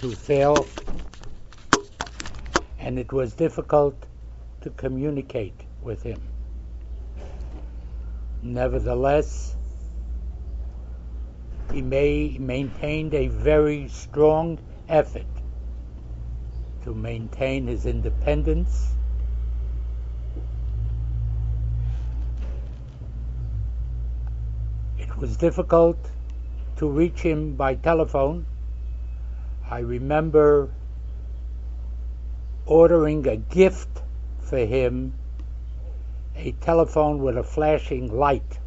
to 0.00 0.12
fail, 0.12 0.66
and 2.78 2.98
it 2.98 3.12
was 3.12 3.32
difficult 3.34 4.06
to 4.60 4.70
communicate 4.70 5.60
with 5.82 6.02
him. 6.02 6.20
Nevertheless, 8.42 9.56
he 11.72 11.82
may, 11.82 12.36
maintained 12.38 13.12
a 13.14 13.26
very 13.28 13.88
strong 13.88 14.58
effort 14.88 15.26
to 16.84 16.94
maintain 16.94 17.66
his 17.66 17.84
independence. 17.84 18.94
It 24.98 25.16
was 25.16 25.36
difficult 25.36 25.98
to 26.76 26.88
reach 26.88 27.20
him 27.20 27.54
by 27.56 27.74
telephone. 27.74 28.46
I 29.70 29.80
remember 29.80 30.70
ordering 32.64 33.26
a 33.26 33.36
gift 33.36 34.02
for 34.40 34.58
him 34.58 35.12
a 36.36 36.52
telephone 36.52 37.18
with 37.18 37.36
a 37.36 37.42
flashing 37.42 38.16
light. 38.16 38.58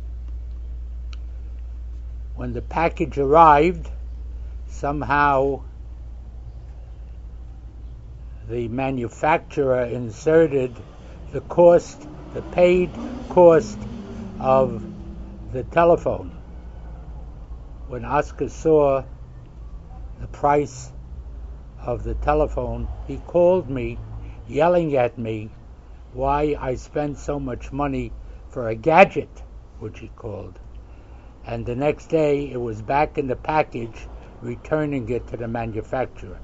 When 2.35 2.53
the 2.53 2.61
package 2.61 3.17
arrived, 3.17 3.89
somehow 4.67 5.61
the 8.47 8.67
manufacturer 8.67 9.85
inserted 9.85 10.75
the 11.31 11.41
cost, 11.41 12.07
the 12.33 12.41
paid 12.41 12.91
cost 13.29 13.79
of 14.39 14.83
the 15.53 15.63
telephone. 15.63 16.31
When 17.87 18.05
Oscar 18.05 18.49
saw 18.49 19.03
the 20.21 20.27
price 20.27 20.91
of 21.79 22.03
the 22.03 22.13
telephone, 22.13 22.87
he 23.07 23.17
called 23.17 23.69
me, 23.69 23.97
yelling 24.47 24.95
at 24.95 25.17
me 25.17 25.49
why 26.13 26.55
I 26.59 26.75
spent 26.75 27.17
so 27.17 27.39
much 27.39 27.71
money 27.71 28.11
for 28.49 28.69
a 28.69 28.75
gadget, 28.75 29.41
which 29.79 29.99
he 29.99 30.09
called. 30.09 30.59
And 31.45 31.65
the 31.65 31.75
next 31.75 32.07
day 32.07 32.51
it 32.51 32.61
was 32.61 32.83
back 32.83 33.17
in 33.17 33.27
the 33.27 33.35
package, 33.35 34.07
returning 34.41 35.09
it 35.09 35.27
to 35.29 35.37
the 35.37 35.47
manufacturer. 35.47 36.39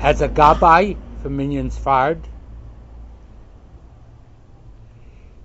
As 0.00 0.20
a 0.20 0.28
gabbai 0.28 0.96
for 1.22 1.30
Minyan 1.30 1.70
Sfard, 1.70 2.22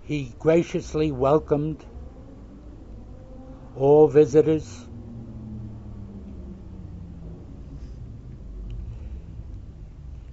he 0.05 0.35
graciously 0.37 1.11
welcomed 1.11 1.83
all 3.75 4.07
visitors. 4.07 4.85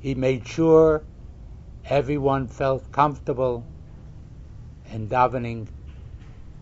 He 0.00 0.14
made 0.14 0.46
sure 0.46 1.02
everyone 1.86 2.48
felt 2.48 2.92
comfortable 2.92 3.64
in 4.92 5.08
davening 5.08 5.68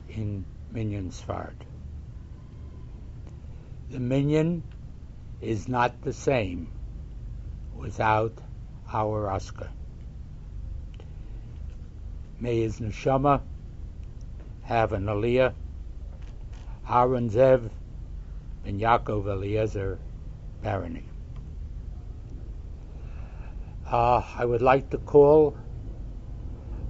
in 0.09 0.45
Minyan 0.71 1.11
Sfard. 1.11 1.55
The 3.91 3.99
Minyan 3.99 4.63
is 5.41 5.67
not 5.67 6.01
the 6.03 6.13
same 6.13 6.69
without 7.75 8.35
our 8.93 9.29
Oscar. 9.29 9.69
May 12.41 12.63
his 12.63 12.81
neshama 12.81 13.43
have 14.63 14.93
an 14.95 15.05
aliyah. 15.05 15.53
Aaron 16.89 17.29
Zev 17.29 17.71
and 18.65 18.81
Yaakov 18.81 19.27
Eliezer 19.27 19.99
Barany. 20.65 21.05
Uh, 23.87 24.23
I 24.37 24.45
would 24.45 24.63
like 24.63 24.91
to 24.91 24.99
call 24.99 25.57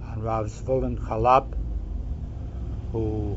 on 0.06 0.22
Rav 0.22 0.46
Zvulun 0.46 0.98
Charlop, 0.98 1.52
who 2.92 3.36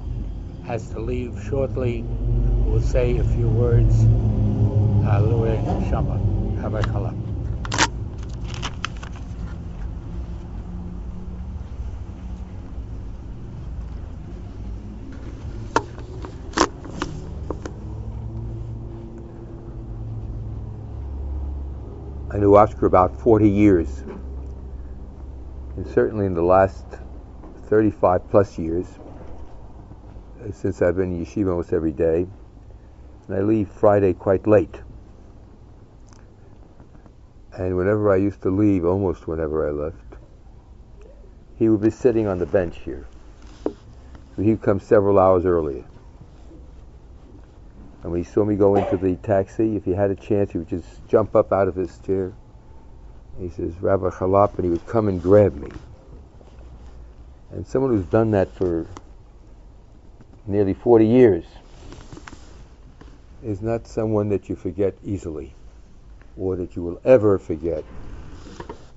has 0.66 0.90
to 0.90 1.00
leave 1.00 1.42
shortly, 1.50 2.02
who 2.02 2.72
will 2.72 2.82
say 2.82 3.18
a 3.18 3.24
few 3.24 3.48
words. 3.48 4.04
Hallelujah, 5.04 5.88
Shama, 5.90 6.18
Rabbi 6.62 6.82
Charlop. 6.84 7.23
Knew 22.54 22.60
Oscar 22.60 22.86
about 22.86 23.20
40 23.20 23.50
years. 23.50 24.04
And 25.76 25.88
certainly 25.88 26.28
in 26.28 26.36
the 26.36 26.44
last 26.44 26.86
35 27.66 28.30
plus 28.30 28.60
years, 28.60 28.86
uh, 30.40 30.52
since 30.52 30.80
I've 30.84 30.96
been 30.96 31.16
in 31.16 31.26
yeshiva 31.26 31.50
almost 31.50 31.74
every 31.74 31.92
day, 31.92 32.28
and 33.28 33.36
I 33.36 33.42
leave 33.42 33.70
Friday 33.70 34.14
quite 34.14 34.46
late. 34.46 34.82
And 37.58 37.76
whenever 37.76 38.14
I 38.14 38.18
used 38.18 38.44
to 38.44 38.52
leave, 38.52 38.86
almost 38.86 39.28
whenever 39.28 39.68
I 39.68 39.72
left, 39.72 39.98
he 41.58 41.70
would 41.70 41.82
be 41.82 41.90
sitting 41.90 42.28
on 42.28 42.38
the 42.38 42.46
bench 42.46 42.78
here. 42.86 43.08
So 43.66 44.44
he'd 44.44 44.62
come 44.62 44.80
several 44.80 45.18
hours 45.18 45.44
earlier. 45.44 45.86
And 48.04 48.12
when 48.12 48.24
he 48.24 48.30
saw 48.30 48.46
me 48.46 48.56
go 48.56 48.76
into 48.76 48.98
the 48.98 49.16
taxi, 49.16 49.76
if 49.76 49.86
he 49.86 49.94
had 49.94 50.12
a 50.12 50.16
chance, 50.16 50.52
he 50.52 50.60
would 50.60 50.70
just 50.70 51.08
jump 51.08 51.36
up 51.36 51.52
out 51.52 51.68
of 51.68 51.74
his 51.74 51.98
chair. 52.06 52.32
He 53.40 53.50
says, 53.50 53.74
Rabbi 53.82 54.10
Charlop, 54.10 54.56
and 54.56 54.66
he 54.66 54.72
would 54.72 54.86
come 54.88 55.08
and 55.08 55.22
grab 55.22 55.56
me. 55.56 55.72
And 57.52 57.68
someone 57.68 57.92
who's 57.92 58.06
done 58.06 58.32
that 58.32 58.50
for 58.54 58.88
nearly 60.48 60.74
40 60.74 61.06
years 61.06 61.46
is 63.44 63.62
not 63.62 63.88
someone 63.88 64.30
that 64.30 64.50
you 64.50 64.56
forget 64.56 64.94
easily 65.06 65.54
or 66.38 66.56
that 66.56 66.76
you 66.76 66.82
will 66.82 67.00
ever 67.04 67.38
forget. 67.38 67.84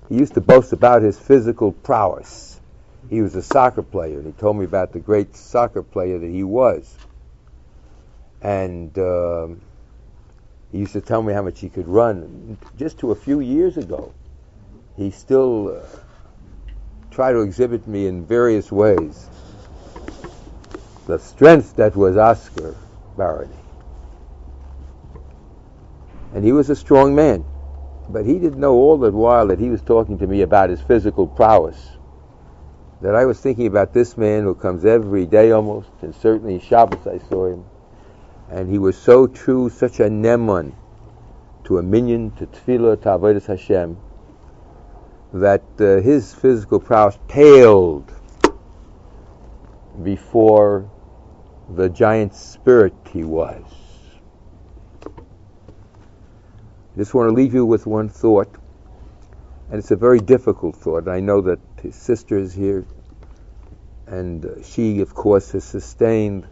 He 0.09 0.15
used 0.15 0.33
to 0.35 0.41
boast 0.41 0.73
about 0.73 1.01
his 1.01 1.19
physical 1.19 1.71
prowess. 1.71 2.59
He 3.09 3.21
was 3.21 3.35
a 3.35 3.41
soccer 3.41 3.83
player, 3.83 4.17
and 4.17 4.25
he 4.25 4.31
told 4.33 4.57
me 4.57 4.65
about 4.65 4.93
the 4.93 4.99
great 4.99 5.35
soccer 5.35 5.83
player 5.83 6.17
that 6.17 6.29
he 6.29 6.43
was. 6.43 6.97
And 8.41 8.97
um, 8.97 9.61
he 10.71 10.79
used 10.79 10.93
to 10.93 11.01
tell 11.01 11.21
me 11.21 11.33
how 11.33 11.41
much 11.41 11.59
he 11.59 11.69
could 11.69 11.87
run. 11.87 12.57
Just 12.77 12.99
to 12.99 13.11
a 13.11 13.15
few 13.15 13.39
years 13.39 13.77
ago, 13.77 14.13
he 14.97 15.11
still 15.11 15.77
uh, 15.77 15.85
tried 17.11 17.33
to 17.33 17.41
exhibit 17.41 17.87
me 17.87 18.07
in 18.07 18.25
various 18.25 18.71
ways 18.71 19.29
the 21.05 21.17
strength 21.17 21.77
that 21.77 21.95
was 21.95 22.17
Oscar 22.17 22.75
Barany. 23.15 23.55
And 26.33 26.43
he 26.43 26.51
was 26.51 26.69
a 26.69 26.75
strong 26.75 27.15
man, 27.15 27.45
but 28.09 28.25
he 28.25 28.39
didn't 28.39 28.59
know 28.59 28.73
all 28.73 28.97
the 28.97 29.11
while 29.11 29.47
that 29.47 29.59
he 29.59 29.69
was 29.69 29.81
talking 29.81 30.17
to 30.17 30.27
me 30.27 30.41
about 30.41 30.69
his 30.69 30.81
physical 30.81 31.25
prowess. 31.25 31.91
That 33.01 33.15
I 33.15 33.25
was 33.25 33.39
thinking 33.39 33.67
about 33.67 33.93
this 33.93 34.17
man 34.17 34.43
who 34.43 34.53
comes 34.53 34.83
every 34.83 35.25
day 35.25 35.51
almost, 35.51 35.89
and 36.01 36.13
certainly 36.13 36.59
Shabbos 36.59 37.07
I 37.07 37.19
saw 37.29 37.45
him 37.45 37.63
and 38.49 38.69
he 38.69 38.77
was 38.77 38.97
so 38.97 39.27
true, 39.27 39.69
such 39.69 39.99
a 39.99 40.09
neman 40.09 40.73
to 41.65 41.77
a 41.77 41.83
minion, 41.83 42.31
to 42.31 42.47
tefillah, 42.47 43.01
to 43.01 43.09
avodas 43.09 43.45
Hashem, 43.45 43.97
that 45.33 45.63
uh, 45.79 46.01
his 46.01 46.33
physical 46.33 46.79
prowess 46.79 47.17
paled 47.27 48.11
before 50.03 50.89
the 51.75 51.89
giant 51.89 52.33
spirit 52.33 52.93
he 53.11 53.23
was. 53.23 53.63
I 55.05 56.97
just 56.97 57.13
want 57.13 57.29
to 57.29 57.33
leave 57.33 57.53
you 57.53 57.65
with 57.65 57.85
one 57.85 58.09
thought, 58.09 58.49
and 59.69 59.77
it's 59.77 59.91
a 59.91 59.95
very 59.95 60.19
difficult 60.19 60.75
thought. 60.75 61.07
I 61.07 61.19
know 61.19 61.41
that 61.41 61.59
his 61.81 61.95
sister 61.95 62.37
is 62.37 62.53
here, 62.53 62.85
and 64.07 64.63
she, 64.63 65.01
of 65.01 65.13
course, 65.13 65.51
has 65.51 65.63
sustained 65.63 66.47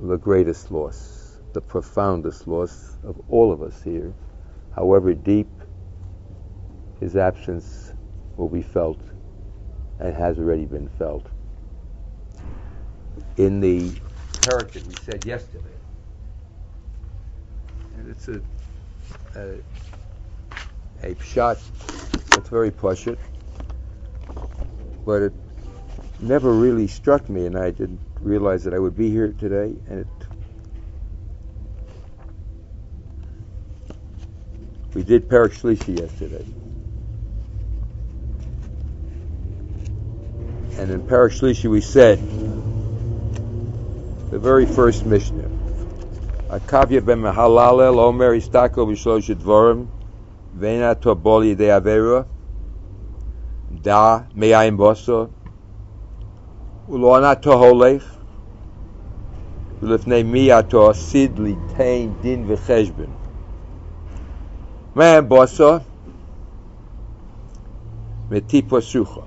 the 0.00 0.16
greatest 0.16 0.70
loss, 0.70 1.38
the 1.52 1.60
profoundest 1.60 2.46
loss 2.46 2.96
of 3.02 3.20
all 3.28 3.52
of 3.52 3.62
us 3.62 3.82
here, 3.82 4.14
however 4.74 5.12
deep 5.12 5.48
his 7.00 7.16
absence 7.16 7.94
will 8.36 8.48
be 8.48 8.62
felt 8.62 9.00
and 10.00 10.14
has 10.14 10.38
already 10.38 10.66
been 10.66 10.88
felt. 10.88 11.26
In 13.38 13.60
the 13.60 13.92
character 14.42 14.80
we 14.88 14.94
said 14.96 15.24
yesterday, 15.24 15.74
and 17.96 18.10
it's 18.10 18.28
a 18.28 18.42
a, 19.36 19.58
a 21.02 21.16
shot 21.22 21.58
that's 22.32 22.48
very 22.50 22.70
pashut. 22.72 23.18
but 25.04 25.22
it 25.22 25.34
never 26.20 26.52
really 26.52 26.86
struck 26.86 27.28
me, 27.28 27.46
and 27.46 27.56
I 27.58 27.70
didn't 27.70 28.00
realize 28.20 28.64
that 28.64 28.74
I 28.74 28.78
would 28.80 28.96
be 28.96 29.10
here 29.10 29.32
today, 29.32 29.76
and 29.88 30.00
it. 30.00 30.08
We 34.94 35.04
did 35.04 35.28
Perek 35.28 35.52
Shlishi 35.52 36.00
yesterday. 36.00 36.46
And 40.77 40.91
in 40.91 41.01
Perek 41.01 41.31
Shlishi 41.31 41.69
we 41.69 41.81
said, 41.81 42.19
the 44.31 44.39
very 44.39 44.65
first 44.65 45.05
Mishnah, 45.05 45.49
Akavya 46.49 47.05
ben 47.05 47.19
Mahalalel 47.19 47.99
Omer 47.99 48.35
Istako 48.35 48.87
B'Shlosh 48.87 49.35
Dvorim 49.35 49.87
Veina 50.57 50.95
Tobol 50.95 51.55
Yidei 51.55 51.79
Avera 51.79 52.25
Da 53.81 54.23
Me'ayim 54.35 54.77
Boso 54.77 55.29
Ulo 56.89 57.17
Anato 57.17 57.53
Holech 57.55 58.03
ולפני 59.83 60.23
מי 60.23 60.59
אתה 60.59 60.77
עשיד 60.89 61.39
ליתן 61.39 62.13
דין 62.21 62.45
וחשבון. 62.47 63.05
מה 64.95 65.21
בוסו? 65.21 65.73
מטיפו 68.31 68.81
סוכה. 68.81 69.26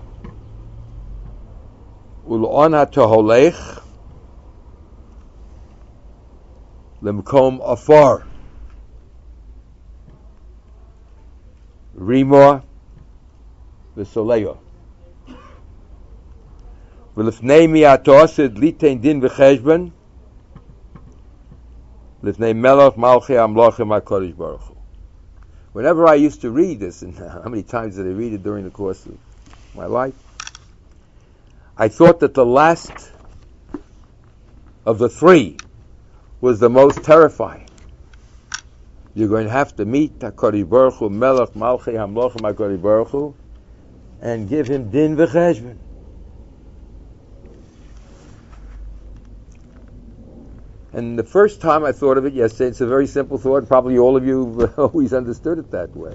ולאן 2.31 2.83
אתה 2.83 3.01
הולך? 3.01 3.81
למקום 7.03 7.63
אפור. 7.63 8.15
רימו 12.07 12.53
וסולאו. 13.97 14.55
ולפני 17.17 17.67
מי 17.67 17.95
אתה 17.95 18.11
עושה 18.11 18.47
ליתן 18.55 18.99
דין 18.99 19.21
וחשבון? 19.23 19.89
לפני 22.23 22.53
מלך 22.53 22.97
מלכי 22.97 23.39
המלוכים 23.39 23.93
הקודש 23.93 24.33
ברוך 24.33 24.67
הוא. 24.69 24.77
Whenever 25.75 26.07
I 26.07 26.15
used 26.15 26.41
to 26.41 26.51
read 26.51 26.81
this, 26.81 27.03
and 27.03 27.15
how 27.19 27.49
many 27.49 27.63
times 27.63 27.97
did 27.97 28.07
I 28.07 28.15
read 28.23 28.33
it 28.33 28.43
during 28.43 28.65
the 28.65 28.71
course 28.71 29.05
of 29.07 29.13
my 29.75 29.87
life? 29.87 30.20
I 31.82 31.88
thought 31.88 32.20
that 32.20 32.36
the 32.36 32.46
last 32.46 32.92
of 34.86 35.00
the 35.00 35.10
three 35.10 35.58
was 36.40 36.60
the 36.60 36.70
most 36.70 37.04
terrifying. 37.04 37.68
You're 39.16 39.30
going 39.30 39.46
to 39.46 39.52
have 39.52 39.76
to 39.78 39.86
meet 39.86 40.20
HaKadosh 40.20 40.70
Baruch 40.70 40.94
Hu, 40.98 41.10
Melech 41.10 41.54
Malchi 41.54 41.94
Hamlochim 41.94 42.42
HaKadosh 42.42 42.80
Baruch 42.80 43.08
Hu, 43.08 43.34
and 44.22 44.48
give 44.48 44.68
him 44.68 44.92
din 44.92 45.18
v'cheshbon. 45.18 45.76
And 50.94 51.18
the 51.18 51.24
first 51.24 51.62
time 51.62 51.84
I 51.84 51.94
thought 51.94 52.20
of 52.20 52.26
it 52.28 52.34
yesterday, 52.34 52.70
it's 52.70 52.82
a 52.82 52.86
very 52.86 53.08
simple 53.08 53.40
thought. 53.40 53.68
Probably 53.68 53.98
all 53.98 54.16
of 54.16 54.24
you 54.24 54.60
have 54.60 54.78
always 54.94 55.14
understood 55.14 55.58
it 55.58 55.72
that 55.72 55.98
way. 55.98 56.14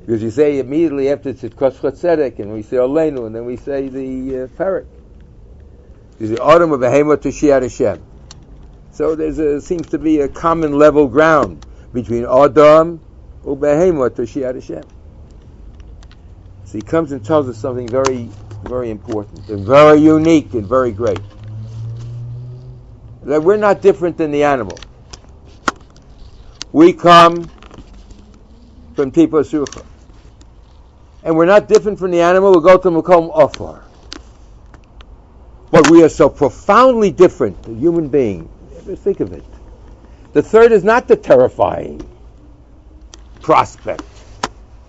Because 0.00 0.22
you 0.22 0.30
say 0.30 0.58
immediately 0.58 1.10
after 1.10 1.30
it's 1.30 1.42
Kos 1.54 1.78
Tzedek, 1.78 2.38
and 2.38 2.52
we 2.52 2.62
say 2.62 2.76
Olenu, 2.76 3.26
and 3.26 3.34
then 3.34 3.44
we 3.44 3.56
say 3.56 3.88
the 3.88 4.44
uh. 4.44 4.80
There's 6.18 6.30
the 6.30 6.42
autumn 6.42 6.72
of 6.72 6.80
Behemot 6.80 7.22
to 7.22 7.28
Shiat 7.28 7.62
Hashem. 7.62 8.02
So 8.92 9.14
there 9.14 9.56
a, 9.56 9.60
seems 9.60 9.88
to 9.88 9.98
be 9.98 10.20
a 10.20 10.28
common 10.28 10.78
level 10.78 11.08
ground 11.08 11.64
between 11.92 12.24
Adam 12.24 13.00
and 13.44 13.56
Behemot 13.58 14.16
to 14.16 14.22
Shiat 14.22 14.54
Hashem. 14.54 14.84
So 16.64 16.78
he 16.78 16.82
comes 16.82 17.12
and 17.12 17.24
tells 17.24 17.48
us 17.48 17.56
something 17.58 17.88
very, 17.88 18.28
very 18.64 18.90
important, 18.90 19.48
and 19.48 19.64
very 19.64 19.98
unique, 19.98 20.54
and 20.54 20.66
very 20.66 20.92
great 20.92 21.20
that 23.22 23.42
we're 23.42 23.56
not 23.56 23.82
different 23.82 24.16
than 24.16 24.30
the 24.30 24.44
animal. 24.44 24.78
We 26.72 26.92
come 26.92 27.44
from 28.94 29.12
Tipo 29.12 29.44
Sucha. 29.44 29.84
And 31.22 31.36
we're 31.36 31.46
not 31.46 31.68
different 31.68 31.98
from 31.98 32.10
the 32.10 32.20
animal, 32.20 32.54
we 32.54 32.62
go 32.62 32.78
to 32.78 32.90
Makom 32.90 33.34
Ofar. 33.34 33.82
But 35.70 35.90
we 35.90 36.02
are 36.02 36.08
so 36.08 36.28
profoundly 36.28 37.10
different, 37.10 37.66
a 37.66 37.74
human 37.74 38.08
being. 38.08 38.48
Think 38.96 39.20
of 39.20 39.32
it. 39.32 39.44
The 40.32 40.42
third 40.42 40.72
is 40.72 40.82
not 40.82 41.06
the 41.06 41.16
terrifying 41.16 42.00
prospect 43.40 44.02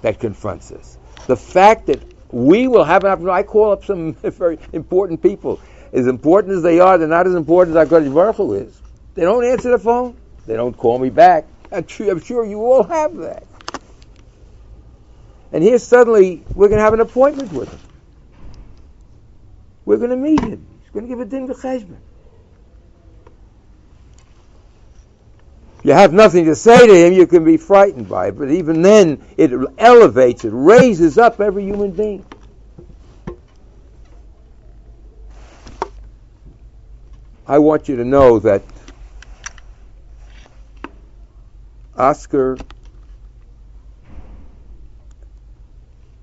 that 0.02 0.20
confronts 0.20 0.72
us. 0.72 0.98
The 1.28 1.36
fact 1.36 1.88
that 1.88 2.02
we 2.32 2.68
will 2.68 2.84
have 2.84 3.04
an 3.04 3.12
opportunity. 3.12 3.40
I 3.40 3.44
call 3.44 3.72
up 3.72 3.86
some 3.86 4.14
very 4.22 4.58
important 4.74 5.22
people 5.22 5.60
as 5.94 6.08
important 6.08 6.56
as 6.56 6.64
they 6.64 6.80
are, 6.80 6.98
they're 6.98 7.08
not 7.08 7.28
as 7.28 7.36
important 7.36 7.76
as 7.76 7.90
HaKadosh 7.90 8.14
Baruch 8.14 8.36
Hu 8.38 8.54
is. 8.54 8.82
They 9.14 9.24
don't 9.24 9.44
answer 9.44 9.72
the 9.72 9.80
phone. 9.80 10.16
They 10.46 10.56
don't 10.56 10.76
call 10.76 11.00
me 11.00 11.10
back. 11.10 11.46
I'm 11.72 11.88
sure 11.88 12.46
you 12.46 12.64
all 12.64 12.84
have 12.84 13.16
that. 13.18 13.44
And 15.52 15.64
here 15.64 15.78
suddenly 15.80 16.44
we're 16.54 16.70
going 16.70 16.80
to 16.80 16.84
have 16.84 16.94
an 16.94 17.02
appointment 17.02 17.52
with 17.52 17.70
him. 17.70 17.80
We're 19.86 19.98
going 19.98 20.12
to 20.12 20.16
meet 20.16 20.40
him. 20.42 20.66
He's 20.82 20.90
going 20.92 21.06
to 21.06 21.10
give 21.10 21.20
a 21.20 21.26
din 21.26 21.48
v'cheshbon. 21.48 21.98
You 25.84 25.94
have 25.94 26.14
nothing 26.14 26.46
to 26.46 26.56
say 26.56 26.86
to 26.86 26.94
him, 26.94 27.14
you 27.14 27.26
can 27.26 27.44
be 27.44 27.58
frightened 27.58 28.08
by 28.08 28.28
it. 28.28 28.38
But 28.38 28.52
even 28.52 28.84
then, 28.84 29.24
it 29.36 29.52
elevates, 29.80 30.46
it 30.46 30.52
raises 30.54 31.18
up 31.18 31.42
every 31.42 31.64
human 31.64 31.92
being. 31.92 32.24
I 37.48 37.58
want 37.58 37.90
you 37.90 37.96
to 37.98 38.06
know 38.06 38.40
that 38.40 38.62
Oscar 41.98 42.58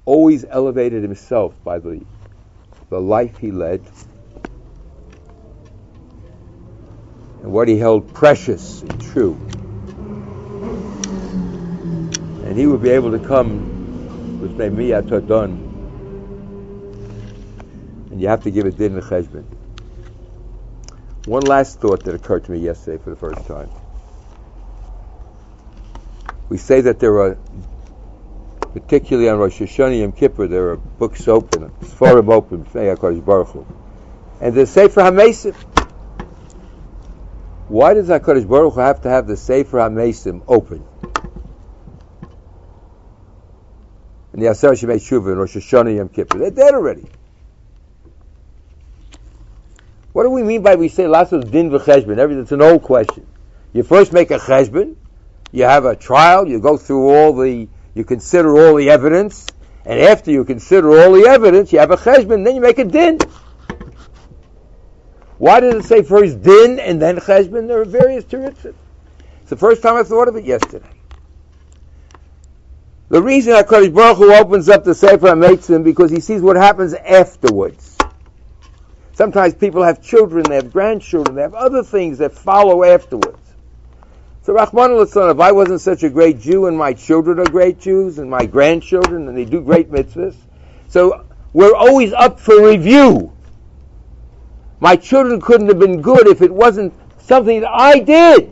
always 0.09 0.43
elevated 0.49 1.03
himself 1.03 1.53
by 1.63 1.79
the, 1.79 2.01
the 2.89 2.99
life 2.99 3.37
he 3.37 3.51
led 3.51 3.83
and 7.43 7.53
what 7.53 7.69
he 7.69 7.77
held 7.77 8.15
precious 8.15 8.81
and 8.81 9.03
true. 9.03 9.35
And 12.47 12.57
he 12.57 12.67
would 12.67 12.81
be 12.81 12.89
able 12.89 13.11
to 13.11 13.19
come 13.19 14.41
with 14.41 14.57
Meyat 14.57 15.09
Tadon, 15.09 15.51
and 18.11 18.19
you 18.19 18.29
have 18.29 18.43
to 18.45 18.51
give 18.51 18.65
a 18.65 18.71
din 18.71 18.99
cheshbon. 19.03 19.45
One 21.27 21.45
last 21.45 21.81
thought 21.81 22.05
that 22.05 22.15
occurred 22.15 22.45
to 22.47 22.53
me 22.53 22.61
yesterday 22.61 22.97
for 23.05 23.11
the 23.11 23.17
first 23.17 23.47
time. 23.47 23.71
We 26.49 26.57
say 26.57 26.81
that 26.81 26.99
there 26.99 27.19
are, 27.19 27.37
particularly 28.81 29.29
on 29.29 29.39
Rosh 29.39 29.61
Hashanah 29.61 30.01
Yom 30.01 30.13
Kippur, 30.13 30.47
there 30.47 30.71
are 30.71 30.77
books 30.77 31.27
open, 31.29 31.71
Sforim 31.81 32.33
open, 32.33 32.63
Baruch 32.73 33.49
Hu. 33.49 33.67
And 34.41 34.55
the 34.55 34.67
Sefer 34.67 35.01
HaMesim. 35.01 35.55
Why 37.69 37.95
does 37.95 38.09
HaKadosh 38.09 38.49
Baruch 38.49 38.75
Hu 38.75 38.81
have 38.81 39.03
to 39.03 39.09
have 39.09 39.27
the 39.27 39.37
Sefer 39.37 39.79
HaMesim 39.79 40.43
open? 40.47 40.85
And 44.33 44.43
the 44.43 44.51
Aser 44.51 44.71
Shemei 44.71 44.97
Shuvah 44.97 45.33
and 45.33 45.41
Rosh 45.41 45.57
Hashanah 45.57 45.97
Yom 45.97 46.09
Kippur, 46.09 46.39
they're 46.39 46.51
dead 46.51 46.75
already. 46.75 47.07
What 50.13 50.23
do 50.23 50.31
we 50.31 50.43
mean 50.43 50.63
by 50.63 50.77
we 50.77 50.89
say 50.89 51.05
lasos 51.05 51.51
din 51.51 51.71
v'cheshbon? 51.71 52.41
It's 52.41 52.53
an 52.53 52.63
old 52.63 52.83
question. 52.83 53.27
You 53.73 53.83
first 53.83 54.13
make 54.13 54.31
a 54.31 54.39
cheshbon, 54.39 54.97
you 55.53 55.65
have 55.65 55.85
a 55.85 55.97
trial, 55.97 56.47
you 56.49 56.61
go 56.61 56.77
through 56.77 57.09
all 57.09 57.33
the, 57.33 57.69
you 57.99 58.05
consider 58.05 58.57
all 58.57 58.77
the 58.77 58.89
evidence, 58.89 59.47
and 59.85 60.01
after 60.01 60.31
you 60.31 60.45
consider 60.45 60.99
all 60.99 61.13
the 61.13 61.27
evidence, 61.27 61.73
you 61.73 61.81
have 61.81 61.91
a 61.91 61.97
cheshbon, 61.97 62.45
then 62.45 62.55
you 62.55 62.61
make 62.61 62.79
a 62.79 62.85
din. 62.85 63.19
Why 65.39 65.61
does 65.61 65.75
it 65.75 65.89
say 65.89 66.03
first 66.03 66.43
din 66.43 66.79
and 66.79 67.03
then 67.03 67.17
cheshbon? 67.17 67.67
There 67.67 67.81
are 67.81 67.85
various 67.85 68.25
terutzim. 68.25 68.75
It's 69.41 69.51
the 69.51 69.57
first 69.57 69.83
time 69.83 69.97
I 69.97 70.03
thought 70.03 70.29
of 70.29 70.37
it 70.37 70.45
yesterday. 70.45 70.89
The 73.09 73.23
reason 73.23 73.55
HaKadosh 73.55 73.95
Baruch 73.95 74.19
Hu 74.19 74.33
opens 74.35 74.69
up 74.69 74.85
the 74.85 74.95
Sefer 74.95 75.29
HaMeitzim 75.29 75.83
because 75.83 76.11
he 76.11 76.21
sees 76.21 76.43
what 76.43 76.57
happens 76.57 76.93
afterwards. 76.93 77.97
Sometimes 79.15 79.55
people 79.55 79.83
have 79.83 80.03
children, 80.03 80.45
they 80.49 80.57
have 80.57 80.73
grandchildren, 80.73 81.35
they 81.35 81.43
have 81.43 81.55
other 81.55 81.83
things 81.83 82.19
that 82.19 82.33
follow 82.33 82.85
afterwards. 82.85 83.48
So 84.49 84.55
Rahman 84.55 84.93
al 84.93 85.03
if 85.03 85.41
I 85.41 85.53
wasn't 85.53 85.83
such 85.83 86.05
a 86.05 86.09
great 86.09 86.41
Jew 86.41 86.69
and 86.69 86.79
my 86.79 86.95
children 86.95 87.39
are 87.39 87.45
great 87.45 87.79
Jews 87.79 88.19
and 88.19 88.31
my 88.31 88.47
grandchildren 88.47 89.29
and 89.29 89.37
they 89.37 89.45
do 89.45 89.61
great 89.61 89.93
mitzvahs, 89.93 90.37
so 90.89 91.27
we're 91.53 91.75
always 91.75 92.15
up 92.15 92.41
for 92.41 92.67
review. 92.67 93.31
My 94.81 94.97
children 94.97 95.39
couldn't 95.43 95.69
have 95.69 95.79
been 95.79 96.01
good 96.01 96.27
if 96.29 96.41
it 96.41 96.51
wasn't 96.51 96.95
something 97.19 97.61
that 97.61 97.71
I 97.71 97.99
did. 97.99 98.51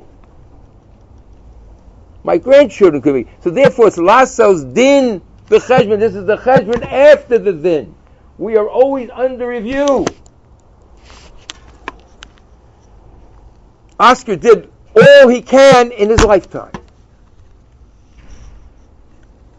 My 2.24 2.36
grandchildren 2.36 3.00
could 3.00 3.14
be. 3.14 3.30
So 3.40 3.48
therefore 3.48 3.86
it's 3.86 3.96
lasos 3.96 4.74
din 4.74 5.22
the 5.46 5.60
cheshbon. 5.60 5.98
This 5.98 6.14
is 6.14 6.26
the 6.26 6.36
cheshbon 6.36 6.84
after 6.84 7.38
the 7.38 7.54
din. 7.54 7.94
We 8.36 8.58
are 8.58 8.68
always 8.68 9.08
under 9.08 9.48
review. 9.48 10.04
Oscar 13.98 14.36
did 14.36 14.70
all 14.96 15.28
he 15.28 15.42
can 15.42 15.92
in 15.92 16.10
his 16.10 16.24
lifetime. 16.24 16.72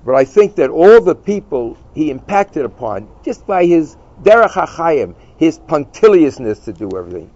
But 0.05 0.15
I 0.15 0.25
think 0.25 0.55
that 0.55 0.69
all 0.69 1.01
the 1.01 1.15
people 1.15 1.77
he 1.93 2.09
impacted 2.09 2.65
upon, 2.65 3.09
just 3.23 3.45
by 3.45 3.65
his 3.65 3.97
derech 4.23 4.51
hachayim, 4.51 5.15
his 5.37 5.59
punctiliousness 5.59 6.63
to 6.65 6.73
do 6.73 6.89
everything, 6.97 7.29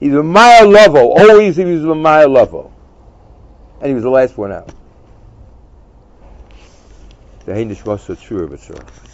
he's 0.00 0.14
a 0.14 0.22
mile 0.22 0.68
level. 0.68 1.12
Always 1.18 1.56
he 1.56 1.64
was 1.64 1.84
a 1.84 1.94
mile 1.94 2.28
level, 2.28 2.72
and 3.80 3.88
he 3.88 3.94
was 3.94 4.02
the 4.02 4.10
last 4.10 4.38
one 4.38 4.50
out. 4.50 4.72
The 7.44 7.52
Hainish 7.52 7.84
was 7.84 8.02
so 8.02 8.14
true 8.14 8.44
of 8.44 8.52
itself. 8.52 9.10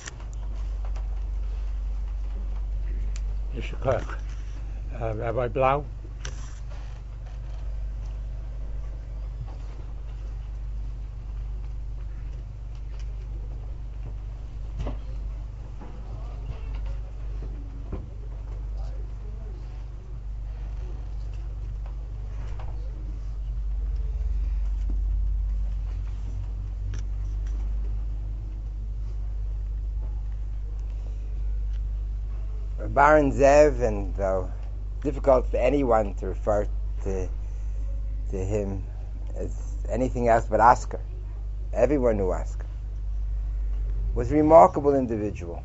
Uh, 5.00 5.14
Rabbi 5.14 5.48
Blau. 5.48 5.84
Baron 32.96 33.30
Zev, 33.30 33.82
and 33.82 34.14
though 34.14 34.50
difficult 35.02 35.46
for 35.50 35.58
anyone 35.58 36.14
to 36.14 36.28
refer 36.28 36.66
to 37.02 37.28
to 38.30 38.36
him 38.38 38.84
as 39.36 39.54
anything 39.90 40.28
else 40.28 40.46
but 40.48 40.60
Oscar, 40.60 41.00
everyone 41.74 42.16
knew 42.16 42.32
Oscar, 42.32 42.64
was 44.14 44.32
a 44.32 44.34
remarkable 44.34 44.94
individual. 44.94 45.62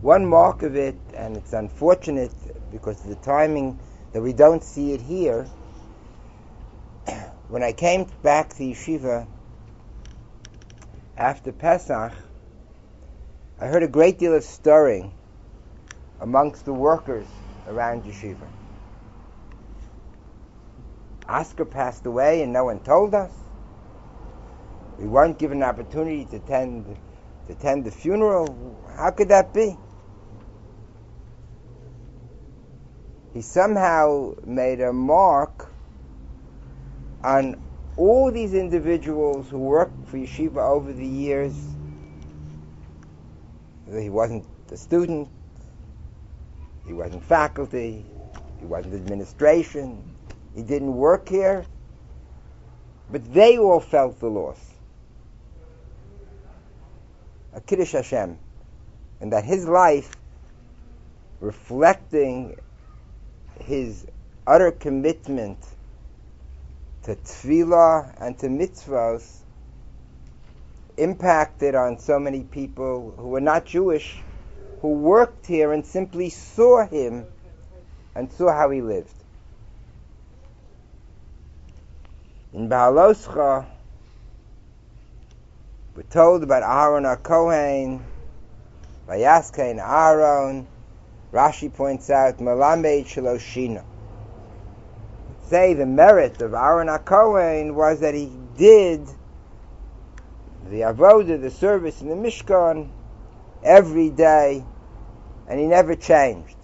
One 0.00 0.26
mark 0.26 0.64
of 0.64 0.74
it, 0.74 0.96
and 1.14 1.36
it's 1.36 1.52
unfortunate 1.52 2.32
because 2.72 3.00
of 3.04 3.10
the 3.10 3.22
timing 3.24 3.78
that 4.12 4.20
we 4.20 4.32
don't 4.32 4.64
see 4.64 4.94
it 4.94 5.00
here, 5.02 5.44
when 7.48 7.62
I 7.62 7.70
came 7.70 8.08
back 8.24 8.52
to 8.54 8.64
yeshiva 8.64 9.28
after 11.16 11.52
Pesach, 11.52 12.12
I 13.60 13.66
heard 13.68 13.84
a 13.84 13.88
great 13.88 14.18
deal 14.18 14.34
of 14.34 14.42
stirring 14.42 15.12
amongst 16.20 16.64
the 16.64 16.72
workers 16.72 17.26
around 17.68 18.04
yeshiva. 18.04 18.46
Oscar 21.28 21.64
passed 21.64 22.06
away 22.06 22.42
and 22.42 22.52
no 22.52 22.64
one 22.64 22.80
told 22.80 23.14
us. 23.14 23.32
We 24.98 25.06
weren't 25.06 25.38
given 25.38 25.58
an 25.58 25.68
opportunity 25.68 26.24
to 26.26 26.36
attend, 26.36 26.96
to 27.46 27.52
attend 27.52 27.84
the 27.84 27.90
funeral. 27.90 28.78
How 28.96 29.10
could 29.10 29.28
that 29.28 29.52
be? 29.52 29.76
He 33.34 33.42
somehow 33.42 34.34
made 34.46 34.80
a 34.80 34.92
mark 34.92 35.70
on 37.22 37.60
all 37.96 38.30
these 38.30 38.54
individuals 38.54 39.50
who 39.50 39.58
worked 39.58 40.08
for 40.08 40.16
yeshiva 40.16 40.58
over 40.58 40.92
the 40.92 41.06
years. 41.06 41.54
He 43.90 44.08
wasn't 44.08 44.46
a 44.70 44.76
student, 44.76 45.28
he 46.86 46.92
wasn't 46.92 47.24
faculty. 47.24 48.04
He 48.60 48.66
wasn't 48.66 48.94
administration. 48.94 50.02
He 50.54 50.62
didn't 50.62 50.94
work 50.94 51.28
here. 51.28 51.64
But 53.10 53.32
they 53.32 53.58
all 53.58 53.80
felt 53.80 54.18
the 54.20 54.28
loss. 54.28 54.60
A 57.54 57.60
Kiddush 57.60 57.92
Hashem. 57.92 58.38
And 59.20 59.32
that 59.32 59.44
his 59.44 59.66
life, 59.66 60.14
reflecting 61.40 62.56
his 63.60 64.06
utter 64.46 64.70
commitment 64.70 65.58
to 67.02 67.16
tefillah 67.16 68.14
and 68.20 68.38
to 68.38 68.46
mitzvahs, 68.46 69.38
impacted 70.96 71.74
on 71.74 71.98
so 71.98 72.18
many 72.18 72.42
people 72.42 73.14
who 73.16 73.28
were 73.28 73.40
not 73.40 73.64
Jewish 73.64 74.22
who 74.86 74.92
worked 74.92 75.46
here 75.46 75.72
and 75.72 75.84
simply 75.84 76.30
saw 76.30 76.86
him 76.86 77.24
and 78.14 78.30
saw 78.30 78.52
how 78.52 78.70
he 78.70 78.80
lived. 78.80 79.12
In 82.52 82.68
Baaloscha, 82.68 83.66
we're 85.96 86.02
told 86.04 86.44
about 86.44 86.62
Aaron 86.62 87.02
HaKohen, 87.02 88.00
Vayaskein 89.08 89.80
Aaron. 89.80 90.68
Rashi 91.32 91.74
points 91.74 92.08
out, 92.08 92.38
Malamed 92.38 93.06
Shaloshina. 93.06 93.82
Say 95.48 95.74
the 95.74 95.84
merit 95.84 96.40
of 96.40 96.54
Aaron 96.54 96.86
HaKohen 96.86 97.74
was 97.74 97.98
that 98.00 98.14
he 98.14 98.30
did 98.56 99.04
the 100.68 100.82
avodah, 100.82 101.40
the 101.40 101.50
service 101.50 102.00
in 102.00 102.08
the 102.08 102.14
Mishkan, 102.14 102.88
every 103.64 104.10
day, 104.10 104.64
and 105.48 105.60
he 105.60 105.66
never 105.66 105.94
changed. 105.94 106.56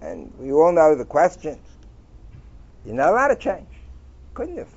And 0.00 0.32
we 0.38 0.52
all 0.52 0.72
know 0.72 0.94
the 0.94 1.04
question. 1.04 1.58
You're 2.84 2.94
not 2.94 3.10
allowed 3.10 3.28
to 3.28 3.36
change. 3.36 3.68
Couldn't 4.34 4.58
have 4.58 4.74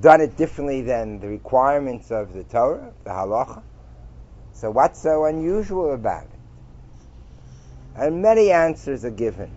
done 0.00 0.20
it 0.20 0.36
differently 0.36 0.82
than 0.82 1.18
the 1.18 1.28
requirements 1.28 2.10
of 2.10 2.32
the 2.32 2.44
Torah, 2.44 2.92
the 3.04 3.10
halacha. 3.10 3.62
So 4.52 4.70
what's 4.70 5.00
so 5.00 5.24
unusual 5.24 5.92
about 5.92 6.24
it? 6.24 6.30
And 7.96 8.22
many 8.22 8.50
answers 8.50 9.04
are 9.04 9.10
given. 9.10 9.50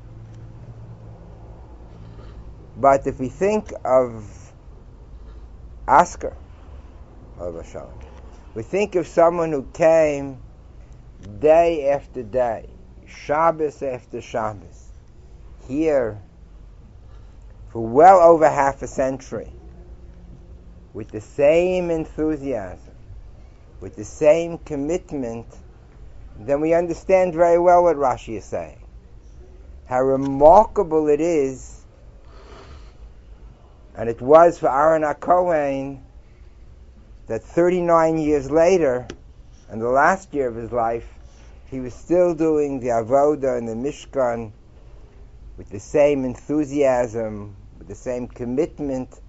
But 2.78 3.06
if 3.06 3.20
we 3.20 3.30
think 3.30 3.74
of 3.86 4.26
Oscar, 5.88 6.36
we 8.54 8.64
think 8.64 8.96
of 8.96 9.08
someone 9.08 9.52
who 9.52 9.64
came 9.74 10.38
day 11.22 11.90
after 11.90 12.24
day, 12.24 12.70
Shabbos 13.08 13.82
after 13.82 14.22
Shabbos, 14.22 14.92
here 15.68 16.22
for 17.72 17.86
well 17.86 18.20
over 18.20 18.50
half 18.50 18.82
a 18.82 18.88
century, 18.88 19.52
with 20.94 21.10
the 21.10 21.22
same 21.22 21.90
enthusiasm, 21.90 22.94
with 23.80 23.96
the 23.96 24.04
same 24.04 24.58
commitment, 24.60 25.48
then 26.38 26.60
we 26.60 26.74
understand 26.74 27.34
very 27.34 27.60
well 27.60 27.84
what 27.84 27.96
Rashi 27.96 28.38
is 28.38 28.46
saying. 28.46 28.84
How 29.86 30.02
remarkable 30.02 31.08
it 31.08 31.22
is, 31.22 31.82
and 33.96 34.10
it 34.10 34.22
was 34.22 34.60
for 34.60 34.70
Aaron 34.70 35.04
HaKohen 35.04 36.02
that 37.28 37.44
39 37.44 38.18
years 38.18 38.52
later, 38.52 39.08
in 39.72 39.80
the 39.80 39.90
last 39.90 40.34
year 40.34 40.50
of 40.50 40.56
his 40.56 40.72
life, 40.72 41.08
he 41.68 41.80
was 41.80 41.94
still 41.94 42.36
doing 42.36 42.80
the 42.82 42.90
avoda 42.90 43.58
and 43.58 43.68
the 43.68 43.74
mishkan 43.74 44.52
with 45.58 45.70
the 45.70 45.80
same 45.80 46.26
enthusiasm, 46.26 47.56
with 47.78 47.88
the 47.88 47.96
same 47.96 48.28
commitment 48.28 49.20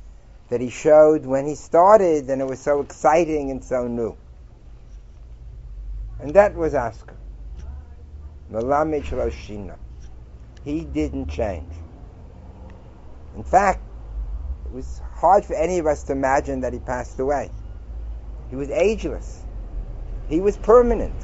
that 0.49 0.61
he 0.61 0.69
showed 0.69 1.25
when 1.25 1.47
he 1.47 1.55
started, 1.55 2.29
and 2.29 2.43
it 2.43 2.47
was 2.47 2.59
so 2.59 2.81
exciting 2.81 3.51
and 3.51 3.65
so 3.65 3.87
new. 3.87 4.17
And 6.21 6.35
that 6.35 6.55
was 6.55 6.75
Oscar. 6.75 7.17
Malamed 8.51 9.05
Shloshina. 9.05 9.77
He 10.65 10.85
didn't 10.85 11.29
change. 11.29 11.73
In 13.37 13.45
fact, 13.45 13.81
it 14.67 14.73
was 14.73 15.01
hard 15.15 15.45
for 15.45 15.55
any 15.55 15.79
of 15.79 15.87
us 15.87 16.03
to 16.05 16.13
imagine 16.13 16.61
that 16.61 16.73
he 16.73 16.79
passed 16.81 17.19
away. 17.19 17.51
He 18.51 18.57
was 18.57 18.71
ageless. 18.71 19.42
He 20.29 20.41
was 20.41 20.57
permanent. 20.57 21.14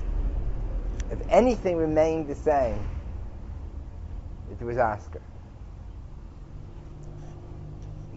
If 1.10 1.20
anything 1.30 1.76
remained 1.76 2.28
the 2.28 2.34
same, 2.34 2.86
it 4.50 4.62
was 4.62 4.76
Oscar. 4.78 5.22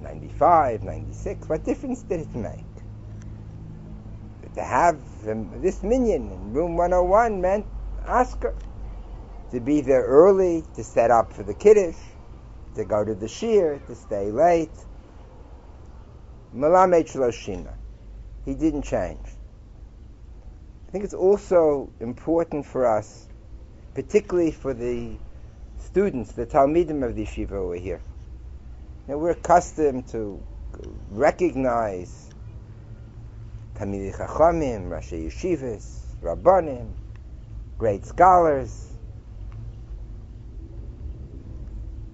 95, 0.01 0.83
96, 0.83 1.47
what 1.47 1.63
difference 1.63 2.03
did 2.03 2.21
it 2.21 2.35
make? 2.35 2.65
To 4.55 4.61
have 4.61 5.00
this 5.61 5.81
minion 5.81 6.29
in 6.29 6.53
room 6.53 6.75
101 6.75 7.39
meant 7.39 7.65
Oscar. 8.05 8.53
To 9.51 9.59
be 9.61 9.79
there 9.79 10.03
early, 10.03 10.65
to 10.75 10.83
set 10.83 11.11
up 11.11 11.31
for 11.31 11.43
the 11.43 11.53
Kiddush, 11.53 11.95
to 12.75 12.83
go 12.83 13.05
to 13.05 13.15
the 13.15 13.29
Shir, 13.29 13.79
to 13.88 13.95
stay 13.95 14.31
late. 14.31 14.71
Malamed 16.53 17.05
Shloshina. 17.05 17.73
He 18.43 18.55
didn't 18.55 18.81
change. 18.81 19.25
I 20.91 20.93
think 20.93 21.05
it's 21.05 21.13
also 21.13 21.89
important 22.01 22.65
for 22.65 22.86
us, 22.86 23.29
particularly 23.93 24.51
for 24.51 24.74
the 24.74 25.15
students, 25.79 26.33
the 26.33 26.45
Talmidim 26.45 27.01
of 27.05 27.15
the 27.15 27.24
yeshiva 27.24 27.53
over 27.53 27.75
here. 27.75 28.01
Now 29.07 29.17
we're 29.17 29.29
accustomed 29.29 30.10
to 30.10 30.43
recognize 31.10 32.29
Talmidei 33.75 34.13
Chachamim, 34.13 34.89
Rashi 34.89 35.27
Yeshivas, 35.27 36.17
Rabbanim, 36.21 36.89
great 37.77 38.05
scholars. 38.05 38.91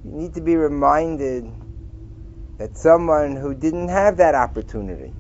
You 0.06 0.12
need 0.12 0.36
to 0.36 0.42
be 0.42 0.56
reminded 0.56 1.52
that 2.60 2.78
someone 2.78 3.36
who 3.38 3.56
didn't 3.56 3.90
have 3.90 4.18
that 4.18 4.36
opportunity 4.36 5.14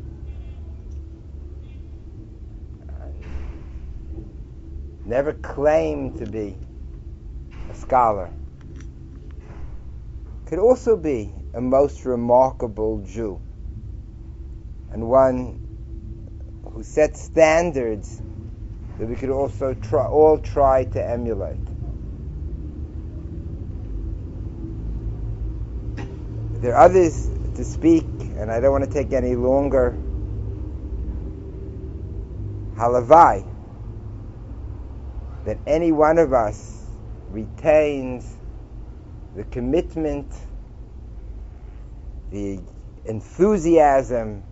never 5.07 5.33
claimed 5.33 6.17
to 6.17 6.25
be 6.25 6.55
a 7.69 7.73
scholar 7.73 8.29
could 10.47 10.59
also 10.59 10.95
be 10.95 11.29
a 11.53 11.59
most 11.59 12.05
remarkable 12.05 13.01
Jew 13.05 13.41
and 14.91 15.09
one 15.09 15.59
who 16.63 16.83
set 16.83 17.17
standards 17.17 18.21
that 18.97 19.07
we 19.07 19.15
could 19.15 19.29
also 19.29 19.73
try, 19.73 20.05
all 20.05 20.37
try 20.39 20.85
to 20.85 21.05
emulate. 21.05 21.59
There 26.61 26.73
are 26.73 26.85
others 26.85 27.29
to 27.55 27.63
speak, 27.63 28.05
and 28.37 28.49
I 28.49 28.59
don't 28.59 28.71
want 28.71 28.83
to 28.85 28.89
take 28.89 29.13
any 29.13 29.35
longer. 29.35 29.95
Halavai, 32.77 33.45
that 35.47 35.57
any 35.65 35.93
one 35.93 36.17
of 36.17 36.33
us 36.33 36.83
retains 37.29 38.35
the 39.33 39.45
commitment, 39.45 40.29
the 42.31 42.59
enthusiasm, 43.05 44.43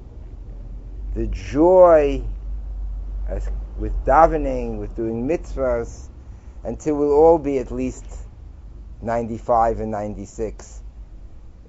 the 1.13 1.27
joy 1.27 2.23
with 3.77 3.91
davening, 4.05 4.77
with 4.77 4.95
doing 4.95 5.27
mitzvahs, 5.27 6.07
until 6.63 6.95
we'll 6.95 7.11
all 7.11 7.39
be 7.39 7.57
at 7.57 7.71
least 7.71 8.05
95 9.01 9.81
and 9.81 9.91
96. 9.91 10.81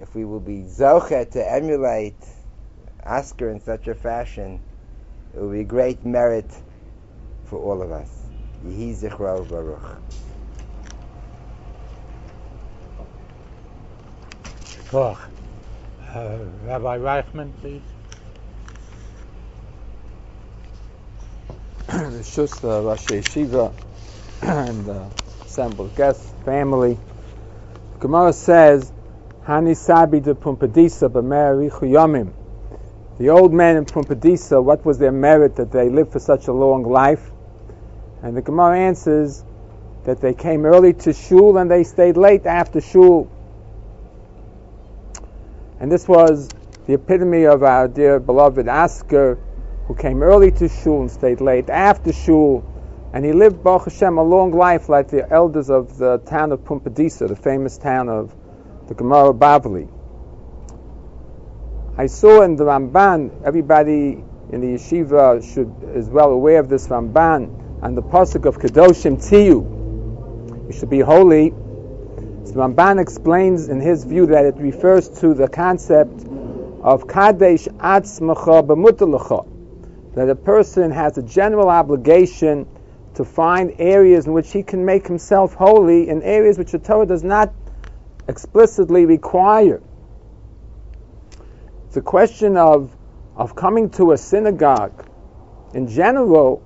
If 0.00 0.14
we 0.14 0.24
will 0.24 0.38
be 0.38 0.58
zochet 0.58 1.32
to 1.32 1.52
emulate 1.52 2.14
Asker 3.02 3.50
in 3.50 3.58
such 3.58 3.88
a 3.88 3.94
fashion, 3.96 4.60
it 5.34 5.40
will 5.40 5.50
be 5.50 5.62
a 5.62 5.64
great 5.64 6.04
merit 6.04 6.48
for 7.46 7.58
all 7.58 7.82
of 7.82 7.90
us. 7.90 8.25
Yehi 8.64 8.94
Zichro 8.94 9.48
Baruch. 9.48 10.02
Uh, 16.14 16.38
Rabbi 16.64 16.98
Reichman, 16.98 17.52
please. 17.60 17.82
the 21.88 22.22
Shus, 22.22 22.60
the 22.60 22.80
Rashi 22.82 23.20
Yeshiva, 23.20 23.72
and 24.42 24.86
the 24.86 25.10
assembled 25.44 25.94
guests, 25.96 26.32
family. 26.44 26.98
Gemara 28.00 28.32
says, 28.32 28.92
Hani 29.44 29.76
Sabi 29.76 30.20
de 30.20 30.34
Pumpadisa 30.34 31.08
b'merichu 31.08 31.82
yomim. 31.82 32.32
The 33.18 33.30
old 33.30 33.52
men 33.52 33.76
in 33.76 33.84
Pumpadisa, 33.84 34.62
what 34.62 34.84
was 34.84 34.98
their 34.98 35.12
merit 35.12 35.56
that 35.56 35.72
they 35.72 35.88
lived 35.88 36.12
for 36.12 36.20
such 36.20 36.48
a 36.48 36.52
long 36.52 36.84
life? 36.84 37.30
And 38.22 38.36
the 38.36 38.42
Gemara 38.42 38.78
answers 38.78 39.44
that 40.04 40.20
they 40.20 40.34
came 40.34 40.64
early 40.64 40.92
to 40.92 41.12
shul 41.12 41.58
and 41.58 41.70
they 41.70 41.84
stayed 41.84 42.16
late 42.16 42.46
after 42.46 42.80
shul. 42.80 43.30
And 45.80 45.90
this 45.92 46.08
was 46.08 46.48
the 46.86 46.94
epitome 46.94 47.44
of 47.44 47.62
our 47.62 47.88
dear 47.88 48.18
beloved 48.20 48.68
Asker, 48.68 49.38
who 49.86 49.94
came 49.94 50.22
early 50.22 50.50
to 50.52 50.68
shul 50.68 51.00
and 51.02 51.10
stayed 51.10 51.40
late 51.40 51.68
after 51.68 52.12
shul, 52.12 52.64
and 53.12 53.24
he 53.24 53.32
lived 53.32 53.62
Baruch 53.62 53.84
Hashem 53.84 54.18
a 54.18 54.22
long 54.22 54.52
life 54.52 54.88
like 54.88 55.08
the 55.08 55.30
elders 55.30 55.70
of 55.70 55.98
the 55.98 56.18
town 56.18 56.52
of 56.52 56.60
Pumpadisa, 56.60 57.28
the 57.28 57.36
famous 57.36 57.76
town 57.76 58.08
of 58.08 58.34
the 58.88 58.94
Gemara 58.94 59.34
Bavli. 59.34 59.88
I 61.98 62.06
saw 62.06 62.42
in 62.42 62.56
the 62.56 62.64
Ramban, 62.64 63.42
everybody 63.44 64.24
in 64.52 64.60
the 64.60 64.74
yeshiva 64.74 65.42
should 65.52 65.72
is 65.94 66.08
well 66.08 66.30
aware 66.30 66.60
of 66.60 66.68
this 66.68 66.88
Ramban 66.88 67.65
and 67.86 67.96
the 67.96 68.02
pasuk 68.02 68.46
of 68.46 68.58
Kedoshim 68.58 69.16
Tiyu. 69.16 69.62
You 70.66 70.72
should 70.72 70.90
be 70.90 70.98
holy. 70.98 71.50
So 72.44 72.54
Ramban 72.54 73.00
explains 73.00 73.68
in 73.68 73.80
his 73.80 74.02
view 74.02 74.26
that 74.26 74.44
it 74.44 74.56
refers 74.56 75.08
to 75.20 75.34
the 75.34 75.46
concept 75.46 76.24
of 76.82 77.06
Kadesh 77.06 77.68
Atzmacha 77.78 78.66
B'mutalacha 78.66 79.46
that 80.16 80.28
a 80.28 80.34
person 80.34 80.90
has 80.90 81.16
a 81.16 81.22
general 81.22 81.68
obligation 81.68 82.66
to 83.14 83.24
find 83.24 83.72
areas 83.78 84.26
in 84.26 84.32
which 84.32 84.50
he 84.50 84.64
can 84.64 84.84
make 84.84 85.06
himself 85.06 85.54
holy 85.54 86.08
in 86.08 86.22
areas 86.22 86.58
which 86.58 86.72
the 86.72 86.80
Torah 86.80 87.06
does 87.06 87.22
not 87.22 87.54
explicitly 88.26 89.06
require. 89.06 89.80
It's 91.86 91.96
a 91.96 92.02
question 92.02 92.56
of, 92.56 92.90
of 93.36 93.54
coming 93.54 93.90
to 93.90 94.10
a 94.10 94.18
synagogue 94.18 95.08
in 95.72 95.86
general 95.86 96.65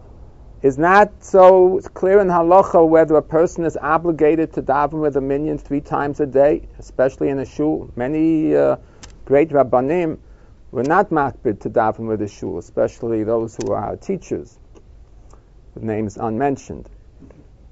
is 0.63 0.77
not 0.77 1.25
so 1.25 1.81
clear 1.95 2.21
in 2.21 2.29
halacha 2.29 2.87
whether 2.87 3.17
a 3.17 3.23
person 3.23 3.65
is 3.65 3.77
obligated 3.77 4.53
to 4.53 4.63
daven 4.63 5.01
with 5.01 5.17
a 5.17 5.21
minyan 5.21 5.59
three 5.59 5.81
times 5.81 6.21
a 6.21 6.27
day, 6.27 6.69
especially 6.79 7.31
in 7.31 7.39
a 7.39 7.47
shul. 7.47 7.91
Many 7.97 8.55
uh, 8.55 8.77
great 9.25 9.51
rabbanim 9.51 10.19
we're 10.71 10.83
not 10.83 11.11
makbid 11.11 11.61
to 11.61 11.71
daven 11.71 12.07
with 12.07 12.23
a 12.23 12.29
shul, 12.29 12.59
especially 12.59 13.25
those 13.25 13.57
who 13.57 13.73
are 13.73 13.97
teachers, 13.97 14.57
with 15.75 15.83
names 15.83 16.17
unmentioned. 16.17 16.89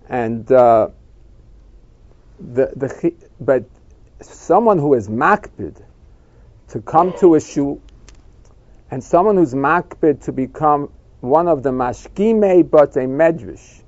And 0.08 0.50
uh, 0.50 0.88
the, 2.40 2.72
the, 2.74 3.14
but 3.40 3.64
someone 4.20 4.78
who 4.78 4.94
is 4.94 5.08
makbid 5.08 5.80
to 6.68 6.80
come 6.80 7.12
to 7.18 7.36
a 7.36 7.40
shul, 7.40 7.80
and 8.90 9.04
someone 9.04 9.36
who's 9.36 9.54
makbid 9.54 10.24
to 10.24 10.32
become 10.32 10.90
one 11.20 11.48
of 11.48 11.62
the 11.62 11.70
mashkime 11.70 12.70
but 12.70 12.96
a 12.96 13.00
medrash, 13.00 13.82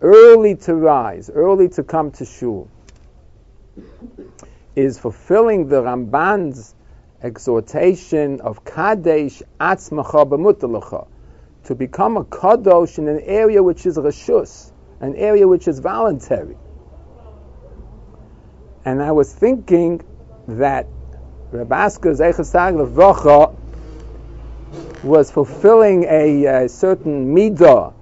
early 0.00 0.56
to 0.56 0.74
rise, 0.74 1.30
early 1.30 1.68
to 1.68 1.82
come 1.82 2.10
to 2.12 2.24
shul, 2.24 2.68
is 4.74 4.98
fulfilling 4.98 5.68
the 5.68 5.82
Ramban's 5.82 6.74
exhortation 7.22 8.40
of 8.40 8.64
Kadesh 8.64 9.42
Atzmacha 9.60 10.28
B'mutalacha, 10.28 11.06
to 11.64 11.74
become 11.74 12.16
a 12.16 12.24
Kadosh 12.24 12.98
in 12.98 13.06
an 13.06 13.20
area 13.20 13.62
which 13.62 13.86
is 13.86 13.96
Rashus, 13.96 14.72
an 15.00 15.14
area 15.14 15.46
which 15.46 15.68
is 15.68 15.78
voluntary. 15.78 16.56
And 18.84 19.00
I 19.00 19.12
was 19.12 19.32
thinking 19.32 20.02
that 20.48 20.88
Rabaska 21.52 22.16
Zechasag 22.16 22.74
Levracha 22.74 23.56
was 25.02 25.30
fulfilling 25.30 26.04
a, 26.04 26.44
a, 26.44 26.68
certain 26.68 27.34
midah 27.34 27.92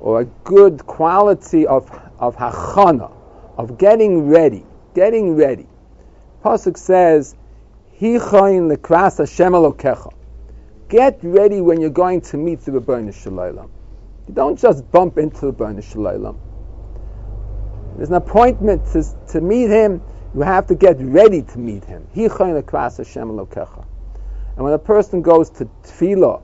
or 0.00 0.20
a 0.20 0.24
good 0.44 0.84
quality 0.86 1.66
of, 1.66 1.90
of 2.18 2.36
hachana, 2.36 3.10
of 3.56 3.78
getting 3.78 4.28
ready, 4.28 4.64
getting 4.94 5.36
ready. 5.36 5.66
Pasuk 6.44 6.76
says, 6.76 7.34
Hichain 7.98 8.74
lekras 8.74 9.18
Hashem 9.18 9.52
Elokecha. 9.52 10.12
Get 10.88 11.18
ready 11.22 11.60
when 11.60 11.80
you're 11.80 11.90
going 11.90 12.20
to 12.22 12.36
meet 12.36 12.60
the 12.60 12.72
Rebbeinu 12.72 13.14
Shalom. 13.14 13.70
You 14.28 14.34
don't 14.34 14.58
just 14.58 14.90
bump 14.90 15.16
into 15.16 15.46
the 15.46 15.52
Rebbeinu 15.52 15.82
Shalom. 15.82 16.38
There's 17.96 18.10
an 18.10 18.16
appointment 18.16 18.84
to, 18.92 19.04
to 19.32 19.40
meet 19.40 19.70
him. 19.70 20.02
You 20.34 20.42
have 20.42 20.66
to 20.66 20.74
get 20.74 20.96
ready 20.98 21.42
to 21.42 21.58
meet 21.58 21.84
him. 21.84 22.06
Hichain 22.14 22.60
lekras 22.60 22.98
Hashem 22.98 23.28
Elokecha. 23.28 23.86
And 24.56 24.64
when 24.64 24.72
a 24.72 24.78
person 24.78 25.22
goes 25.22 25.50
to 25.50 25.68
tefillah, 25.82 26.42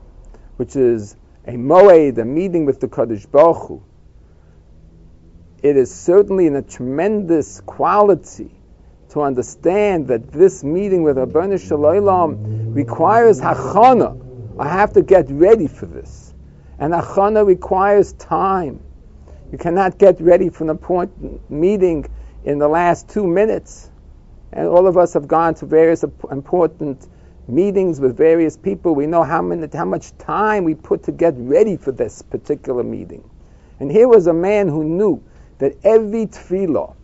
which 0.57 0.75
is 0.75 1.15
a 1.47 1.53
moed, 1.53 2.17
a 2.17 2.25
meeting 2.25 2.65
with 2.65 2.79
the 2.79 2.87
Kaddish 2.87 3.25
Baruch 3.25 3.67
Hu, 3.67 3.83
it 5.63 5.77
is 5.77 5.93
certainly 5.93 6.47
in 6.47 6.55
a 6.55 6.61
tremendous 6.61 7.61
quality 7.61 8.51
to 9.09 9.21
understand 9.21 10.07
that 10.07 10.31
this 10.31 10.63
meeting 10.63 11.03
with 11.03 11.17
Rabbanu 11.17 11.59
Shalom 11.59 12.73
requires 12.73 13.39
hachana. 13.39 14.19
I 14.57 14.67
have 14.67 14.93
to 14.93 15.01
get 15.01 15.29
ready 15.29 15.67
for 15.67 15.85
this. 15.85 16.33
And 16.79 16.93
hachana 16.93 17.45
requires 17.45 18.13
time. 18.13 18.81
You 19.51 19.57
cannot 19.57 19.97
get 19.97 20.19
ready 20.21 20.49
for 20.49 20.63
an 20.63 20.69
important 20.69 21.49
meeting 21.49 22.05
in 22.43 22.57
the 22.57 22.67
last 22.67 23.09
two 23.09 23.27
minutes. 23.27 23.89
And 24.53 24.67
all 24.67 24.87
of 24.87 24.97
us 24.97 25.13
have 25.13 25.27
gone 25.27 25.55
to 25.55 25.65
various 25.65 26.03
important 26.03 27.07
meetings 27.47 27.99
with 27.99 28.15
various 28.15 28.57
people. 28.57 28.95
We 28.95 29.07
know 29.07 29.23
how, 29.23 29.41
many, 29.41 29.67
how 29.73 29.85
much 29.85 30.17
time 30.17 30.63
we 30.63 30.75
put 30.75 31.03
to 31.03 31.11
get 31.11 31.33
ready 31.37 31.77
for 31.77 31.91
this 31.91 32.21
particular 32.21 32.83
meeting. 32.83 33.29
And 33.79 33.91
here 33.91 34.07
was 34.07 34.27
a 34.27 34.33
man 34.33 34.67
who 34.67 34.83
knew 34.83 35.23
that 35.57 35.77
every 35.83 36.27
tefillah, 36.27 36.95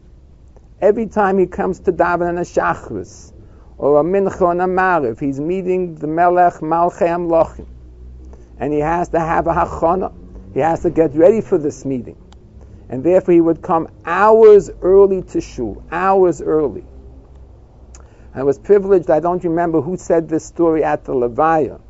every 0.82 1.08
time 1.08 1.38
he 1.38 1.47
comes 1.47 1.80
to 1.82 1.91
daven 1.91 2.30
and 2.30 2.39
a 2.39 2.43
shachris, 2.43 3.34
or 3.78 4.00
a 4.00 4.04
mincha 4.04 4.52
and 4.52 4.62
a 4.62 4.65
mariv, 4.65 5.19
he's 5.19 5.39
meeting 5.39 5.95
the 5.95 6.08
melech 6.08 6.56
malchei 6.56 7.08
amlochim, 7.08 7.67
and 8.60 8.73
he 8.73 8.80
has 8.80 9.10
to 9.10 9.19
have 9.19 9.47
a 9.47 9.54
hachana. 9.54 10.13
He 10.54 10.60
has 10.62 10.82
to 10.82 10.89
get 10.89 11.13
ready 11.13 11.41
for 11.41 11.60
this 11.60 11.86
meeting, 11.86 12.17
and 12.89 13.04
therefore 13.04 13.34
he 13.36 13.41
would 13.41 13.62
come 13.62 13.88
hours 14.06 14.71
early 14.82 15.21
to 15.23 15.41
shul, 15.41 15.84
hours 15.91 16.41
early. 16.41 16.84
I 18.38 18.43
was 18.43 18.60
privileged. 18.60 19.10
I 19.10 19.19
don't 19.19 19.43
remember 19.43 19.82
who 19.82 19.97
said 19.97 20.30
this 20.30 20.45
story 20.45 20.84
at 20.84 21.06
the 21.06 21.12
Levaya, 21.12 21.82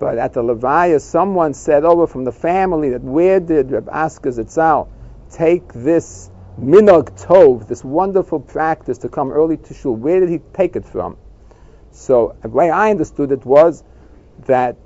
but 0.00 0.18
at 0.18 0.32
the 0.32 0.42
Levaya, 0.42 1.00
someone 1.00 1.54
said 1.54 1.84
over 1.84 2.08
from 2.08 2.24
the 2.24 2.32
family 2.32 2.90
that 2.90 3.02
where 3.02 3.38
did 3.38 3.70
Reb 3.70 3.88
Asker 3.88 4.30
Zitzal 4.30 4.88
take 5.30 5.72
this 5.72 6.28
minog 6.60 7.10
tov, 7.24 7.68
this 7.68 7.84
wonderful 7.84 8.40
practice 8.40 8.98
to 8.98 9.08
come 9.08 9.30
early 9.30 9.56
to 9.58 9.74
shul? 9.74 9.94
Where 9.94 10.18
did 10.18 10.28
he 10.28 10.40
take 10.54 10.74
it 10.74 10.84
from? 10.84 11.16
So 11.92 12.34
the 12.42 12.48
way 12.48 12.70
I 12.70 12.90
understood 12.90 13.30
it 13.30 13.46
was 13.46 13.84
that 14.46 14.76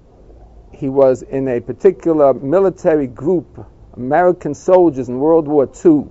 he 0.75 0.91
was 0.91 1.23
in 1.23 1.49
a 1.49 1.61
particular 1.61 2.35
military 2.35 3.07
group, 3.07 3.67
American 3.95 4.53
soldiers 4.53 5.09
in 5.09 5.19
World 5.19 5.49
War 5.49 5.65
II. 5.65 6.09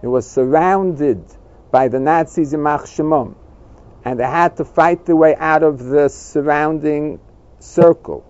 He 0.00 0.06
was 0.06 0.26
surrounded 0.26 1.22
by 1.70 1.88
the 1.88 2.00
Nazis 2.00 2.54
in 2.54 2.62
Mach 2.62 2.86
Shemom, 2.86 3.34
and 4.04 4.18
they 4.18 4.24
had 4.24 4.56
to 4.56 4.64
fight 4.64 5.06
their 5.06 5.16
way 5.16 5.36
out 5.36 5.62
of 5.62 5.78
the 5.78 6.08
surrounding 6.08 7.20
circle. 7.58 8.24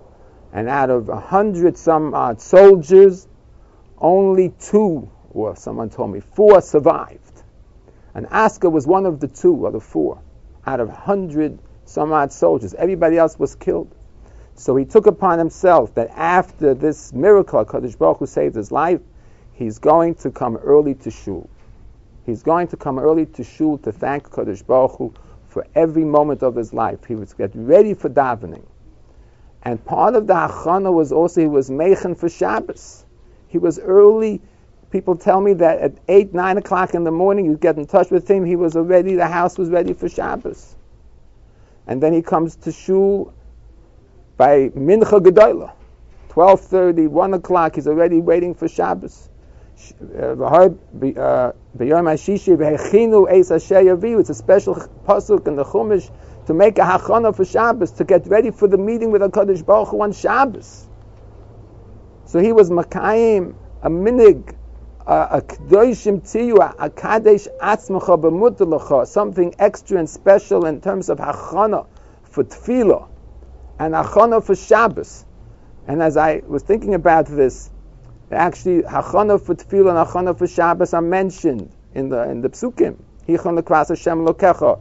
And 0.52 0.68
out 0.68 0.90
of 0.90 1.08
a 1.08 1.18
hundred 1.18 1.78
some 1.78 2.12
odd 2.12 2.40
soldiers, 2.40 3.26
only 3.96 4.50
two, 4.61 5.11
or 5.30 5.56
someone 5.56 5.88
told 5.88 6.12
me, 6.12 6.20
four 6.20 6.61
survived. 6.61 7.42
And 8.14 8.26
Asker 8.30 8.68
was 8.68 8.87
one 8.87 9.06
of 9.06 9.20
the 9.20 9.28
two 9.28 9.54
or 9.54 9.70
the 9.70 9.80
four 9.80 10.20
out 10.66 10.80
of 10.80 10.90
a 10.90 10.94
hundred 10.94 11.58
some 11.85 12.12
odd 12.12 12.32
soldiers. 12.32 12.74
Everybody 12.74 13.16
else 13.16 13.38
was 13.38 13.54
killed. 13.54 13.94
So 14.54 14.76
he 14.76 14.85
took 14.85 15.06
upon 15.06 15.38
himself 15.38 15.94
that 15.94 16.11
after 16.11 16.74
this 16.74 17.12
miracle, 17.12 17.64
Kadosh 17.64 17.96
Baruch 17.96 18.18
Hu 18.18 18.26
saved 18.26 18.54
his 18.54 18.70
life, 18.70 19.00
he's 19.54 19.78
going 19.78 20.14
to 20.16 20.30
come 20.30 20.56
early 20.56 20.94
to 20.96 21.11
shul. 21.11 21.48
He's 22.26 22.42
going 22.42 22.68
to 22.68 22.76
come 22.76 22.98
early 22.98 23.26
to 23.26 23.44
shul 23.44 23.78
to 23.78 23.92
thank 23.92 24.28
Kadosh 24.28 24.64
Baruch 24.66 24.96
Hu 24.98 25.14
for 25.52 25.66
every 25.74 26.04
moment 26.04 26.42
of 26.42 26.56
his 26.56 26.72
life. 26.72 27.04
He 27.04 27.14
was 27.14 27.34
get 27.34 27.50
ready 27.54 27.94
for 27.94 28.08
davening. 28.08 28.64
And 29.62 29.84
part 29.84 30.14
of 30.16 30.26
the 30.26 30.34
hachana 30.34 30.92
was 30.92 31.12
also 31.12 31.42
he 31.42 31.46
was 31.46 31.70
mechen 31.70 32.16
for 32.16 32.28
Shabbos. 32.28 33.04
He 33.48 33.58
was 33.58 33.78
early. 33.78 34.40
People 34.90 35.14
tell 35.14 35.40
me 35.40 35.52
that 35.54 35.78
at 35.78 35.92
eight, 36.08 36.34
nine 36.34 36.56
o'clock 36.58 36.94
in 36.94 37.04
the 37.04 37.10
morning, 37.10 37.44
you 37.44 37.56
get 37.56 37.76
in 37.76 37.86
touch 37.86 38.10
with 38.10 38.28
him. 38.28 38.44
He 38.44 38.56
was 38.56 38.76
already. 38.76 39.14
The 39.14 39.28
house 39.28 39.58
was 39.58 39.68
ready 39.68 39.92
for 39.92 40.08
Shabbos. 40.08 40.74
And 41.86 42.02
then 42.02 42.12
he 42.12 42.22
comes 42.22 42.56
to 42.56 42.72
shul 42.72 43.34
by 44.36 44.70
mincha 44.70 45.20
gedola, 45.20 45.72
12:30, 46.30 47.08
1 47.08 47.34
o'clock. 47.34 47.74
He's 47.74 47.86
already 47.86 48.20
waiting 48.20 48.54
for 48.54 48.68
Shabbos. 48.68 49.28
It's 49.82 50.00
a 54.30 54.34
special 54.34 54.74
pasuk 55.06 55.46
in 55.48 55.56
the 55.56 55.64
Chumash 55.64 56.10
to 56.46 56.54
make 56.54 56.78
a 56.78 56.82
hachana 56.82 57.34
for 57.34 57.44
Shabbos, 57.44 57.90
to 57.92 58.04
get 58.04 58.26
ready 58.28 58.50
for 58.50 58.68
the 58.68 58.78
meeting 58.78 59.10
with 59.10 59.22
HaKadosh 59.22 59.64
Baruch 59.66 59.88
Hu 59.88 60.02
on 60.02 60.12
Shabbos. 60.12 60.86
So 62.26 62.38
he 62.38 62.52
was 62.52 62.70
Makayim, 62.70 63.54
a 63.82 63.90
minig, 63.90 64.54
a 65.06 65.40
kdoishim 65.40 66.20
tiyu, 66.22 66.58
a 66.78 66.90
kadesh 66.90 67.48
atzmacha 67.60 68.20
b'mutalacha, 68.20 69.06
something 69.06 69.54
extra 69.58 69.98
and 69.98 70.08
special 70.08 70.66
in 70.66 70.80
terms 70.80 71.08
of 71.10 71.18
hachana 71.18 71.86
for 72.22 72.44
tefillah, 72.44 73.08
and 73.80 73.94
hachana 73.94 74.40
for 74.44 74.54
Shabbos. 74.54 75.24
And 75.88 76.00
as 76.00 76.16
I 76.16 76.42
was 76.46 76.62
thinking 76.62 76.94
about 76.94 77.26
this, 77.26 77.70
actually 78.36 78.82
hachana 78.82 79.40
for 79.40 79.54
tefillah 79.54 79.90
and 79.90 80.08
hachana 80.08 80.36
for 80.36 80.46
Shabbos 80.46 80.94
are 80.94 81.02
mentioned 81.02 81.70
in 81.94 82.08
the 82.08 82.22
in 82.30 82.40
the 82.40 82.48
psukim. 82.48 82.96
Hichon 83.28 83.60
lekvas 83.60 83.88
Hashem 83.88 84.26
lokecha. 84.26 84.80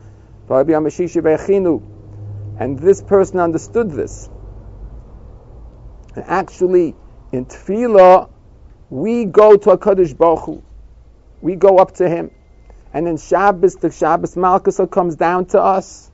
And 2.60 2.80
this 2.80 3.02
person 3.02 3.40
understood 3.40 3.92
this. 3.92 4.30
And 6.16 6.26
actually, 6.28 6.94
in 7.32 7.46
Tefillah, 7.46 8.30
we 8.90 9.24
go 9.24 9.56
to 9.56 9.70
HaKadosh 9.70 10.18
Baruch 10.18 10.44
Hu. 10.44 10.64
We 11.40 11.56
go 11.56 11.78
up 11.78 11.94
to 11.96 12.10
Him. 12.10 12.32
And 12.94 13.08
in 13.08 13.16
Shabbos, 13.16 13.78
the 13.78 13.92
Shabbos 13.92 14.36
Malchus 14.36 14.82
comes 14.92 15.16
down 15.16 15.46
to 15.48 15.62
us. 15.62 16.12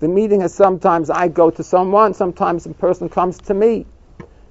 The 0.00 0.08
meeting 0.08 0.42
is 0.42 0.52
sometimes 0.52 1.08
I 1.08 1.28
go 1.28 1.50
to 1.50 1.62
someone, 1.62 2.14
sometimes 2.14 2.66
a 2.66 2.70
person 2.70 3.08
comes 3.08 3.38
to 3.42 3.54
me. 3.54 3.86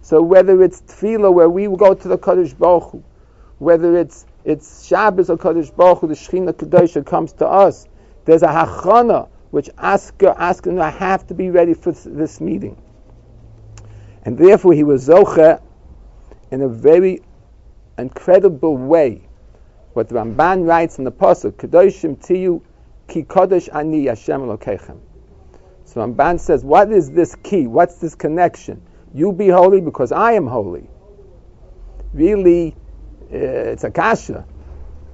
So 0.09 0.23
whether 0.23 0.63
it's 0.63 0.81
Tefillah 0.81 1.31
where 1.31 1.47
we 1.47 1.67
go 1.67 1.93
to 1.93 2.07
the 2.07 2.17
Kadosh 2.17 2.57
Baruch 2.57 2.93
Hu, 2.93 3.03
whether 3.59 3.95
it's 3.95 4.25
it's 4.43 4.87
Shabbos 4.87 5.29
or 5.29 5.37
Kadosh 5.37 5.75
Baruch 5.75 5.99
Hu, 5.99 6.07
the 6.07 6.15
Shechina 6.15 6.51
Kadosha 6.51 7.05
comes 7.05 7.31
to 7.33 7.47
us, 7.47 7.87
there's 8.25 8.41
a 8.41 8.47
hachana 8.47 9.29
which 9.51 9.69
Asker 9.77 10.33
asking 10.35 10.79
I 10.79 10.89
have 10.89 11.27
to 11.27 11.35
be 11.35 11.51
ready 11.51 11.75
for 11.75 11.91
this 11.91 12.41
meeting. 12.41 12.75
And 14.25 14.35
therefore 14.35 14.73
he 14.73 14.83
was 14.83 15.07
zocher 15.07 15.61
in 16.49 16.63
a 16.63 16.69
very 16.69 17.21
incredible 17.99 18.77
way. 18.77 19.21
What 19.93 20.09
the 20.09 20.15
Ramban 20.15 20.67
writes 20.67 20.97
in 20.97 21.03
the 21.03 21.11
Pasuk, 21.11 21.51
Kedoshim 21.51 22.17
tiyu 22.17 22.63
ki 23.07 23.25
kodesh 23.25 23.69
ani 23.75 24.07
Hashem. 24.07 24.39
So 25.85 26.01
Ramban 26.01 26.39
says, 26.39 26.65
what 26.65 26.91
is 26.91 27.11
this 27.11 27.35
key? 27.35 27.67
What's 27.67 27.97
this 27.97 28.15
connection? 28.15 28.81
You 29.13 29.31
be 29.31 29.47
holy 29.49 29.81
because 29.81 30.11
I 30.11 30.33
am 30.33 30.47
holy. 30.47 30.87
Really, 32.13 32.75
uh, 33.31 33.37
it's 33.73 33.83
a 33.83 33.91
kasha. 33.91 34.45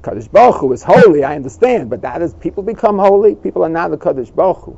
Kaddish 0.04 0.28
Baruch 0.28 0.58
Hu 0.58 0.72
is 0.72 0.84
holy, 0.84 1.24
I 1.24 1.36
understand, 1.36 1.90
but 1.90 2.02
that 2.04 2.22
is, 2.22 2.34
people 2.36 2.62
become 2.62 3.00
holy, 3.00 3.36
people 3.36 3.64
are 3.64 3.70
not 3.70 3.90
the 3.92 3.98
Kaddish 3.98 4.30
Baruch 4.30 4.58
Hu. 4.66 4.78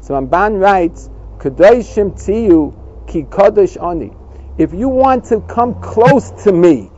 So 0.00 0.14
Ramban 0.14 0.60
writes, 0.60 1.10
Kadoshim 1.38 2.12
tiyu 2.12 2.74
ki 3.06 3.24
Kaddish 3.30 3.76
ani. 3.76 4.12
If 4.58 4.72
you 4.72 4.88
want 4.88 5.24
to 5.26 5.40
come 5.40 5.80
close 5.80 6.30
to 6.44 6.52
me, 6.52 6.90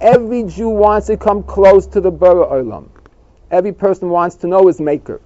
every 0.00 0.44
Jew 0.44 0.68
wants 0.68 1.08
to 1.08 1.16
come 1.16 1.42
close 1.42 1.86
to 1.88 2.00
the 2.00 2.10
Bara 2.10 2.46
Olam. 2.46 2.88
Every 3.50 3.72
person 3.72 4.08
wants 4.08 4.36
to 4.36 4.46
know 4.46 4.66
his 4.66 4.80
Maker. 4.80 5.20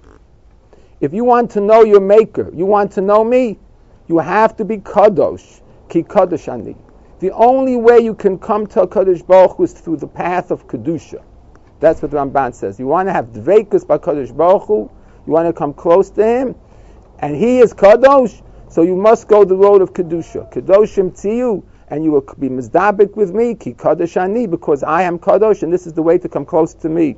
If 0.99 1.13
you 1.13 1.23
want 1.23 1.51
to 1.51 1.61
know 1.61 1.83
your 1.83 2.01
Maker, 2.01 2.51
you 2.53 2.65
want 2.65 2.91
to 2.93 3.01
know 3.01 3.23
me, 3.23 3.57
you 4.11 4.17
have 4.17 4.57
to 4.57 4.65
be 4.65 4.77
Kadosh, 4.77 5.61
ki 5.87 6.03
Kadosh 6.03 6.51
ani. 6.51 6.75
The 7.19 7.31
only 7.31 7.77
way 7.77 7.99
you 7.99 8.13
can 8.13 8.37
come 8.37 8.67
to 8.67 8.85
Kadosh 8.85 9.25
Baruch 9.25 9.55
Hu 9.55 9.63
is 9.63 9.71
through 9.71 9.97
the 9.97 10.07
path 10.07 10.51
of 10.51 10.67
Kedusha. 10.67 11.23
That's 11.79 12.01
what 12.01 12.11
Ramban 12.11 12.53
says. 12.53 12.77
You 12.77 12.87
want 12.87 13.07
to 13.07 13.13
have 13.13 13.27
Dveikus 13.27 13.87
by 13.87 13.99
Kadosh 13.99 14.35
Baruch 14.35 14.63
Hu, 14.63 14.91
you 15.25 15.31
want 15.31 15.47
to 15.47 15.53
come 15.53 15.73
close 15.73 16.09
to 16.11 16.25
Him, 16.25 16.55
and 17.19 17.37
He 17.37 17.59
is 17.59 17.73
Kadosh, 17.73 18.41
so 18.69 18.81
you 18.81 18.97
must 18.97 19.29
go 19.29 19.45
the 19.45 19.55
road 19.55 19.81
of 19.81 19.93
Kedusha. 19.93 20.51
Kedoshim 20.51 21.11
Tziyu, 21.11 21.63
and 21.87 22.03
you 22.03 22.11
will 22.11 22.25
be 22.37 22.49
mizdabik 22.49 23.15
with 23.15 23.33
me, 23.33 23.55
ki 23.55 23.75
Kadosh 23.75 24.21
Ani, 24.21 24.45
because 24.45 24.83
I 24.83 25.03
am 25.03 25.19
Kadosh, 25.19 25.63
and 25.63 25.71
this 25.71 25.87
is 25.87 25.93
the 25.93 26.03
way 26.03 26.17
to 26.17 26.27
come 26.27 26.45
close 26.45 26.73
to 26.73 26.89
me. 26.89 27.15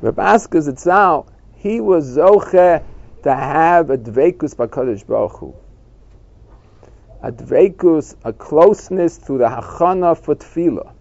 Rabbi 0.00 0.34
Asker 0.34 0.58
Zitzal, 0.58 1.28
he 1.54 1.80
was 1.80 2.16
Zoche 2.16 2.82
to 3.28 3.34
have 3.34 3.90
a 3.90 3.98
Dveikus 3.98 4.56
by 4.56 4.66
Kadosh 4.66 5.06
Baruch 5.06 5.38
Hu 5.38 5.54
a 7.22 7.32
dveikus, 7.32 8.14
a 8.24 8.32
closeness 8.32 9.18
through 9.18 9.38
the 9.38 9.48
hachana 9.48 10.16
for 10.16 10.36
tefillah, 10.36 10.92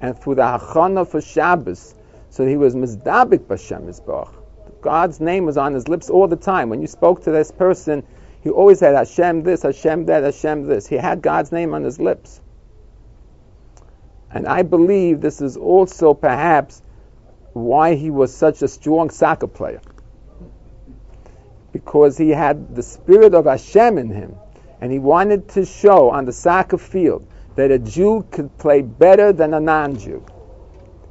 and 0.00 0.18
through 0.18 0.34
the 0.34 0.42
hachana 0.42 1.06
for 1.06 1.20
Shabbos. 1.20 1.94
So 2.30 2.46
he 2.46 2.56
was 2.56 2.74
mizdabik 2.74 3.46
b'Shem 3.46 3.86
Yisbach. 3.86 4.32
God's 4.80 5.20
name 5.20 5.44
was 5.44 5.56
on 5.56 5.74
his 5.74 5.88
lips 5.88 6.10
all 6.10 6.28
the 6.28 6.36
time. 6.36 6.68
When 6.68 6.80
you 6.80 6.86
spoke 6.86 7.22
to 7.24 7.30
this 7.30 7.50
person, 7.50 8.04
he 8.42 8.50
always 8.50 8.80
had 8.80 8.94
Hashem 8.94 9.42
this, 9.42 9.62
Hashem 9.62 10.06
that, 10.06 10.22
Hashem 10.22 10.66
this. 10.66 10.86
He 10.86 10.96
had 10.96 11.22
God's 11.22 11.50
name 11.50 11.74
on 11.74 11.82
his 11.82 11.98
lips. 11.98 12.40
And 14.30 14.46
I 14.46 14.62
believe 14.62 15.20
this 15.20 15.40
is 15.40 15.56
also 15.56 16.14
perhaps 16.14 16.82
why 17.54 17.94
he 17.94 18.10
was 18.10 18.34
such 18.34 18.62
a 18.62 18.68
strong 18.68 19.10
soccer 19.10 19.46
player. 19.46 19.80
Because 21.72 22.16
he 22.16 22.30
had 22.30 22.74
the 22.74 22.82
spirit 22.82 23.34
of 23.34 23.44
Hashem 23.44 23.98
in 23.98 24.10
him 24.10 24.34
and 24.80 24.92
he 24.92 24.98
wanted 24.98 25.48
to 25.50 25.64
show 25.64 26.10
on 26.10 26.24
the 26.24 26.32
soccer 26.32 26.78
field 26.78 27.26
that 27.56 27.70
a 27.70 27.78
Jew 27.78 28.24
could 28.30 28.56
play 28.58 28.82
better 28.82 29.32
than 29.32 29.54
a 29.54 29.60
non-Jew. 29.60 30.24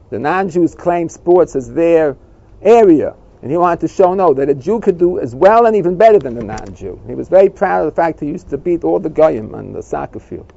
The 0.09 0.19
non-Jews 0.19 0.75
claim 0.75 1.09
sports 1.09 1.55
as 1.55 1.73
their 1.73 2.15
area, 2.61 3.13
and 3.41 3.51
he 3.51 3.57
wanted 3.57 3.81
to 3.81 3.87
show 3.89 4.13
no 4.13 4.33
that 4.33 4.49
a 4.49 4.55
Jew 4.55 4.79
could 4.79 4.97
do 4.97 5.19
as 5.19 5.35
well 5.35 5.65
and 5.65 5.75
even 5.75 5.97
better 5.97 6.19
than 6.19 6.35
the 6.35 6.43
non-Jew. 6.43 7.01
He 7.07 7.15
was 7.15 7.27
very 7.27 7.49
proud 7.49 7.85
of 7.85 7.93
the 7.93 7.95
fact 8.01 8.21
he 8.21 8.27
used 8.27 8.49
to 8.49 8.57
beat 8.57 8.85
all 8.85 8.99
the 8.99 9.09
goyim 9.09 9.53
on 9.53 9.73
the 9.73 9.83
soccer 9.83 10.19
field. 10.19 10.53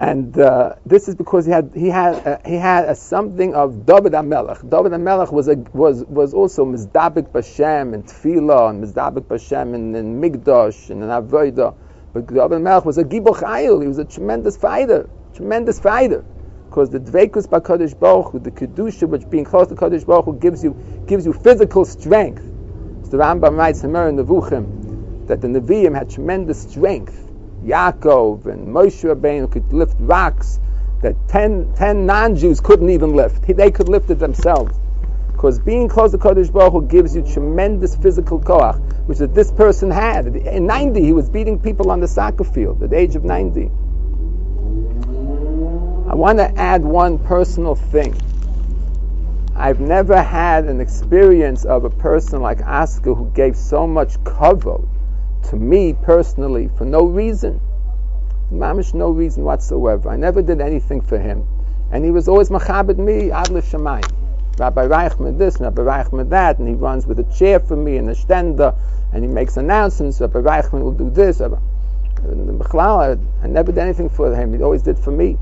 And 0.00 0.38
uh, 0.38 0.76
this 0.86 1.08
is 1.08 1.16
because 1.16 1.44
he 1.44 1.50
had 1.50 1.72
he 1.74 1.88
had 1.88 2.14
uh, 2.24 2.38
he 2.46 2.54
had 2.54 2.84
a 2.84 2.94
something 2.94 3.54
of 3.56 3.84
David 3.84 4.12
Amelech. 4.12 4.60
David 4.70 4.92
Amelech 4.92 5.32
was 5.32 5.48
a, 5.48 5.56
was 5.72 6.04
was 6.04 6.32
also 6.34 6.64
Mizdabik 6.64 7.32
Bashem 7.32 7.94
and 7.94 8.04
Tefillah 8.06 8.70
and 8.70 8.84
Mizdabik 8.84 9.24
Bashem 9.24 9.74
and, 9.74 9.96
and 9.96 10.22
Migdosh 10.22 10.90
and 10.90 11.02
an 11.02 11.08
Avodah. 11.08 11.74
But 12.12 12.28
David 12.28 12.60
Amelech 12.60 12.84
was 12.84 12.98
a 12.98 13.02
Giboch. 13.02 13.40
He 13.82 13.88
was 13.88 13.98
a 13.98 14.04
tremendous 14.04 14.56
fighter, 14.56 15.10
tremendous 15.34 15.80
fighter. 15.80 16.24
Because 16.68 16.90
the 16.90 17.00
Dvekus 17.00 17.48
Bakadosh 17.48 17.98
Baruch 17.98 18.30
Hu, 18.30 18.38
the 18.38 18.52
kedusha, 18.52 19.08
which 19.08 19.28
being 19.28 19.44
close 19.44 19.66
to 19.66 19.74
Kadosh 19.74 20.06
Baruch 20.06 20.26
Hu 20.26 20.38
gives 20.38 20.62
you 20.62 20.76
gives 21.08 21.26
you 21.26 21.32
physical 21.32 21.84
strength. 21.84 22.44
So 23.02 23.16
the 23.16 23.16
Rambam 23.16 23.56
writes 23.56 23.82
in 23.82 23.92
the 23.92 23.98
Nevuchim 23.98 25.26
that 25.26 25.40
the 25.40 25.48
Nevi'im 25.48 25.96
had 25.96 26.08
tremendous 26.08 26.62
strength 26.70 27.27
Yaakov 27.68 28.46
and 28.46 28.66
Moshe 28.66 29.04
Rabbeinu 29.04 29.50
could 29.50 29.70
lift 29.74 29.94
rocks 29.98 30.58
that 31.02 31.14
10, 31.28 31.74
10 31.74 32.06
non-Jews 32.06 32.60
couldn't 32.60 32.88
even 32.88 33.14
lift. 33.14 33.46
They 33.46 33.70
could 33.70 33.90
lift 33.90 34.08
it 34.10 34.18
themselves. 34.18 34.78
Because 35.32 35.58
being 35.58 35.86
close 35.86 36.12
to 36.12 36.18
Kodesh 36.18 36.50
Baruch 36.50 36.72
Hu 36.72 36.82
gives 36.86 37.14
you 37.14 37.22
tremendous 37.22 37.94
physical 37.94 38.40
koach, 38.40 38.80
which 39.06 39.18
that 39.18 39.34
this 39.34 39.52
person 39.52 39.90
had. 39.90 40.26
In 40.28 40.66
90, 40.66 41.00
he 41.04 41.12
was 41.12 41.28
beating 41.28 41.58
people 41.58 41.90
on 41.90 42.00
the 42.00 42.08
soccer 42.08 42.42
field 42.42 42.82
at 42.82 42.90
the 42.90 42.96
age 42.96 43.14
of 43.14 43.24
90. 43.24 43.70
I 46.10 46.14
want 46.14 46.38
to 46.38 46.50
add 46.56 46.82
one 46.82 47.18
personal 47.18 47.74
thing. 47.74 48.16
I've 49.54 49.80
never 49.80 50.22
had 50.22 50.64
an 50.64 50.80
experience 50.80 51.66
of 51.66 51.84
a 51.84 51.90
person 51.90 52.40
like 52.40 52.62
Oscar 52.62 53.14
who 53.14 53.30
gave 53.32 53.56
so 53.56 53.86
much 53.86 54.14
kavod 54.24 54.88
to 55.48 55.56
me 55.56 55.94
personally 56.02 56.70
for 56.76 56.84
no 56.84 57.04
reason. 57.04 57.60
Mamish, 58.52 58.94
no 58.94 59.10
reason 59.10 59.44
whatsoever. 59.44 60.08
I 60.08 60.16
never 60.16 60.42
did 60.42 60.60
anything 60.60 61.00
for 61.00 61.18
him. 61.18 61.46
And 61.90 62.04
he 62.04 62.10
was 62.10 62.28
always 62.28 62.50
machabed 62.50 62.98
me, 62.98 63.30
ad 63.30 63.50
l'shamayim. 63.50 64.10
Rabbi 64.58 64.86
Reichman 64.86 65.38
this, 65.38 65.60
Rabbi 65.60 65.82
Reichman 65.82 66.30
that, 66.30 66.58
and 66.58 66.68
he 66.68 66.74
runs 66.74 67.06
with 67.06 67.18
a 67.20 67.24
chair 67.24 67.60
for 67.60 67.76
me 67.76 67.96
and 67.96 68.10
a 68.10 68.14
stender, 68.14 68.76
and 69.12 69.22
he 69.22 69.30
makes 69.30 69.56
announcements, 69.56 70.20
Rabbi 70.20 70.40
Reichman 70.40 70.82
will 70.82 70.92
do 70.92 71.10
this. 71.10 71.40
Rabbi, 71.40 71.56
I 72.20 73.46
never 73.46 73.70
did 73.70 73.78
anything 73.78 74.08
for 74.08 74.34
him. 74.34 74.52
He 74.52 74.62
always 74.62 74.82
did 74.82 74.98
for 74.98 75.12
me. 75.12 75.38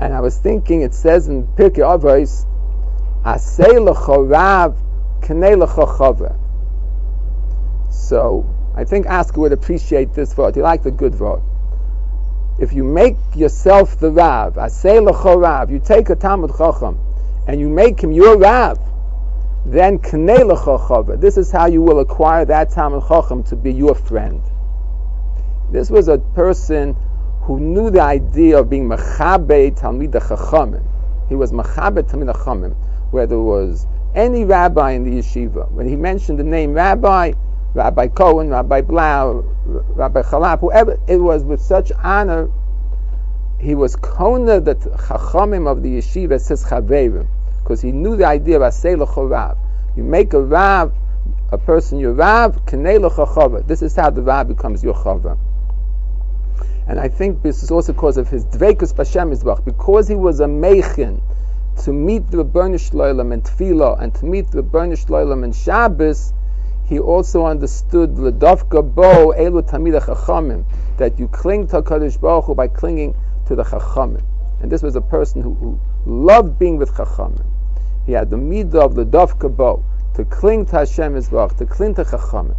And 0.00 0.14
I 0.14 0.20
was 0.20 0.38
thinking, 0.38 0.82
it 0.82 0.94
says 0.94 1.28
in 1.28 1.46
Pirkei 1.46 1.84
Avos, 1.84 2.46
Asei 3.24 3.76
k'nei 5.20 5.58
l'chochaver. 5.58 6.36
So 7.90 8.55
I 8.76 8.84
think 8.84 9.06
Asker 9.06 9.40
would 9.40 9.52
appreciate 9.52 10.12
this 10.12 10.34
vote. 10.34 10.54
He 10.54 10.60
liked 10.60 10.84
the 10.84 10.90
good 10.90 11.14
vote. 11.14 11.42
If 12.58 12.74
you 12.74 12.84
make 12.84 13.16
yourself 13.34 13.98
the 13.98 14.10
Rav, 14.10 14.54
Asay 14.54 15.06
Lecho 15.06 15.40
Rav, 15.40 15.70
you 15.70 15.78
take 15.78 16.10
a 16.10 16.14
Talmud 16.14 16.50
Chacham 16.56 16.98
and 17.48 17.58
you 17.58 17.70
make 17.70 18.00
him 18.00 18.12
your 18.12 18.36
Rav, 18.36 18.78
then 19.64 19.98
Knei 19.98 20.38
Lecho 20.38 21.20
This 21.20 21.38
is 21.38 21.50
how 21.50 21.66
you 21.66 21.80
will 21.80 22.00
acquire 22.00 22.44
that 22.44 22.70
Talmud 22.70 23.02
Chacham 23.08 23.42
to 23.44 23.56
be 23.56 23.72
your 23.72 23.94
friend. 23.94 24.42
This 25.72 25.90
was 25.90 26.08
a 26.08 26.18
person 26.18 26.94
who 27.42 27.58
knew 27.58 27.90
the 27.90 28.00
idea 28.00 28.58
of 28.58 28.68
being 28.68 28.88
Mechabe 28.88 29.78
Talmid 29.78 30.12
Chachamim. 30.12 30.84
He 31.28 31.34
was 31.34 31.50
Mechabe 31.50 32.02
Talmid 32.02 32.34
Chachamim, 32.34 32.76
where 33.10 33.26
there 33.26 33.40
was 33.40 33.86
any 34.14 34.44
rabbi 34.44 34.92
in 34.92 35.04
the 35.04 35.22
yeshiva. 35.22 35.70
When 35.70 35.88
he 35.88 35.96
mentioned 35.96 36.38
the 36.38 36.44
name 36.44 36.72
rabbi, 36.72 37.32
Rabbi 37.76 38.08
Cohen, 38.08 38.48
Rabbi 38.48 38.80
Blau, 38.80 39.44
Rabbi 39.66 40.22
Charlop, 40.22 40.60
whoever, 40.60 40.98
it 41.06 41.18
was 41.18 41.44
with 41.44 41.60
such 41.60 41.92
honor. 41.92 42.50
He 43.60 43.74
was 43.74 43.96
kona 43.96 44.60
the 44.60 44.76
chachamim 44.76 45.70
of 45.70 45.82
the 45.82 45.98
yeshiva 45.98 46.40
says 46.40 46.64
chaverim, 46.64 47.26
because 47.58 47.82
he 47.82 47.92
knew 47.92 48.16
the 48.16 48.24
idea 48.24 48.56
of 48.56 48.62
asei 48.62 48.96
Rav. 49.30 49.58
You 49.94 50.04
make 50.04 50.32
a 50.32 50.40
rav, 50.40 50.94
a 51.52 51.58
person 51.58 51.98
your 51.98 52.14
rav, 52.14 52.64
kenei 52.64 52.98
l'chachava. 52.98 53.66
This 53.66 53.82
is 53.82 53.94
how 53.94 54.08
the 54.08 54.22
rav 54.22 54.48
becomes 54.48 54.82
your 54.82 54.94
chava. 54.94 55.36
And 56.88 56.98
I 56.98 57.08
think 57.08 57.42
this 57.42 57.62
is 57.62 57.70
also 57.70 57.92
because 57.92 58.16
of 58.16 58.28
his 58.28 58.46
dveikus 58.46 58.94
b'Shem 58.94 59.34
Mizbach, 59.34 59.66
because 59.66 60.08
he 60.08 60.14
was 60.14 60.40
a 60.40 60.46
meichin 60.46 61.20
to 61.84 61.92
meet 61.92 62.30
the 62.30 62.42
Bernish 62.42 62.92
Loilam 62.92 63.34
and 63.34 63.44
Tefillah, 63.44 64.00
and 64.00 64.14
to 64.14 64.24
meet 64.24 64.50
the 64.50 64.62
Bernish 64.62 65.06
Loilam 65.08 65.44
and 65.44 65.54
Shabbos, 65.54 66.32
he 66.86 67.00
also 67.00 67.44
understood 67.46 68.14
ledavka 68.14 68.82
bo 68.94 69.32
elu 69.32 69.62
tamid 69.62 70.00
chachamim 70.00 70.64
that 70.98 71.18
you 71.18 71.26
cling 71.28 71.66
to 71.66 71.82
Kadosh 71.82 72.20
Baruch 72.20 72.44
Hu 72.44 72.54
by 72.54 72.68
clinging 72.68 73.14
to 73.46 73.56
the 73.56 73.64
chachamim. 73.64 74.22
And 74.60 74.70
this 74.70 74.82
was 74.82 74.94
a 74.94 75.00
person 75.00 75.42
who, 75.42 75.54
who 75.54 75.80
loved 76.06 76.58
being 76.58 76.76
with 76.76 76.92
chachamim. 76.92 77.44
He 78.06 78.12
had 78.12 78.30
the 78.30 78.36
midah 78.36 78.84
of 78.84 78.92
dafka 78.92 79.54
bo 79.54 79.84
to 80.14 80.24
cling 80.24 80.66
to 80.66 80.76
Hashem 80.76 81.14
Yisbarach, 81.14 81.58
to 81.58 81.66
cling 81.66 81.96
to 81.96 82.04
chachamim. 82.04 82.56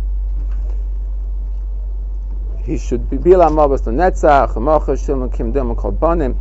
He 2.65 2.77
should 2.77 3.09
be 3.09 3.17
bila 3.17 3.49
mavas 3.49 3.83
netzach, 3.83 4.55
amacha 4.55 4.97
shilon 4.97 5.33
kim 5.33 5.53
dem 5.53 5.73
kol 5.75 5.91
banim, 5.91 6.37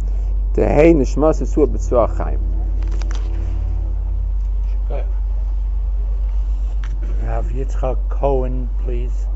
tehei 0.55 0.93
nishmas 0.93 1.41
esua 1.41 1.69
b'tzua 1.69 2.17
chaim. 2.17 2.56
Have 7.27 7.47
Yitzchak 7.47 8.09
Cohen, 8.09 8.71
please. 8.85 9.27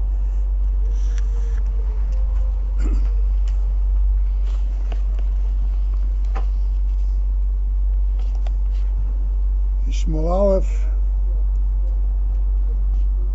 Shmuel 9.90 10.30
Aleph 10.30 10.86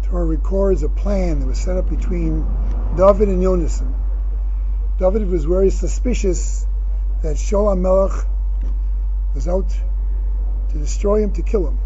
Torah 0.03 0.23
records 0.23 0.83
a 0.83 0.89
plan 0.89 1.41
that 1.41 1.47
was 1.47 1.59
set 1.59 1.75
up 1.75 1.89
between 1.89 2.47
David 2.95 3.27
and 3.27 3.43
Yonasan. 3.43 3.93
David 4.97 5.29
was 5.29 5.43
very 5.43 5.69
suspicious 5.69 6.65
that 7.21 7.35
Shaul 7.35 7.77
Melech 7.77 8.25
was 9.35 9.49
out 9.49 9.69
to 10.69 10.77
destroy 10.77 11.21
him, 11.23 11.33
to 11.33 11.41
kill 11.43 11.67
him 11.67 11.77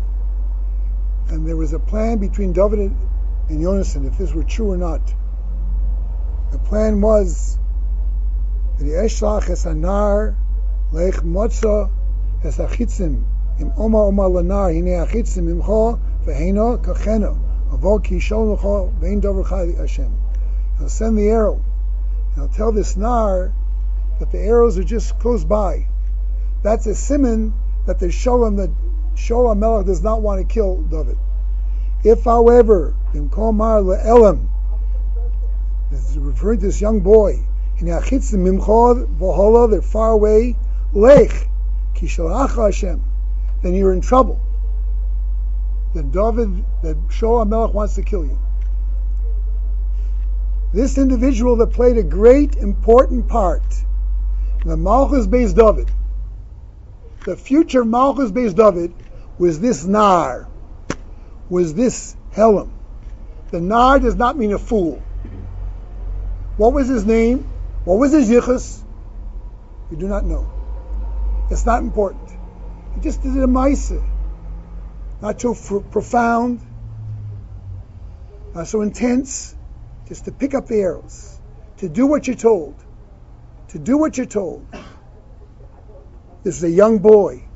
and 1.29 1.47
there 1.47 1.55
was 1.55 1.73
a 1.73 1.79
plan 1.79 2.17
between 2.17 2.53
David 2.53 2.79
and 2.79 3.61
Yonasan, 3.61 4.07
if 4.07 4.17
this 4.17 4.33
were 4.33 4.43
true 4.43 4.71
or 4.71 4.77
not. 4.77 5.01
The 6.51 6.57
plan 6.59 7.01
was 7.01 7.57
that 8.77 8.83
the 8.83 8.91
Eshlach 8.91 9.49
es 9.49 9.65
anar 9.65 10.35
lech 10.91 11.15
motza 11.15 11.91
es 12.43 12.57
achitzim 12.57 13.23
im 13.59 13.73
oma 13.77 14.05
oma 14.05 14.23
lanar 14.23 14.73
hine 14.73 15.05
achitzim 15.05 15.47
imcho 15.53 15.99
vehena 16.25 16.77
kachena 16.83 17.37
avo 17.71 18.03
ki 18.03 18.15
shol 18.15 18.57
lecho 18.57 18.91
vein 18.99 19.19
dover 19.19 19.43
chai 19.43 19.71
Hashem. 19.77 20.11
He'll 20.79 20.89
send 20.89 21.17
the 21.17 21.29
arrow. 21.29 21.61
And 22.33 22.35
he'll 22.35 22.47
tell 22.47 22.71
this 22.71 22.97
nar 22.97 23.53
that 24.19 24.31
the 24.31 24.39
arrows 24.39 24.77
are 24.79 24.83
just 24.83 25.19
close 25.19 25.43
by. 25.43 25.87
That's 26.63 26.87
a 26.87 26.95
simon 26.95 27.53
that 27.85 27.99
they 27.99 28.09
show 28.09 28.45
him 28.45 28.55
that 28.55 28.69
Shaul 29.19 29.55
Melech 29.57 29.85
does 29.85 30.01
not 30.01 30.21
want 30.21 30.39
to 30.39 30.53
kill 30.53 30.81
David. 30.83 31.17
If, 32.03 32.23
however, 32.23 32.95
in 33.13 33.29
Komar 33.29 33.83
Le'elam, 33.83 34.47
this 35.91 36.09
is 36.09 36.17
referring 36.17 36.59
to 36.59 36.67
this 36.67 36.79
young 36.79 37.01
boy, 37.01 37.43
in 37.77 37.87
Yachitz 37.87 38.33
Mimchod 38.33 39.17
Vohola, 39.17 39.69
they're 39.69 39.81
far 39.81 40.11
away, 40.11 40.55
Lech, 40.93 41.31
Kishalach 41.95 42.55
Hashem, 42.55 43.03
then 43.61 43.73
you're 43.73 43.93
in 43.93 44.01
trouble. 44.01 44.39
That 45.93 46.11
David, 46.11 46.63
that 46.83 46.97
Shaul 47.09 47.47
Melech 47.47 47.73
wants 47.73 47.95
to 47.95 48.03
kill 48.03 48.25
you. 48.25 48.39
This 50.73 50.97
individual 50.97 51.55
that 51.57 51.67
played 51.67 51.97
a 51.97 52.03
great 52.03 52.55
important 52.55 53.27
part 53.27 53.63
the 54.65 54.77
Malchus 54.77 55.25
based 55.25 55.55
David, 55.55 55.89
the 57.25 57.35
future 57.35 57.85
Malchus 57.85 58.31
based 58.31 58.57
David, 58.57 58.93
was 59.39 59.59
this 59.61 59.85
Nar, 59.85 60.47
was 61.49 61.73
this 61.73 62.15
Helam. 62.33 62.69
The 63.51 63.61
Nar 63.61 63.97
does 63.99 64.15
not 64.15 64.37
mean 64.37 64.51
a 64.51 64.59
fool. 64.59 65.01
What 66.57 66.73
was 66.73 66.89
his 66.89 67.05
name? 67.05 67.49
What 67.85 67.95
was 67.95 68.11
his 68.11 68.29
yichus? 68.29 68.83
We 69.89 69.97
do 69.97 70.07
not 70.07 70.25
know. 70.25 70.51
It's 71.49 71.65
not 71.65 71.81
important. 71.81 72.29
He 72.93 73.01
just 73.01 73.23
did 73.23 73.31
a 73.37 73.47
maisa. 73.47 74.05
Not 75.21 75.41
so 75.41 75.55
profound, 75.89 76.61
not 78.53 78.67
so 78.67 78.81
intense, 78.81 79.55
just 80.07 80.25
to 80.25 80.31
pick 80.31 80.53
up 80.53 80.67
the 80.67 80.81
arrows, 80.81 81.39
to 81.77 81.89
do 81.89 82.05
what 82.07 82.27
you're 82.27 82.35
told, 82.35 82.75
to 83.69 83.79
do 83.79 83.97
what 83.97 84.17
you're 84.17 84.25
told. 84.25 84.65
This 86.43 86.57
is 86.57 86.63
a 86.63 86.69
young 86.69 86.99
boy 86.99 87.48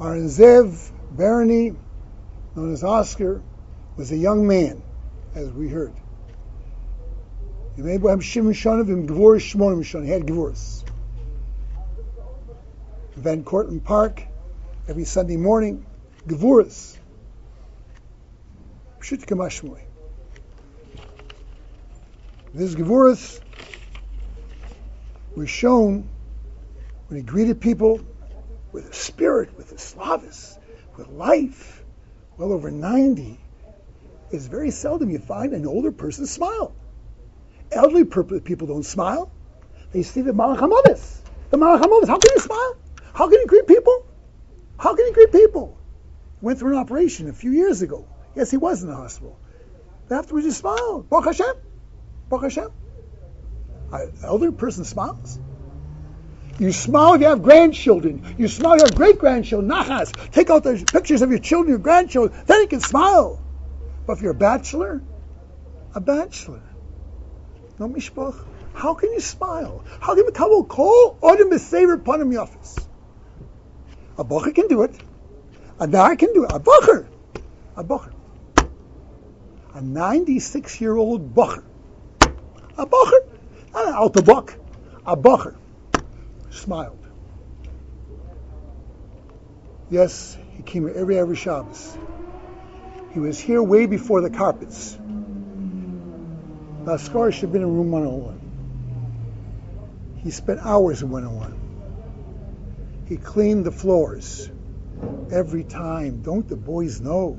Aaron 0.00 0.26
Zev 0.28 0.90
Barany, 1.14 1.76
known 2.56 2.72
as 2.72 2.82
Oscar, 2.82 3.42
was 3.96 4.10
a 4.10 4.16
young 4.16 4.46
man, 4.46 4.82
as 5.36 5.52
we 5.52 5.68
heard. 5.68 5.94
He 7.76 7.82
had 7.82 8.00
Gevuras. 10.26 10.84
Van 13.16 13.44
Cortlandt 13.44 13.84
Park, 13.84 14.24
every 14.88 15.04
Sunday 15.04 15.36
morning. 15.36 15.86
Pshut 16.26 16.84
This 22.52 22.74
Gevuras 22.74 23.40
was 25.36 25.48
shown 25.48 26.08
when 27.08 27.16
he 27.18 27.22
greeted 27.22 27.60
people 27.60 28.04
with 28.74 28.90
a 28.90 28.92
spirit, 28.92 29.56
with 29.56 29.70
a 29.70 29.76
slavis, 29.76 30.58
with 30.96 31.06
life, 31.06 31.84
well 32.36 32.52
over 32.52 32.72
90. 32.72 33.38
It's 34.32 34.46
very 34.46 34.72
seldom 34.72 35.10
you 35.10 35.20
find 35.20 35.52
an 35.52 35.64
older 35.64 35.92
person 35.92 36.26
smile. 36.26 36.74
Elderly 37.70 38.04
people 38.04 38.66
don't 38.66 38.82
smile. 38.82 39.30
They 39.92 40.02
see 40.02 40.22
the 40.22 40.32
Malach 40.32 40.58
HaMavis. 40.58 41.20
The 41.50 41.56
Malach 41.56 41.82
HaMavis. 41.82 42.08
How 42.08 42.18
can 42.18 42.32
you 42.34 42.40
smile? 42.40 42.76
How 43.14 43.28
can 43.28 43.38
you 43.38 43.46
greet 43.46 43.68
people? 43.68 44.06
How 44.76 44.96
can 44.96 45.06
you 45.06 45.12
greet 45.12 45.30
people? 45.30 45.78
Went 46.40 46.58
through 46.58 46.72
an 46.72 46.78
operation 46.78 47.28
a 47.28 47.32
few 47.32 47.52
years 47.52 47.80
ago. 47.80 48.08
Yes, 48.34 48.50
he 48.50 48.56
was 48.56 48.82
in 48.82 48.88
the 48.88 48.96
hospital. 48.96 49.38
Afterwards, 50.10 50.46
he 50.46 50.52
smiled. 50.52 51.08
Baruch 51.08 51.26
Hashem. 51.26 51.54
Baruch 52.28 52.42
Hashem. 52.42 52.68
An 53.92 54.12
elderly 54.24 54.52
person 54.52 54.84
smiles. 54.84 55.38
You 56.58 56.70
smile 56.72 57.14
if 57.14 57.20
you 57.20 57.26
have 57.26 57.42
grandchildren. 57.42 58.36
You 58.38 58.48
smile 58.48 58.74
if 58.74 58.80
you 58.80 58.84
have 58.86 58.94
great 58.94 59.18
grandchildren. 59.18 59.70
Nachas. 59.70 60.12
Take 60.30 60.50
out 60.50 60.62
the 60.62 60.84
pictures 60.92 61.22
of 61.22 61.30
your 61.30 61.40
children, 61.40 61.70
your 61.70 61.78
grandchildren. 61.78 62.40
Then 62.46 62.60
you 62.60 62.68
can 62.68 62.80
smile. 62.80 63.42
But 64.06 64.14
if 64.14 64.22
you're 64.22 64.32
a 64.32 64.34
bachelor, 64.34 65.02
a 65.94 66.00
bachelor, 66.00 66.62
no 67.78 67.88
mishpach, 67.88 68.36
how 68.74 68.94
can 68.94 69.12
you 69.12 69.20
smile? 69.20 69.84
How 70.00 70.14
can 70.14 70.18
you 70.18 70.30
become 70.30 70.64
call 70.64 71.18
Adam 71.22 71.52
is 71.52 71.68
favorite 71.68 72.04
panim 72.04 72.32
yafis? 72.32 72.84
A 74.18 74.24
bacher 74.24 74.54
can 74.54 74.68
do 74.68 74.82
it. 74.82 74.94
A 75.80 75.86
nar 75.86 76.14
can 76.16 76.32
do 76.34 76.44
it. 76.44 76.52
A 76.52 76.60
bacher. 76.60 77.06
A 77.76 77.82
bacher. 77.82 78.12
A 79.74 79.80
96 79.80 80.80
year 80.80 80.96
old 80.96 81.34
bacher. 81.34 81.64
A 82.78 82.86
bacher. 82.86 83.20
Not 83.72 83.88
an 83.88 83.94
alta 83.94 84.22
buck. 84.22 84.54
A 85.06 85.16
bacher. 85.16 85.56
Smiled. 86.54 87.04
Yes, 89.90 90.38
he 90.52 90.62
came 90.62 90.88
every 90.94 91.18
every 91.18 91.36
Shabbos. 91.36 91.98
He 93.10 93.18
was 93.18 93.38
here 93.38 93.62
way 93.62 93.86
before 93.86 94.20
the 94.20 94.30
carpets. 94.30 94.96
Laskar 96.84 97.32
should 97.32 97.42
have 97.42 97.52
been 97.52 97.62
in 97.62 97.74
room 97.76 97.90
101. 97.90 98.40
He 100.22 100.30
spent 100.30 100.60
hours 100.60 101.02
in 101.02 101.10
101. 101.10 103.04
He 103.06 103.16
cleaned 103.16 103.66
the 103.66 103.72
floors 103.72 104.50
every 105.30 105.64
time. 105.64 106.22
Don't 106.22 106.46
the 106.48 106.56
boys 106.56 107.00
know? 107.00 107.38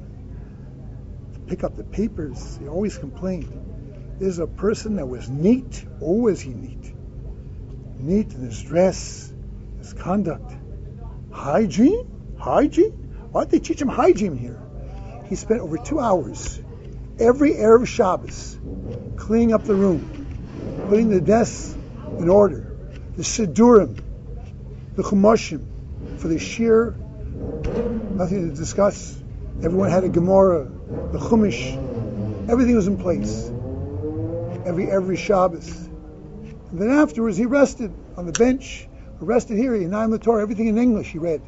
To 1.34 1.40
pick 1.42 1.64
up 1.64 1.76
the 1.76 1.84
papers. 1.86 2.58
He 2.62 2.68
always 2.68 2.98
complained. 2.98 4.18
This 4.20 4.28
is 4.28 4.40
a 4.40 4.48
person 4.48 4.98
that 4.98 5.08
was 5.08 5.30
neat. 5.30 5.86
Oh, 6.02 6.28
he 6.28 6.54
neat? 6.54 6.95
Neat 8.00 8.34
in 8.34 8.42
his 8.42 8.62
dress, 8.62 9.32
his 9.80 9.94
conduct. 9.94 10.54
Hygiene? 11.32 12.06
Hygiene? 12.38 12.92
Why 13.32 13.44
did 13.44 13.52
they 13.52 13.60
teach 13.60 13.82
him 13.82 13.88
hygiene 13.88 14.38
here? 14.38 14.62
He 15.28 15.36
spent 15.36 15.62
over 15.62 15.78
two 15.78 16.00
hours 16.00 16.62
every 17.20 17.54
Erev 17.54 17.88
Shabbos 17.88 18.58
cleaning 19.18 19.54
up 19.54 19.64
the 19.66 19.76
room, 19.76 20.86
putting 20.90 21.10
the 21.10 21.22
desks 21.22 21.76
in 22.20 22.30
order, 22.30 22.76
the 23.18 23.24
Siddurim, 23.24 23.98
the 24.96 25.04
Chumashim, 25.04 25.66
for 26.18 26.28
the 26.28 26.40
Shir, 26.40 26.96
nothing 28.16 28.50
to 28.50 28.56
discuss. 28.56 29.22
Everyone 29.64 29.90
had 29.90 30.04
a 30.04 30.10
Gemara, 30.10 30.66
the 31.12 31.18
Chumash, 31.18 31.78
everything 32.50 32.76
was 32.76 32.88
in 32.88 32.98
place. 32.98 33.52
Every 34.66 34.90
every 34.92 35.18
Shabbos. 35.18 35.85
And 36.72 36.80
then 36.80 36.90
afterwards 36.90 37.38
he 37.38 37.46
rested 37.46 37.94
on 38.18 38.26
the 38.26 38.34
bench, 38.34 38.88
rested 39.20 39.58
here, 39.58 39.76
in 39.76 39.90
Naim 39.90 40.18
Torah, 40.20 40.42
everything 40.42 40.68
in 40.68 40.78
English 40.78 41.12
he 41.12 41.18
read. 41.18 41.42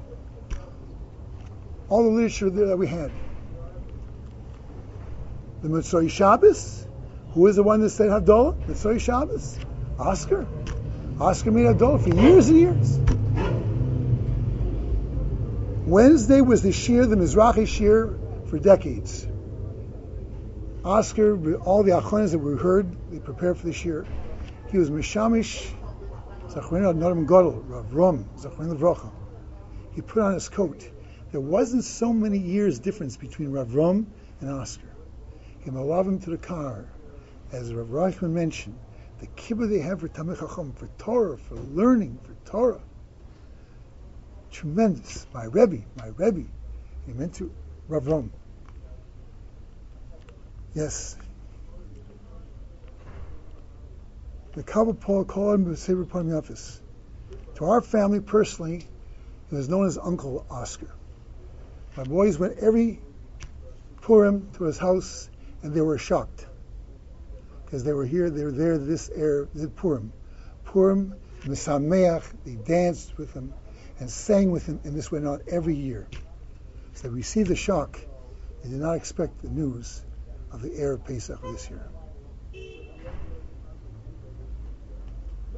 All 1.90 2.04
the 2.04 2.10
literature 2.10 2.50
that 2.50 2.78
we 2.78 2.88
had. 2.88 3.12
The 5.62 5.70
Mitzvah 5.70 6.08
Shabbos, 6.10 6.86
who 7.34 7.48
is 7.48 7.56
the 7.56 7.64
one 7.64 7.82
that 7.82 7.90
said 7.90 8.10
Havdalah? 8.10 8.68
Mitzvah 8.68 9.00
Shabbos? 9.00 9.60
Oscar. 9.98 10.48
Oscar 11.20 11.52
made 11.52 11.66
Havdalah 11.66 12.02
for 12.02 12.10
years 12.10 12.50
and 12.50 12.58
years. 12.58 13.00
Wednesday 15.88 16.42
was 16.42 16.62
the 16.62 16.72
Shir, 16.72 17.06
the 17.06 17.16
Mizrahi 17.16 17.66
Shir, 17.68 18.20
for 18.48 18.60
decades. 18.60 19.26
Oscar, 20.84 21.56
all 21.56 21.84
the 21.84 21.92
Achonis 21.92 22.32
that 22.32 22.40
we 22.40 22.58
heard, 22.58 22.96
they 23.12 23.20
prepared 23.20 23.58
for 23.58 23.66
the 23.66 23.74
Shir. 23.74 24.06
He 24.72 24.78
was 24.78 24.90
Mishamish, 24.90 25.74
Zachrin 26.48 26.84
Noram 26.98 27.26
Godel, 27.26 27.64
Rav 27.68 27.94
Rom, 27.94 28.30
Zachrin 28.38 28.76
Levrocha. 28.76 29.12
He 29.94 30.02
put 30.02 30.22
on 30.22 30.34
his 30.34 30.50
coat. 30.50 30.90
There 31.32 31.42
wasn't 31.42 31.84
so 31.84 32.14
many 32.14 32.38
years 32.38 32.80
difference 32.80 33.18
between 33.18 33.52
Rav 33.52 33.76
Rom 33.76 34.14
and 34.42 34.50
Oscar. 34.50 34.94
He 35.60 35.70
allowed 35.70 36.08
him 36.08 36.20
to 36.20 36.30
the 36.30 36.38
car. 36.38 36.86
As 37.52 37.74
Rav 37.74 37.88
Reichman 37.88 38.32
mentioned, 38.32 38.78
the 39.20 39.28
kibbutz 39.28 39.70
they 39.70 39.80
have 39.80 40.02
for 40.02 40.08
Tamil 40.08 40.36
Chacham, 40.36 40.74
for 40.74 40.88
Torah, 40.98 41.38
for 41.38 41.56
learning, 41.56 42.20
for 42.24 42.36
Torah 42.50 42.82
tremendous. 44.58 45.28
My 45.34 45.46
Rebbe, 45.46 45.84
my 45.96 46.08
Rebbe. 46.16 46.48
He 47.06 47.14
meant 47.14 47.36
to 47.36 47.52
Rav 47.88 48.08
Rom. 48.08 48.32
Yes. 50.74 51.16
The 54.58 54.64
Kabbalah 54.64 54.96
Paul 54.96 55.24
called 55.24 55.54
him 55.54 55.66
the 55.66 55.78
Sefer 55.78 56.04
Parmiafis. 56.04 56.82
To 57.58 57.66
our 57.66 57.80
family 57.80 58.22
personally, 58.22 58.88
he 59.52 59.56
was 59.56 59.70
known 59.70 59.86
as 59.86 60.00
Uncle 60.00 60.48
Oscar. 60.50 60.90
My 61.96 62.04
boys 62.04 62.40
went 62.40 62.58
every 62.58 63.00
Purim 64.02 64.50
to 64.54 64.64
his 64.64 64.80
house, 64.80 65.30
and 65.62 65.76
they 65.76 65.82
were 65.82 66.00
shocked 66.00 66.48
because 67.66 67.84
they 67.84 67.94
were 67.94 68.08
here, 68.08 68.32
they 68.32 68.44
were 68.46 68.52
there 68.52 68.80
this 68.80 69.12
air, 69.16 69.48
this 69.54 69.70
Purim. 69.76 70.12
Purim, 70.66 71.14
Misameach, 71.46 72.24
they 72.44 72.56
danced 72.56 73.16
with 73.16 73.32
him 73.34 73.54
and 74.00 74.10
sang 74.10 74.50
with 74.50 74.66
him, 74.66 74.80
and 74.84 74.96
this 74.96 75.12
went 75.12 75.28
on 75.28 75.40
every 75.48 75.76
year. 75.76 76.08
So 76.96 77.10
they 77.10 77.14
received 77.14 77.50
the 77.50 77.56
shock. 77.56 78.00
They 78.64 78.70
did 78.72 78.80
not 78.80 78.96
expect 78.96 79.40
the 79.44 79.50
news 79.50 80.04
of 80.52 80.64
the 80.64 80.70
Erev 80.70 81.06
Pesach 81.06 81.40
this 81.44 81.70
year. 81.70 81.88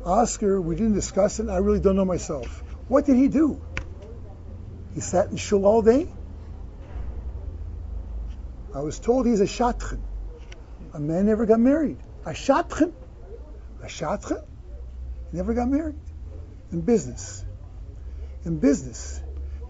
Oscar, 0.06 0.62
we 0.62 0.76
didn't 0.76 0.94
discuss 0.94 1.40
it. 1.40 1.44
and 1.44 1.52
I 1.52 1.58
really 1.58 1.80
don't 1.80 1.96
know 1.96 2.06
myself. 2.06 2.64
What 2.88 3.06
did 3.06 3.18
he 3.18 3.28
do? 3.28 3.62
He 4.94 5.02
sat 5.02 5.32
in 5.32 5.38
shul 5.38 5.66
all 5.66 5.82
day. 5.82 6.08
I 8.74 8.82
was 8.82 9.00
told 9.00 9.26
he's 9.26 9.42
a 9.42 9.46
shatchen. 9.46 10.00
A 10.94 11.00
man 11.00 11.26
never 11.26 11.46
got 11.46 11.60
married. 11.60 11.98
A 12.26 12.32
shatchen. 12.32 12.94
A 13.84 13.88
shatchen. 13.88 14.42
Never 15.32 15.54
got 15.54 15.70
married. 15.70 15.96
In 16.72 16.82
business 16.82 17.44
in 18.46 18.60
business 18.60 19.22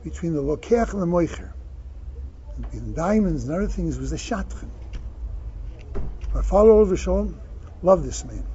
between 0.03 0.33
the 0.33 0.41
Lokeach 0.41 0.93
and 0.93 1.01
the 1.01 1.05
Moicher. 1.05 1.51
In 2.73 2.93
diamonds 2.93 3.45
and 3.45 3.53
other 3.53 3.67
things 3.67 3.97
was 3.97 4.11
a 4.11 4.17
Shatchen. 4.17 4.69
My 6.33 6.41
father, 6.41 6.71
Oliver 6.71 6.97
Shalom, 6.97 7.39
loved 7.81 8.05
this 8.05 8.25
man. 8.25 8.45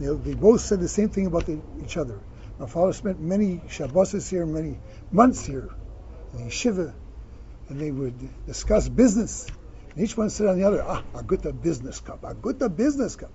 They, 0.00 0.06
they, 0.06 0.34
both 0.34 0.62
said 0.62 0.80
the 0.80 0.88
same 0.88 1.10
thing 1.10 1.26
about 1.26 1.44
the, 1.44 1.60
each 1.82 1.98
other. 1.98 2.18
My 2.58 2.66
father 2.66 2.92
spent 2.94 3.20
many 3.20 3.60
Shabbos 3.68 4.28
here, 4.28 4.46
many 4.46 4.78
months 5.12 5.44
here 5.44 5.68
in 6.32 6.44
the 6.44 6.50
yeshiva, 6.50 6.94
and 7.68 7.80
they 7.80 7.90
would 7.90 8.46
discuss 8.46 8.88
business. 8.88 9.52
And 9.94 10.02
each 10.02 10.16
one 10.16 10.30
said 10.30 10.46
on 10.46 10.58
the 10.58 10.64
other, 10.64 10.82
ah, 10.82 11.02
good 11.26 11.62
business 11.62 12.00
cup, 12.00 12.24
good 12.40 12.76
business 12.76 13.16
cup. 13.16 13.30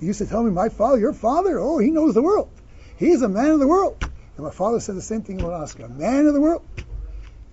He 0.00 0.06
used 0.06 0.18
to 0.18 0.26
tell 0.26 0.42
me, 0.42 0.50
my 0.50 0.68
father, 0.68 0.98
your 0.98 1.12
father, 1.12 1.58
oh, 1.58 1.78
he 1.78 1.90
knows 1.90 2.14
the 2.14 2.22
world. 2.22 2.50
He's 2.96 3.22
a 3.22 3.28
man 3.28 3.50
of 3.52 3.60
the 3.60 3.68
world. 3.68 3.96
And 4.36 4.44
my 4.44 4.52
father 4.52 4.80
said 4.80 4.96
the 4.96 5.02
same 5.02 5.22
thing 5.22 5.38
about 5.38 5.52
Oscar, 5.52 5.84
a 5.84 5.88
man 5.88 6.26
of 6.26 6.34
the 6.34 6.40
world. 6.40 6.62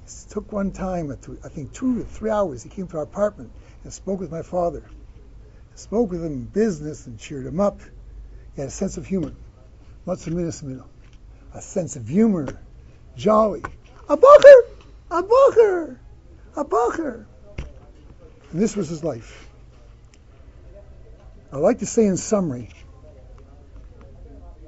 It 0.06 0.26
took 0.30 0.52
one 0.52 0.72
time, 0.72 1.12
I 1.12 1.50
think 1.50 1.74
two 1.74 2.02
or 2.02 2.04
three 2.04 2.30
hours, 2.32 2.64
he 2.64 2.70
came 2.70 2.88
to 2.88 2.98
our 2.98 3.04
apartment 3.04 3.52
and 3.84 3.94
spoke 3.94 4.20
with 4.20 4.32
my 4.32 4.42
father. 4.42 4.90
I 5.74 5.78
spoke 5.78 6.12
with 6.12 6.24
him 6.24 6.34
in 6.34 6.46
business 6.46 7.06
and 7.08 7.20
cheered 7.20 7.46
him 7.46 7.60
up. 7.60 7.80
He 8.56 8.62
had 8.62 8.70
a 8.70 8.72
sense 8.72 8.98
of 8.98 9.06
humor. 9.06 9.34
A 10.08 10.16
sense 11.60 11.96
of 11.98 12.08
humor. 12.08 12.58
Jolly. 13.18 13.62
A 14.08 14.16
bacher! 14.18 14.62
A 15.12 15.24
bacher! 15.24 15.98
A 16.56 16.64
bacher! 16.64 17.26
And 18.52 18.62
this 18.62 18.78
was 18.78 18.88
his 18.88 19.04
life. 19.04 19.50
I'd 21.52 21.58
like 21.58 21.80
to 21.80 21.86
say 21.86 22.06
in 22.06 22.18
summary 22.18 22.70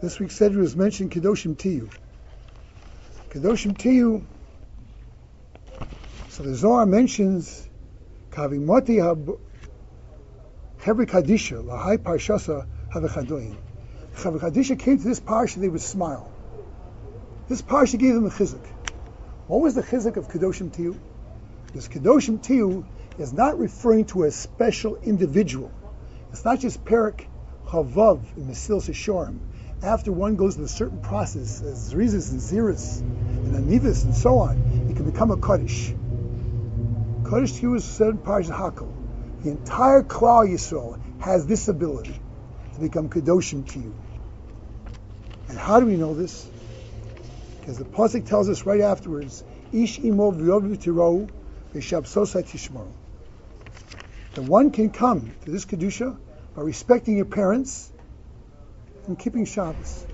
This 0.01 0.19
week's 0.19 0.35
Seder 0.35 0.59
was 0.59 0.75
mentioned 0.75 1.11
Kedoshim 1.11 1.55
Tiyu. 1.55 1.89
Kedoshim 3.29 3.75
Tiyu. 3.77 4.25
So 6.29 6.43
the 6.43 6.55
Zohar 6.55 6.85
mentions 6.85 7.67
Kavimoti 8.31 8.99
Hebri 10.81 11.05
Kadisha, 11.05 11.63
Lahai 11.63 11.97
Parshasa 11.97 12.65
Havichadoyin. 12.93 13.57
Chavri 14.17 14.39
Kadisha 14.39 14.77
came 14.79 14.97
to 14.97 15.03
this 15.03 15.19
parsha, 15.19 15.55
they 15.55 15.69
would 15.69 15.81
smile. 15.81 16.31
This 17.47 17.61
parsha 17.61 17.99
gave 17.99 18.15
them 18.15 18.25
a 18.25 18.29
chizuk. 18.29 18.65
What 19.47 19.61
was 19.61 19.75
the 19.75 19.83
chizuk 19.83 20.17
of 20.17 20.27
Kedoshim 20.27 20.71
Tiyu? 20.71 20.99
This 21.73 21.87
Kedoshim 21.87 22.39
Tiyu 22.39 22.85
is 23.19 23.31
not 23.31 23.59
referring 23.59 24.05
to 24.05 24.23
a 24.23 24.31
special 24.31 24.95
individual. 24.97 25.71
It's 26.31 26.43
not 26.43 26.59
just 26.59 26.83
Perik 26.83 27.27
Chavav 27.67 28.21
in 28.35 28.47
Mesil 28.47 28.81
Sishorim 28.81 29.39
after 29.83 30.11
one 30.11 30.35
goes 30.35 30.55
through 30.55 30.65
a 30.65 30.69
certain 30.69 30.99
process, 30.99 31.61
as 31.61 31.93
Rizis 31.93 32.31
and 32.31 32.39
Ziris 32.39 32.99
and 33.01 33.55
Anivas 33.55 34.05
and 34.05 34.15
so 34.15 34.39
on, 34.39 34.89
you 34.89 34.95
can 34.95 35.05
become 35.05 35.29
a 35.29 35.37
Kaddish. 35.37 35.93
Kaddish 37.29 37.61
you 37.61 37.75
is 37.75 37.85
said 37.85 38.09
in 38.09 38.17
Parashat 38.17 38.57
Hakel. 38.57 38.91
The 39.43 39.51
entire 39.51 40.01
Klal 40.01 40.49
Yisrael 40.49 40.99
has 41.21 41.45
this 41.45 41.67
ability 41.67 42.19
to 42.73 42.79
become 42.79 43.09
Kedoshim 43.09 43.63
you. 43.75 43.93
And 45.49 45.57
how 45.57 45.79
do 45.79 45.85
we 45.85 45.95
know 45.95 46.13
this? 46.13 46.49
Because 47.59 47.77
the 47.77 47.85
Pasuk 47.85 48.25
tells 48.25 48.49
us 48.49 48.65
right 48.65 48.81
afterwards, 48.81 49.43
Ish 49.71 49.99
imo 49.99 50.31
v'yovu 50.31 50.77
tishmaru. 51.73 52.87
That 54.35 54.41
one 54.43 54.71
can 54.71 54.89
come 54.89 55.31
to 55.45 55.51
this 55.51 55.65
Kedusha 55.65 56.15
by 56.55 56.61
respecting 56.61 57.17
your 57.17 57.25
parents 57.25 57.91
and 59.07 59.17
keeping 59.17 59.45
Shabbos. 59.45 60.05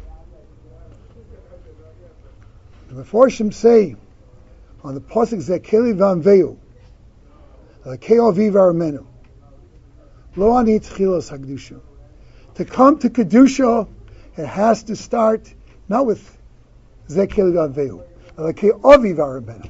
The 2.89 3.03
Meforshim 3.03 3.53
say 3.53 3.95
on 4.83 4.93
the 4.93 5.01
pasuk 5.01 5.41
Zekeli 5.41 5.95
Vanveu, 5.95 6.57
Keoviv 7.85 8.51
Aramenu, 8.51 9.05
Lo 10.35 10.57
ani 10.57 10.79
tchilos 10.79 11.31
hagdusha. 11.31 11.79
To 12.55 12.65
come 12.65 12.99
to 12.99 13.09
kedusha, 13.09 13.87
it 14.37 14.45
has 14.45 14.83
to 14.83 14.95
start 14.95 15.53
not 15.87 16.05
with 16.05 16.37
Zekeli 17.09 17.53
Vanveu, 17.53 18.03
Keoviv 18.37 19.17
Aramenu. 19.17 19.69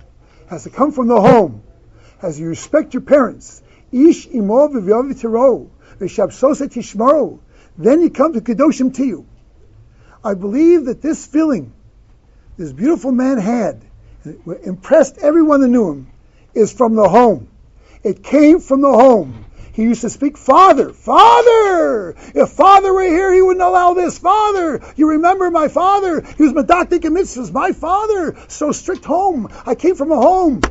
Has 0.49 0.64
to 0.64 0.70
come 0.70 0.91
from 0.91 1.07
the 1.07 1.20
home. 1.20 1.64
As 2.22 2.39
you 2.39 2.47
respect 2.47 2.93
your 2.93 3.01
parents, 3.01 3.61
Ish 3.91 4.28
imo 4.28 4.68
v'v'yavi 4.68 5.20
tiro, 5.20 5.70
v'shabsosa 5.99 6.68
tishmaru, 6.68 7.39
then 7.78 8.01
you 8.01 8.09
come 8.09 8.34
to 8.34 8.41
Kedoshim 8.41 8.91
Tiyu. 8.91 9.26
I 10.24 10.34
believe 10.34 10.86
that 10.86 11.01
this 11.01 11.26
feeling 11.26 11.74
this 12.57 12.72
beautiful 12.72 13.11
man 13.11 13.39
had, 13.39 13.82
impressed 14.64 15.18
everyone 15.18 15.61
that 15.61 15.68
knew 15.68 15.91
him, 15.91 16.07
is 16.53 16.72
from 16.72 16.95
the 16.95 17.07
home. 17.07 17.47
It 18.03 18.24
came 18.24 18.59
from 18.59 18.82
the 18.82 18.91
home. 18.91 19.45
He 19.74 19.84
used 19.84 20.01
to 20.01 20.09
speak, 20.09 20.38
Father, 20.38 20.93
Father! 20.93 22.15
If 22.34 22.51
Father 22.51 22.93
were 22.93 23.01
here, 23.01 23.34
he 23.34 23.41
wouldn't 23.41 23.63
allow 23.63 23.93
this. 23.93 24.17
Father! 24.17 24.82
You 24.95 25.09
remember 25.09 25.51
my 25.51 25.67
father? 25.67 26.21
He 26.21 26.43
was 26.43 26.53
Medaktik 26.53 27.05
and 27.05 27.15
Mitzvahs. 27.15 27.51
My 27.51 27.71
father! 27.71 28.36
So 28.47 28.71
strict 28.71 29.05
home. 29.05 29.49
I 29.65 29.76
came 29.76 29.95
from 29.95 30.11
a 30.11 30.15
home. 30.15 30.61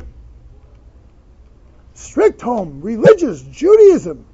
Strict 1.93 2.41
home. 2.41 2.81
Religious. 2.81 3.41
Judaism. 3.41 4.25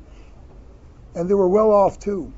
And 1.15 1.29
they 1.29 1.33
were 1.33 1.49
well 1.49 1.71
off 1.71 1.99
too 1.99 2.31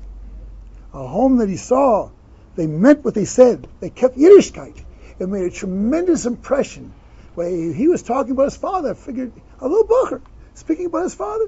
a 0.92 1.06
home 1.06 1.38
that 1.38 1.48
he 1.48 1.56
saw, 1.56 2.10
they 2.54 2.66
meant 2.66 3.04
what 3.04 3.14
they 3.14 3.24
said. 3.24 3.66
They 3.80 3.90
kept 3.90 4.16
Yiddishkeit. 4.16 4.84
It 5.18 5.28
made 5.28 5.44
a 5.44 5.50
tremendous 5.50 6.26
impression. 6.26 6.92
When 7.34 7.72
he 7.72 7.88
was 7.88 8.02
talking 8.02 8.32
about 8.32 8.44
his 8.44 8.56
father, 8.56 8.90
I 8.90 8.94
figured, 8.94 9.32
a 9.60 9.68
little 9.68 9.86
bocher, 9.86 10.20
speaking 10.54 10.86
about 10.86 11.04
his 11.04 11.14
father. 11.14 11.46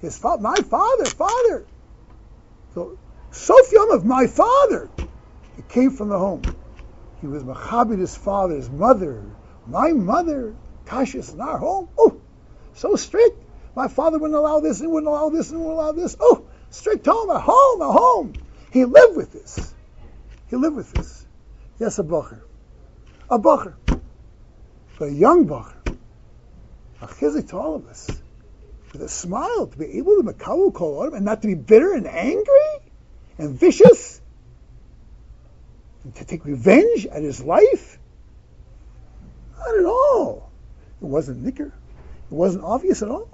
His 0.00 0.18
father, 0.18 0.42
my 0.42 0.56
father, 0.56 1.04
father. 1.04 1.66
So, 2.74 2.96
Sophium 3.30 3.94
of 3.94 4.04
my 4.04 4.26
father. 4.26 4.88
It 5.58 5.68
came 5.68 5.90
from 5.90 6.08
the 6.08 6.18
home. 6.18 6.46
He 7.20 7.26
was 7.26 7.44
Machabit, 7.44 7.98
his 7.98 8.16
father, 8.16 8.54
his 8.54 8.70
mother. 8.70 9.22
My 9.66 9.92
mother, 9.92 10.54
Kashis 10.86 11.34
in 11.34 11.40
our 11.40 11.58
home. 11.58 11.88
Oh, 11.98 12.20
so 12.74 12.96
strict. 12.96 13.36
My 13.76 13.88
father 13.88 14.18
wouldn't 14.18 14.36
allow 14.38 14.60
this 14.60 14.80
and 14.80 14.90
wouldn't 14.90 15.08
allow 15.08 15.28
this 15.28 15.50
and 15.50 15.60
wouldn't 15.60 15.78
allow 15.78 15.92
this. 15.92 16.16
Oh, 16.18 16.48
strict 16.70 17.06
home, 17.06 17.30
a 17.30 17.38
home, 17.38 17.82
a 17.82 17.92
home. 17.92 18.34
He 18.72 18.84
lived 18.84 19.16
with 19.16 19.32
this. 19.32 19.74
He 20.48 20.56
lived 20.56 20.76
with 20.76 20.90
this. 20.92 21.26
Yes, 21.78 21.98
a 21.98 22.02
bacher. 22.02 22.40
A 23.28 23.38
bacher. 23.38 23.74
But 24.98 25.10
a 25.10 25.12
young 25.12 25.46
bacher. 25.46 25.76
A 27.00 27.06
chizik 27.06 27.50
to 27.50 27.58
all 27.58 27.76
of 27.76 27.86
us. 27.86 28.22
With 28.92 29.02
a 29.02 29.08
smile, 29.08 29.68
to 29.68 29.78
be 29.78 29.98
able 29.98 30.16
to 30.16 30.22
makawu 30.22 30.74
kol 30.74 31.14
and 31.14 31.24
not 31.24 31.42
to 31.42 31.48
be 31.48 31.54
bitter 31.54 31.92
and 31.92 32.06
angry 32.06 32.90
and 33.38 33.58
vicious. 33.58 34.20
And 36.04 36.14
to 36.16 36.24
take 36.24 36.44
revenge 36.44 37.06
at 37.06 37.22
his 37.22 37.42
life. 37.42 37.98
Not 39.58 39.78
at 39.78 39.84
all. 39.84 40.50
It 41.00 41.06
wasn't 41.06 41.42
nicker. 41.42 41.66
It 41.66 42.34
wasn't 42.34 42.64
obvious 42.64 43.02
at 43.02 43.08
all. 43.08 43.28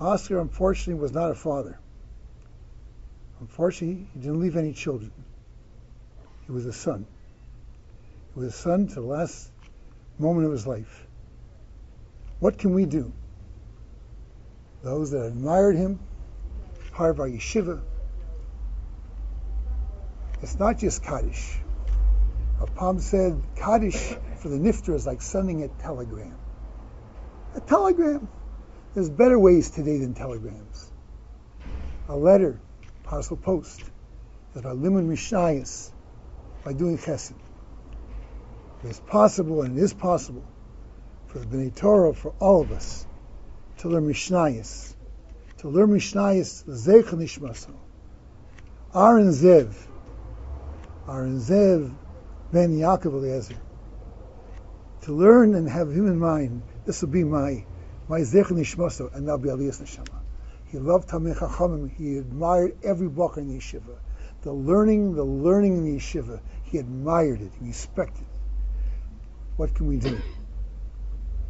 Oscar, 0.00 0.40
unfortunately, 0.40 1.00
was 1.00 1.12
not 1.12 1.30
a 1.30 1.34
father. 1.34 1.78
Unfortunately, 3.40 4.06
he 4.14 4.20
didn't 4.20 4.40
leave 4.40 4.56
any 4.56 4.72
children. 4.72 5.12
He 6.46 6.52
was 6.52 6.66
a 6.66 6.72
son. 6.72 7.06
Was 8.40 8.54
a 8.54 8.56
son 8.56 8.86
to 8.86 8.94
the 8.94 9.00
last 9.02 9.50
moment 10.18 10.46
of 10.46 10.52
his 10.52 10.66
life. 10.66 11.06
What 12.38 12.56
can 12.56 12.72
we 12.72 12.86
do? 12.86 13.12
Those 14.82 15.10
that 15.10 15.26
admired 15.26 15.76
him, 15.76 16.00
our 16.98 17.12
yeshiva, 17.12 17.82
it's 20.40 20.58
not 20.58 20.78
just 20.78 21.02
Kaddish. 21.02 21.58
A 22.62 22.66
Palm 22.66 22.98
said 22.98 23.42
Kaddish 23.56 24.14
for 24.38 24.48
the 24.48 24.56
Nifter 24.56 24.94
is 24.94 25.06
like 25.06 25.20
sending 25.20 25.62
a 25.62 25.68
telegram. 25.68 26.38
A 27.56 27.60
telegram. 27.60 28.26
There's 28.94 29.10
better 29.10 29.38
ways 29.38 29.70
today 29.70 29.98
than 29.98 30.14
telegrams. 30.14 30.90
A 32.08 32.16
letter, 32.16 32.58
parcel 33.02 33.36
post, 33.36 33.82
is 34.54 34.62
by 34.62 34.72
limon 34.72 35.10
mishnayis, 35.10 35.90
by 36.64 36.72
doing 36.72 36.96
chesed. 36.96 37.34
It's 38.82 39.00
possible, 39.00 39.62
and 39.62 39.78
it 39.78 39.82
is 39.82 39.92
possible, 39.92 40.44
for 41.26 41.38
the 41.38 41.44
B'nai 41.46 41.74
Torah, 41.74 42.14
for 42.14 42.32
all 42.40 42.62
of 42.62 42.72
us, 42.72 43.06
to 43.78 43.88
learn 43.88 44.06
mishnayis, 44.06 44.94
to 45.58 45.68
learn 45.68 45.90
mishnayis, 45.90 46.64
zeich 46.64 47.04
nishmaso. 47.04 47.74
Aaron 48.94 49.28
Zev, 49.28 49.74
Aaron 51.08 51.38
Zev 51.38 51.94
ben 52.52 52.76
Yaakov 52.76 53.12
Eliezer, 53.12 53.60
to 55.02 55.12
learn 55.12 55.54
and 55.54 55.68
have 55.68 55.90
him 55.92 56.06
in 56.06 56.18
mind, 56.18 56.62
this 56.84 57.02
will 57.02 57.10
be 57.10 57.24
my 57.24 57.64
my 58.08 58.22
zech 58.22 58.46
nishmaso, 58.46 59.14
and 59.14 59.28
that'll 59.28 59.38
be 59.38 59.50
aliyas 59.50 59.80
neshama. 59.80 60.20
He 60.64 60.78
loved 60.78 61.08
Tamei 61.08 61.36
Chachamim. 61.36 61.90
He 61.90 62.16
admired 62.18 62.76
every 62.82 63.08
book 63.08 63.36
in 63.36 63.48
the 63.48 63.58
yeshiva. 63.58 63.98
The 64.42 64.52
learning, 64.52 65.14
the 65.14 65.24
learning 65.24 65.78
in 65.78 65.84
the 65.84 65.96
yeshiva, 65.98 66.40
he 66.64 66.78
admired 66.78 67.40
it. 67.40 67.52
He 67.58 67.66
respected 67.66 68.22
it. 68.22 68.29
What 69.60 69.74
can 69.74 69.86
we 69.88 69.98
do 69.98 70.18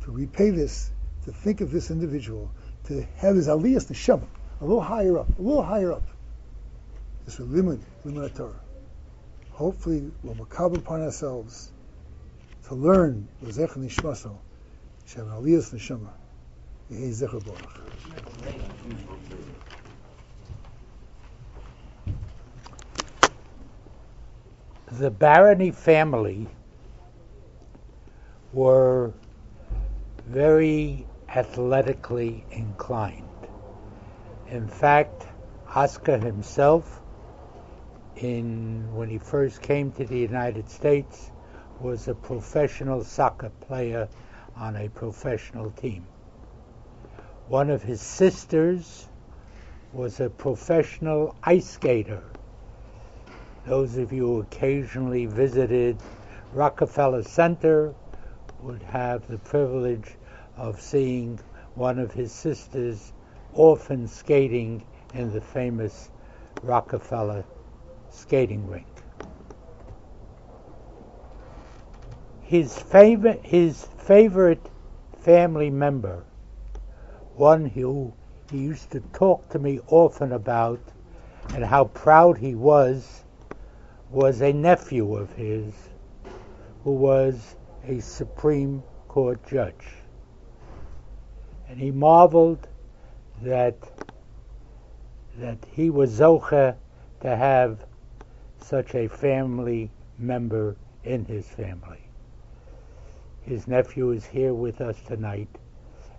to 0.02 0.10
repay 0.10 0.50
this? 0.50 0.90
To 1.26 1.32
think 1.32 1.60
of 1.60 1.70
this 1.70 1.92
individual, 1.92 2.50
to 2.86 3.06
have 3.18 3.36
his 3.36 3.46
aliyas 3.46 3.86
neshama 3.88 4.26
a 4.60 4.64
little 4.64 4.80
higher 4.80 5.16
up, 5.16 5.28
a 5.38 5.40
little 5.40 5.62
higher 5.62 5.92
up. 5.92 6.02
This 7.24 7.38
will 7.38 7.46
limit, 7.46 7.78
limit 8.04 8.34
Torah. 8.34 8.58
Hopefully, 9.52 10.10
we'll 10.24 10.34
makabel 10.34 10.78
upon 10.78 11.02
ourselves 11.02 11.70
to 12.64 12.74
learn 12.74 13.28
the 13.42 13.52
zech 13.52 13.70
nishmaso, 13.74 14.36
an 15.14 15.26
aliyas 15.26 15.72
neshama. 15.72 16.10
The 24.90 25.10
Barany 25.12 25.72
family 25.72 26.48
were 28.52 29.12
very 30.26 31.06
athletically 31.28 32.44
inclined. 32.50 33.28
In 34.48 34.68
fact, 34.68 35.26
Oscar 35.74 36.18
himself, 36.18 37.00
in 38.16 38.88
when 38.94 39.08
he 39.08 39.18
first 39.18 39.62
came 39.62 39.92
to 39.92 40.04
the 40.04 40.18
United 40.18 40.68
States, 40.68 41.30
was 41.80 42.08
a 42.08 42.14
professional 42.14 43.04
soccer 43.04 43.50
player 43.60 44.08
on 44.56 44.76
a 44.76 44.88
professional 44.88 45.70
team 45.70 46.06
one 47.50 47.68
of 47.68 47.82
his 47.82 48.00
sisters 48.00 49.08
was 49.92 50.20
a 50.20 50.30
professional 50.30 51.34
ice 51.42 51.68
skater. 51.68 52.22
Those 53.66 53.96
of 53.96 54.12
you 54.12 54.24
who 54.24 54.40
occasionally 54.42 55.26
visited 55.26 55.98
Rockefeller 56.52 57.24
Center 57.24 57.92
would 58.62 58.82
have 58.82 59.26
the 59.28 59.38
privilege 59.38 60.16
of 60.56 60.80
seeing 60.80 61.38
one 61.74 61.98
of 61.98 62.12
his 62.12 62.32
sisters 62.32 63.12
often 63.54 64.06
skating 64.06 64.84
in 65.14 65.32
the 65.32 65.40
famous 65.40 66.10
Rockefeller 66.62 67.44
skating 68.10 68.66
rink. 68.68 68.86
His 72.42 72.76
favorite, 72.78 73.40
his 73.44 73.84
favorite 73.98 74.70
family 75.20 75.70
member, 75.70 76.24
one 77.36 77.66
who 77.66 78.12
he 78.50 78.58
used 78.58 78.90
to 78.90 79.00
talk 79.12 79.48
to 79.50 79.58
me 79.58 79.80
often 79.86 80.32
about 80.32 80.80
and 81.54 81.64
how 81.64 81.84
proud 81.84 82.38
he 82.38 82.54
was, 82.54 83.24
was 84.10 84.40
a 84.42 84.52
nephew 84.52 85.16
of 85.16 85.32
his 85.34 85.72
who 86.82 86.92
was 86.92 87.54
a 87.86 88.00
Supreme 88.00 88.82
Court 89.08 89.38
judge. 89.48 89.86
And 91.68 91.78
he 91.78 91.90
marveled 91.90 92.66
that 93.42 93.76
that 95.38 95.58
he 95.72 95.90
was 95.90 96.10
zoche 96.10 96.74
to 97.20 97.36
have 97.36 97.84
such 98.58 98.94
a 98.94 99.08
family 99.08 99.90
member 100.18 100.76
in 101.04 101.24
his 101.24 101.46
family. 101.46 102.00
His 103.42 103.66
nephew 103.66 104.10
is 104.10 104.26
here 104.26 104.52
with 104.52 104.80
us 104.80 104.96
tonight, 105.06 105.48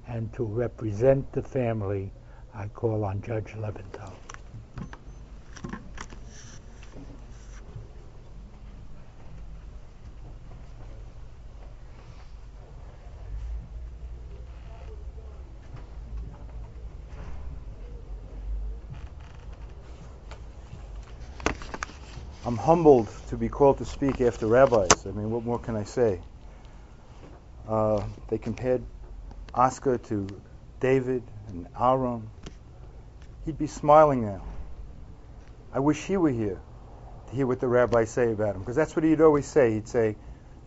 and 0.07 0.33
to 0.33 0.43
represent 0.43 1.31
the 1.33 1.43
family, 1.43 2.11
I 2.53 2.67
call 2.67 3.03
on 3.03 3.21
Judge 3.21 3.53
Leventhal. 3.53 4.13
I'm 22.51 22.57
humbled 22.57 23.07
to 23.29 23.37
be 23.37 23.47
called 23.47 23.77
to 23.77 23.85
speak 23.85 24.19
after 24.19 24.45
rabbis. 24.45 25.07
I 25.07 25.11
mean, 25.11 25.31
what 25.31 25.45
more 25.45 25.57
can 25.57 25.77
I 25.77 25.85
say? 25.85 26.19
Uh, 27.65 28.03
they 28.27 28.37
compared 28.37 28.83
Oscar 29.53 29.97
to 29.97 30.41
David 30.81 31.23
and 31.47 31.65
Aaron. 31.79 32.29
He'd 33.45 33.57
be 33.57 33.67
smiling 33.67 34.25
now. 34.25 34.43
I 35.73 35.79
wish 35.79 36.03
he 36.03 36.17
were 36.17 36.29
here 36.29 36.59
to 37.29 37.33
hear 37.33 37.47
what 37.47 37.61
the 37.61 37.69
rabbis 37.69 38.09
say 38.09 38.33
about 38.33 38.55
him, 38.55 38.59
because 38.59 38.75
that's 38.75 38.97
what 38.97 39.05
he'd 39.05 39.21
always 39.21 39.45
say. 39.45 39.75
He'd 39.75 39.87
say, 39.87 40.17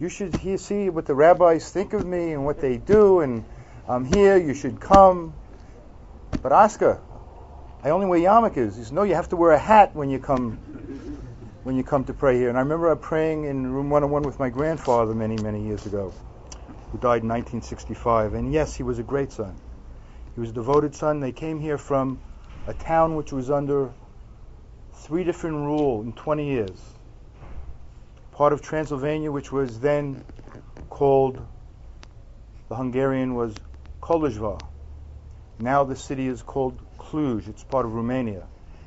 "You 0.01 0.09
should 0.09 0.33
hear, 0.33 0.57
see 0.57 0.89
what 0.89 1.05
the 1.05 1.15
rabbis 1.15 1.71
think 1.71 1.93
of 1.93 2.03
me 2.03 2.33
and 2.33 2.47
what 2.47 2.63
they 2.63 2.79
do, 2.79 3.21
and 3.21 3.45
I'm 3.87 4.07
here. 4.07 4.39
You 4.39 4.55
should 4.55 4.81
come." 4.81 5.35
But 6.41 6.51
Oscar, 6.51 7.03
I 7.83 7.91
only 7.91 8.07
wear 8.07 8.21
yarmulkes. 8.21 8.55
He 8.55 8.71
says, 8.71 8.91
"No, 8.91 9.03
you 9.03 9.17
have 9.17 9.29
to 9.29 9.37
wear 9.37 9.51
a 9.51 9.59
hat 9.59 9.95
when 9.95 10.09
you 10.09 10.19
come 10.19 10.74
when 11.65 11.77
you 11.77 11.83
come 11.83 12.05
to 12.05 12.13
pray 12.13 12.37
here. 12.37 12.51
And 12.51 12.59
I 12.59 12.61
remember 12.61 12.95
praying 12.95 13.45
in 13.45 13.73
room 13.73 13.89
101 13.89 14.23
with 14.23 14.39
my 14.39 14.51
grandfather 14.51 15.15
many, 15.15 15.37
many 15.39 15.67
years 15.67 15.87
ago, 15.87 16.13
who 16.93 16.99
died 16.99 17.23
in 17.23 17.29
1965. 17.29 18.35
And 18.35 18.53
yes, 18.53 18.75
he 18.75 18.83
was 18.83 18.99
a 18.99 19.03
great 19.03 19.33
son. 19.33 19.57
He 20.35 20.41
was 20.41 20.51
a 20.51 20.53
devoted 20.53 20.95
son. 20.95 21.21
They 21.21 21.33
came 21.33 21.59
here 21.59 21.79
from 21.79 22.21
a 22.67 22.75
town 22.75 23.17
which 23.17 23.33
was 23.33 23.51
under 23.51 23.91
three 24.93 25.25
different 25.25 25.57
rule 25.57 26.03
in 26.03 26.13
20 26.13 26.47
years. 26.47 26.79
Part 28.33 28.53
of 28.53 28.61
Transylvania, 28.61 29.33
which 29.33 29.51
was 29.51 29.81
then 29.81 30.23
called, 30.91 31.41
the 32.69 32.77
Hungarian 32.77 33.35
was 33.35 33.55
Kolozsvár. 34.03 34.61
Now 35.59 35.85
the 35.85 35.97
city 35.97 36.27
is 36.27 36.43
called 36.43 36.79
Cluj. 36.99 37.49
It's 37.49 37.65
part 37.65 37.87
of 37.87 37.95
Romania. 37.95 38.47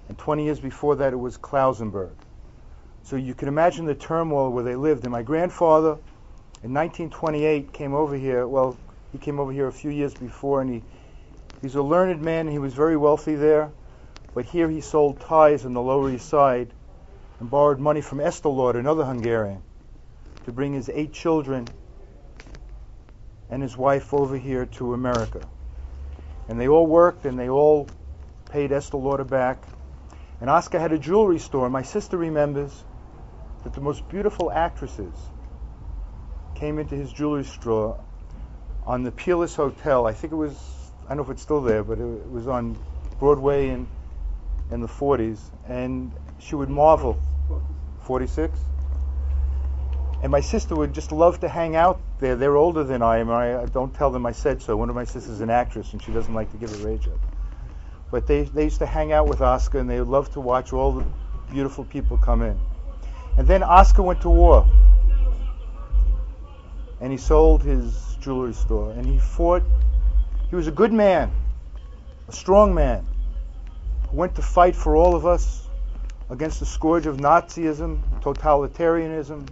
And 0.09 0.17
20 0.17 0.43
years 0.43 0.59
before 0.59 0.97
that, 0.97 1.13
it 1.13 1.17
was 1.17 1.37
Klausenburg. 1.39 2.11
So 3.07 3.15
you 3.15 3.33
can 3.33 3.47
imagine 3.47 3.85
the 3.85 3.95
turmoil 3.95 4.51
where 4.51 4.65
they 4.65 4.75
lived. 4.75 5.05
And 5.05 5.13
my 5.13 5.23
grandfather, 5.23 5.91
in 6.61 6.73
1928, 6.73 7.71
came 7.71 7.93
over 7.93 8.17
here. 8.17 8.45
Well, 8.45 8.75
he 9.13 9.17
came 9.17 9.39
over 9.39 9.53
here 9.53 9.65
a 9.65 9.71
few 9.71 9.91
years 9.91 10.13
before, 10.13 10.59
and 10.59 10.69
he 10.69 10.83
he's 11.61 11.75
a 11.75 11.81
learned 11.81 12.21
man. 12.21 12.47
And 12.47 12.49
he 12.49 12.59
was 12.59 12.73
very 12.73 12.97
wealthy 12.97 13.35
there, 13.35 13.71
but 14.33 14.43
here 14.43 14.69
he 14.69 14.81
sold 14.81 15.21
ties 15.21 15.65
on 15.65 15.73
the 15.73 15.81
Lower 15.81 16.11
East 16.11 16.27
Side 16.27 16.73
and 17.39 17.49
borrowed 17.49 17.79
money 17.79 18.01
from 18.01 18.17
Estelord, 18.17 18.75
another 18.75 19.05
Hungarian, 19.05 19.61
to 20.43 20.51
bring 20.51 20.73
his 20.73 20.89
eight 20.89 21.13
children 21.13 21.65
and 23.49 23.63
his 23.63 23.77
wife 23.77 24.13
over 24.13 24.37
here 24.37 24.65
to 24.65 24.93
America. 24.93 25.47
And 26.49 26.59
they 26.59 26.67
all 26.67 26.85
worked, 26.85 27.25
and 27.25 27.39
they 27.39 27.47
all 27.47 27.87
paid 28.51 28.71
Estelord 28.71 29.25
back. 29.29 29.63
And 30.41 30.49
Oscar 30.49 30.77
had 30.77 30.91
a 30.91 30.99
jewelry 30.99 31.39
store. 31.39 31.69
My 31.69 31.83
sister 31.83 32.17
remembers 32.17 32.83
that 33.63 33.73
the 33.73 33.81
most 33.81 34.07
beautiful 34.09 34.51
actresses 34.51 35.13
came 36.55 36.79
into 36.79 36.95
his 36.95 37.11
jewelry 37.11 37.43
store 37.43 37.99
on 38.85 39.03
the 39.03 39.11
Peerless 39.11 39.55
Hotel. 39.55 40.07
I 40.07 40.13
think 40.13 40.33
it 40.33 40.37
was, 40.37 40.57
I 41.05 41.09
don't 41.09 41.17
know 41.17 41.23
if 41.23 41.29
it's 41.29 41.41
still 41.41 41.61
there, 41.61 41.83
but 41.83 41.99
it 41.99 42.29
was 42.29 42.47
on 42.47 42.77
Broadway 43.19 43.69
in, 43.69 43.87
in 44.71 44.81
the 44.81 44.87
40s. 44.87 45.39
And 45.67 46.11
she 46.39 46.55
would 46.55 46.69
marvel. 46.69 47.21
46? 48.01 48.57
And 50.23 50.31
my 50.31 50.39
sister 50.39 50.75
would 50.75 50.93
just 50.93 51.11
love 51.11 51.41
to 51.41 51.49
hang 51.49 51.75
out 51.75 51.99
there. 52.19 52.35
They're 52.35 52.55
older 52.55 52.83
than 52.83 53.01
I 53.01 53.19
am. 53.19 53.29
I, 53.29 53.61
I 53.61 53.65
don't 53.65 53.93
tell 53.93 54.09
them 54.09 54.25
I 54.25 54.31
said 54.31 54.61
so. 54.61 54.75
One 54.75 54.89
of 54.89 54.95
my 54.95 55.03
sisters 55.03 55.29
is 55.29 55.41
an 55.41 55.49
actress, 55.49 55.93
and 55.93 56.01
she 56.01 56.11
doesn't 56.11 56.33
like 56.33 56.51
to 56.51 56.57
give 56.57 56.73
a 56.73 56.87
rage 56.87 57.07
up. 57.07 57.19
But 58.09 58.25
they, 58.25 58.43
they 58.43 58.63
used 58.63 58.79
to 58.79 58.85
hang 58.85 59.11
out 59.11 59.27
with 59.27 59.41
Oscar, 59.41 59.79
and 59.79 59.89
they 59.89 59.99
would 59.99 60.07
love 60.07 60.31
to 60.33 60.41
watch 60.41 60.73
all 60.73 60.93
the 60.93 61.05
beautiful 61.51 61.83
people 61.83 62.17
come 62.17 62.41
in. 62.41 62.57
And 63.37 63.47
then 63.47 63.61
Oscar 63.61 64.01
went 64.01 64.21
to 64.21 64.29
war. 64.29 64.67
And 66.99 67.11
he 67.11 67.17
sold 67.17 67.61
his 67.61 68.17
jewelry 68.19 68.53
store. 68.53 68.91
And 68.91 69.05
he 69.05 69.19
fought. 69.19 69.63
He 70.49 70.55
was 70.55 70.67
a 70.67 70.71
good 70.71 70.93
man, 70.93 71.31
a 72.27 72.31
strong 72.31 72.73
man, 72.73 73.05
who 74.09 74.17
went 74.17 74.35
to 74.35 74.41
fight 74.41 74.75
for 74.75 74.95
all 74.95 75.15
of 75.15 75.25
us 75.25 75.67
against 76.29 76.59
the 76.59 76.65
scourge 76.65 77.05
of 77.05 77.17
Nazism, 77.17 77.99
totalitarianism, 78.21 79.45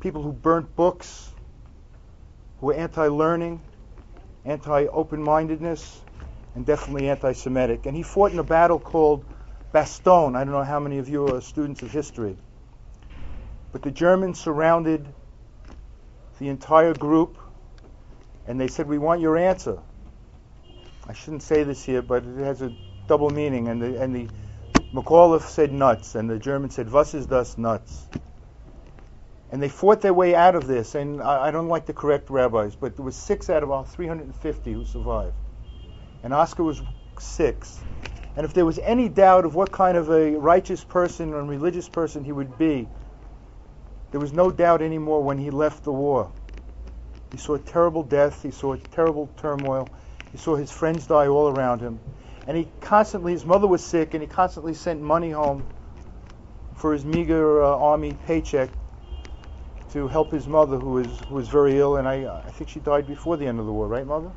people 0.00 0.22
who 0.22 0.32
burnt 0.32 0.74
books, 0.76 1.30
who 2.60 2.66
were 2.66 2.74
anti 2.74 3.08
learning, 3.08 3.60
anti 4.44 4.86
open 4.86 5.22
mindedness, 5.22 6.00
and 6.54 6.64
definitely 6.64 7.10
anti 7.10 7.32
Semitic. 7.32 7.86
And 7.86 7.96
he 7.96 8.02
fought 8.02 8.32
in 8.32 8.38
a 8.38 8.44
battle 8.44 8.78
called 8.78 9.24
Bastogne. 9.72 10.36
I 10.36 10.44
don't 10.44 10.52
know 10.52 10.62
how 10.62 10.80
many 10.80 10.98
of 10.98 11.08
you 11.08 11.26
are 11.32 11.40
students 11.40 11.82
of 11.82 11.90
history. 11.90 12.36
But 13.72 13.82
the 13.82 13.90
Germans 13.90 14.38
surrounded 14.38 15.06
the 16.38 16.48
entire 16.48 16.94
group 16.94 17.38
and 18.46 18.60
they 18.60 18.68
said, 18.68 18.86
We 18.86 18.98
want 18.98 19.20
your 19.20 19.36
answer. 19.36 19.78
I 21.06 21.14
shouldn't 21.14 21.42
say 21.42 21.64
this 21.64 21.82
here, 21.82 22.02
but 22.02 22.24
it 22.24 22.38
has 22.38 22.62
a 22.62 22.72
double 23.06 23.30
meaning. 23.30 23.68
And 23.68 23.80
the, 23.80 24.00
and 24.00 24.14
the 24.14 24.28
McAuliffe 24.92 25.42
said 25.42 25.72
nuts, 25.72 26.14
and 26.14 26.28
the 26.28 26.38
German 26.38 26.70
said, 26.70 26.90
Was 26.90 27.14
ist 27.14 27.28
das 27.28 27.56
nuts? 27.56 28.06
And 29.50 29.62
they 29.62 29.68
fought 29.68 30.00
their 30.00 30.14
way 30.14 30.34
out 30.34 30.54
of 30.54 30.66
this. 30.66 30.94
And 30.94 31.22
I, 31.22 31.48
I 31.48 31.50
don't 31.50 31.68
like 31.68 31.86
to 31.86 31.92
correct 31.92 32.30
rabbis, 32.30 32.74
but 32.74 32.96
there 32.96 33.04
was 33.04 33.16
six 33.16 33.50
out 33.50 33.62
of 33.62 33.68
about 33.68 33.90
350 33.90 34.72
who 34.72 34.84
survived. 34.84 35.34
And 36.22 36.32
Oscar 36.32 36.62
was 36.62 36.82
six. 37.18 37.80
And 38.36 38.46
if 38.46 38.54
there 38.54 38.64
was 38.64 38.78
any 38.78 39.08
doubt 39.08 39.44
of 39.44 39.54
what 39.54 39.72
kind 39.72 39.96
of 39.96 40.10
a 40.10 40.36
righteous 40.36 40.82
person 40.82 41.34
and 41.34 41.48
religious 41.48 41.88
person 41.88 42.24
he 42.24 42.32
would 42.32 42.56
be, 42.58 42.88
there 44.10 44.20
was 44.20 44.32
no 44.32 44.50
doubt 44.50 44.82
anymore 44.82 45.22
when 45.22 45.38
he 45.38 45.50
left 45.50 45.84
the 45.84 45.92
war. 45.92 46.30
He 47.30 47.38
saw 47.38 47.56
terrible 47.56 48.02
death, 48.02 48.42
he 48.42 48.50
saw 48.50 48.76
terrible 48.92 49.28
turmoil, 49.38 49.90
he 50.32 50.38
saw 50.38 50.56
his 50.56 50.70
friends 50.70 51.06
die 51.06 51.28
all 51.28 51.48
around 51.48 51.80
him. 51.80 51.98
And 52.46 52.56
he 52.56 52.68
constantly, 52.80 53.32
his 53.32 53.44
mother 53.44 53.66
was 53.66 53.84
sick, 53.84 54.14
and 54.14 54.22
he 54.22 54.26
constantly 54.26 54.74
sent 54.74 55.00
money 55.00 55.30
home 55.30 55.64
for 56.76 56.92
his 56.92 57.04
meager 57.04 57.62
uh, 57.62 57.68
army 57.68 58.16
paycheck 58.26 58.70
to 59.92 60.08
help 60.08 60.30
his 60.32 60.46
mother, 60.46 60.76
who 60.76 60.92
was 60.92 61.18
who 61.28 61.34
was 61.36 61.48
very 61.48 61.78
ill. 61.78 61.96
And 61.96 62.08
I, 62.08 62.42
I 62.46 62.50
think 62.50 62.70
she 62.70 62.80
died 62.80 63.06
before 63.06 63.36
the 63.36 63.46
end 63.46 63.60
of 63.60 63.66
the 63.66 63.72
war, 63.72 63.86
right, 63.86 64.06
mother? 64.06 64.32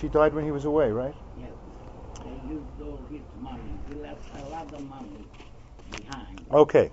She 0.00 0.08
died 0.08 0.34
when 0.34 0.44
he 0.44 0.50
was 0.50 0.64
away, 0.64 0.90
right? 0.90 1.14
All 2.80 3.00
his 3.10 3.20
money. 3.40 3.60
He 3.88 3.94
left 3.94 4.20
a 4.36 4.48
lot 4.48 4.72
of 4.72 4.88
money 4.88 5.26
behind. 5.90 6.40
Okay. 6.50 6.90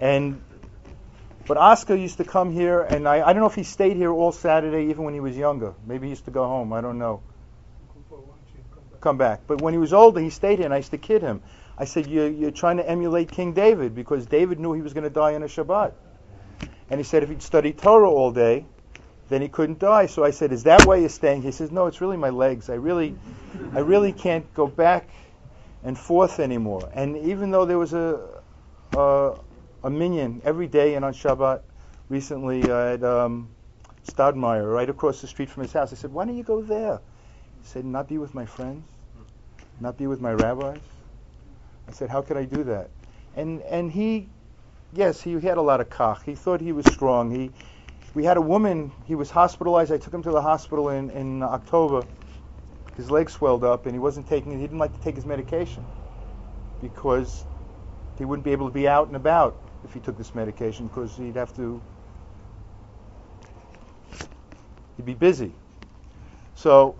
And 0.00 0.42
but 1.46 1.56
Oscar 1.56 1.96
used 1.96 2.18
to 2.18 2.24
come 2.24 2.52
here, 2.52 2.80
and 2.80 3.08
I, 3.08 3.26
I 3.26 3.32
don't 3.32 3.40
know 3.40 3.48
if 3.48 3.54
he 3.54 3.64
stayed 3.64 3.96
here 3.96 4.12
all 4.12 4.30
Saturday, 4.30 4.90
even 4.90 5.04
when 5.04 5.14
he 5.14 5.20
was 5.20 5.36
younger. 5.36 5.74
Maybe 5.84 6.06
he 6.06 6.10
used 6.10 6.26
to 6.26 6.30
go 6.30 6.44
home. 6.44 6.72
I 6.72 6.80
don't 6.80 6.98
know. 6.98 7.22
Come 9.00 9.18
back. 9.18 9.40
But 9.46 9.58
when 9.58 9.74
he 9.74 9.78
was 9.78 9.92
older, 9.92 10.20
he 10.20 10.30
stayed 10.30 10.58
here, 10.58 10.66
and 10.66 10.74
I 10.74 10.76
used 10.76 10.92
to 10.92 10.98
kid 10.98 11.22
him. 11.22 11.42
I 11.76 11.86
said, 11.86 12.06
you're, 12.06 12.28
you're 12.28 12.50
trying 12.50 12.76
to 12.76 12.88
emulate 12.88 13.32
King 13.32 13.54
David 13.54 13.94
because 13.94 14.26
David 14.26 14.60
knew 14.60 14.74
he 14.74 14.82
was 14.82 14.92
going 14.92 15.04
to 15.04 15.10
die 15.10 15.34
on 15.34 15.42
a 15.42 15.46
Shabbat. 15.46 15.92
And 16.90 17.00
he 17.00 17.04
said 17.04 17.22
if 17.22 17.30
he'd 17.30 17.42
studied 17.42 17.78
Torah 17.78 18.10
all 18.10 18.30
day, 18.30 18.66
then 19.30 19.40
he 19.40 19.48
couldn't 19.48 19.78
die. 19.78 20.06
So 20.06 20.24
I 20.24 20.30
said, 20.30 20.52
is 20.52 20.64
that 20.64 20.84
why 20.86 20.96
you're 20.96 21.08
staying? 21.08 21.42
He 21.42 21.52
says, 21.52 21.70
no, 21.70 21.86
it's 21.86 22.00
really 22.00 22.18
my 22.18 22.30
legs. 22.30 22.68
I 22.68 22.74
really, 22.74 23.16
I 23.72 23.78
really 23.78 24.12
can't 24.12 24.52
go 24.54 24.66
back 24.66 25.08
and 25.84 25.96
forth 25.96 26.40
anymore. 26.40 26.90
And 26.92 27.16
even 27.16 27.50
though 27.50 27.64
there 27.64 27.78
was 27.78 27.94
a, 27.94 28.42
a, 28.92 29.38
a 29.84 29.90
minion 29.90 30.42
every 30.44 30.66
day 30.66 30.96
and 30.96 31.04
on 31.04 31.14
Shabbat 31.14 31.62
recently 32.08 32.62
at 32.64 33.02
um, 33.04 33.48
Stadmeyer, 34.04 34.70
right 34.70 34.90
across 34.90 35.20
the 35.20 35.26
street 35.26 35.48
from 35.48 35.62
his 35.62 35.72
house, 35.72 35.92
I 35.92 35.96
said, 35.96 36.12
why 36.12 36.26
don't 36.26 36.36
you 36.36 36.42
go 36.42 36.60
there? 36.60 37.00
He 37.62 37.68
said, 37.68 37.84
not 37.84 38.08
be 38.08 38.18
with 38.18 38.34
my 38.34 38.44
friends, 38.44 38.84
not 39.80 39.96
be 39.96 40.06
with 40.06 40.20
my 40.20 40.32
rabbis. 40.32 40.80
I 41.88 41.92
said, 41.92 42.10
how 42.10 42.20
could 42.20 42.36
I 42.36 42.44
do 42.44 42.64
that? 42.64 42.90
And 43.36 43.62
and 43.62 43.92
he, 43.92 44.28
yes, 44.92 45.20
he 45.22 45.34
had 45.34 45.56
a 45.56 45.62
lot 45.62 45.80
of 45.80 45.88
kach. 45.88 46.22
He 46.24 46.34
thought 46.34 46.60
he 46.60 46.72
was 46.72 46.86
strong. 46.86 47.30
He, 47.30 47.52
we 48.14 48.24
had 48.24 48.36
a 48.36 48.40
woman. 48.40 48.92
He 49.06 49.14
was 49.14 49.30
hospitalized. 49.30 49.92
I 49.92 49.98
took 49.98 50.12
him 50.12 50.22
to 50.24 50.30
the 50.30 50.42
hospital 50.42 50.88
in 50.90 51.10
in 51.10 51.42
October. 51.42 52.02
His 52.96 53.10
leg 53.10 53.30
swelled 53.30 53.64
up, 53.64 53.86
and 53.86 53.94
he 53.94 53.98
wasn't 53.98 54.28
taking. 54.28 54.52
He 54.52 54.58
didn't 54.58 54.78
like 54.78 54.92
to 54.92 55.00
take 55.00 55.16
his 55.16 55.26
medication 55.26 55.84
because 56.82 57.44
he 58.18 58.24
wouldn't 58.24 58.44
be 58.44 58.52
able 58.52 58.68
to 58.68 58.74
be 58.74 58.88
out 58.88 59.06
and 59.06 59.16
about 59.16 59.56
if 59.84 59.94
he 59.94 60.00
took 60.00 60.18
this 60.18 60.34
medication 60.34 60.86
because 60.88 61.16
he'd 61.16 61.36
have 61.36 61.54
to. 61.56 61.80
He'd 64.96 65.06
be 65.06 65.14
busy. 65.14 65.54
So 66.54 66.96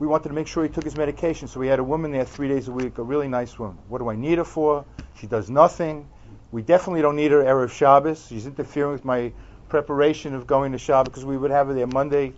we 0.00 0.06
wanted 0.06 0.30
to 0.30 0.34
make 0.34 0.46
sure 0.46 0.64
he 0.64 0.70
took 0.70 0.84
his 0.84 0.96
medication. 0.96 1.46
So 1.46 1.60
we 1.60 1.68
had 1.68 1.78
a 1.78 1.84
woman 1.84 2.10
there 2.10 2.24
three 2.24 2.48
days 2.48 2.68
a 2.68 2.72
week, 2.72 2.98
a 2.98 3.02
really 3.02 3.28
nice 3.28 3.58
woman. 3.58 3.78
What 3.88 3.98
do 3.98 4.08
I 4.08 4.16
need 4.16 4.38
her 4.38 4.44
for? 4.44 4.84
She 5.20 5.26
does 5.26 5.50
nothing. 5.50 6.08
We 6.50 6.62
definitely 6.62 7.02
don't 7.02 7.16
need 7.16 7.30
her 7.30 7.44
Erev 7.44 7.70
Shabbos. 7.70 8.26
She's 8.26 8.46
interfering 8.46 8.92
with 8.92 9.04
my 9.04 9.32
preparation 9.70 10.34
of 10.34 10.46
going 10.46 10.72
to 10.72 10.78
Shabbos 10.78 11.10
because 11.10 11.24
we 11.24 11.38
would 11.38 11.50
have 11.50 11.68
her 11.68 11.74
there 11.74 11.86
Monday, 11.86 12.34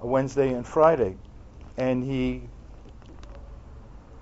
Wednesday, 0.00 0.52
and 0.52 0.66
Friday. 0.66 1.16
And 1.76 2.04
he 2.04 2.42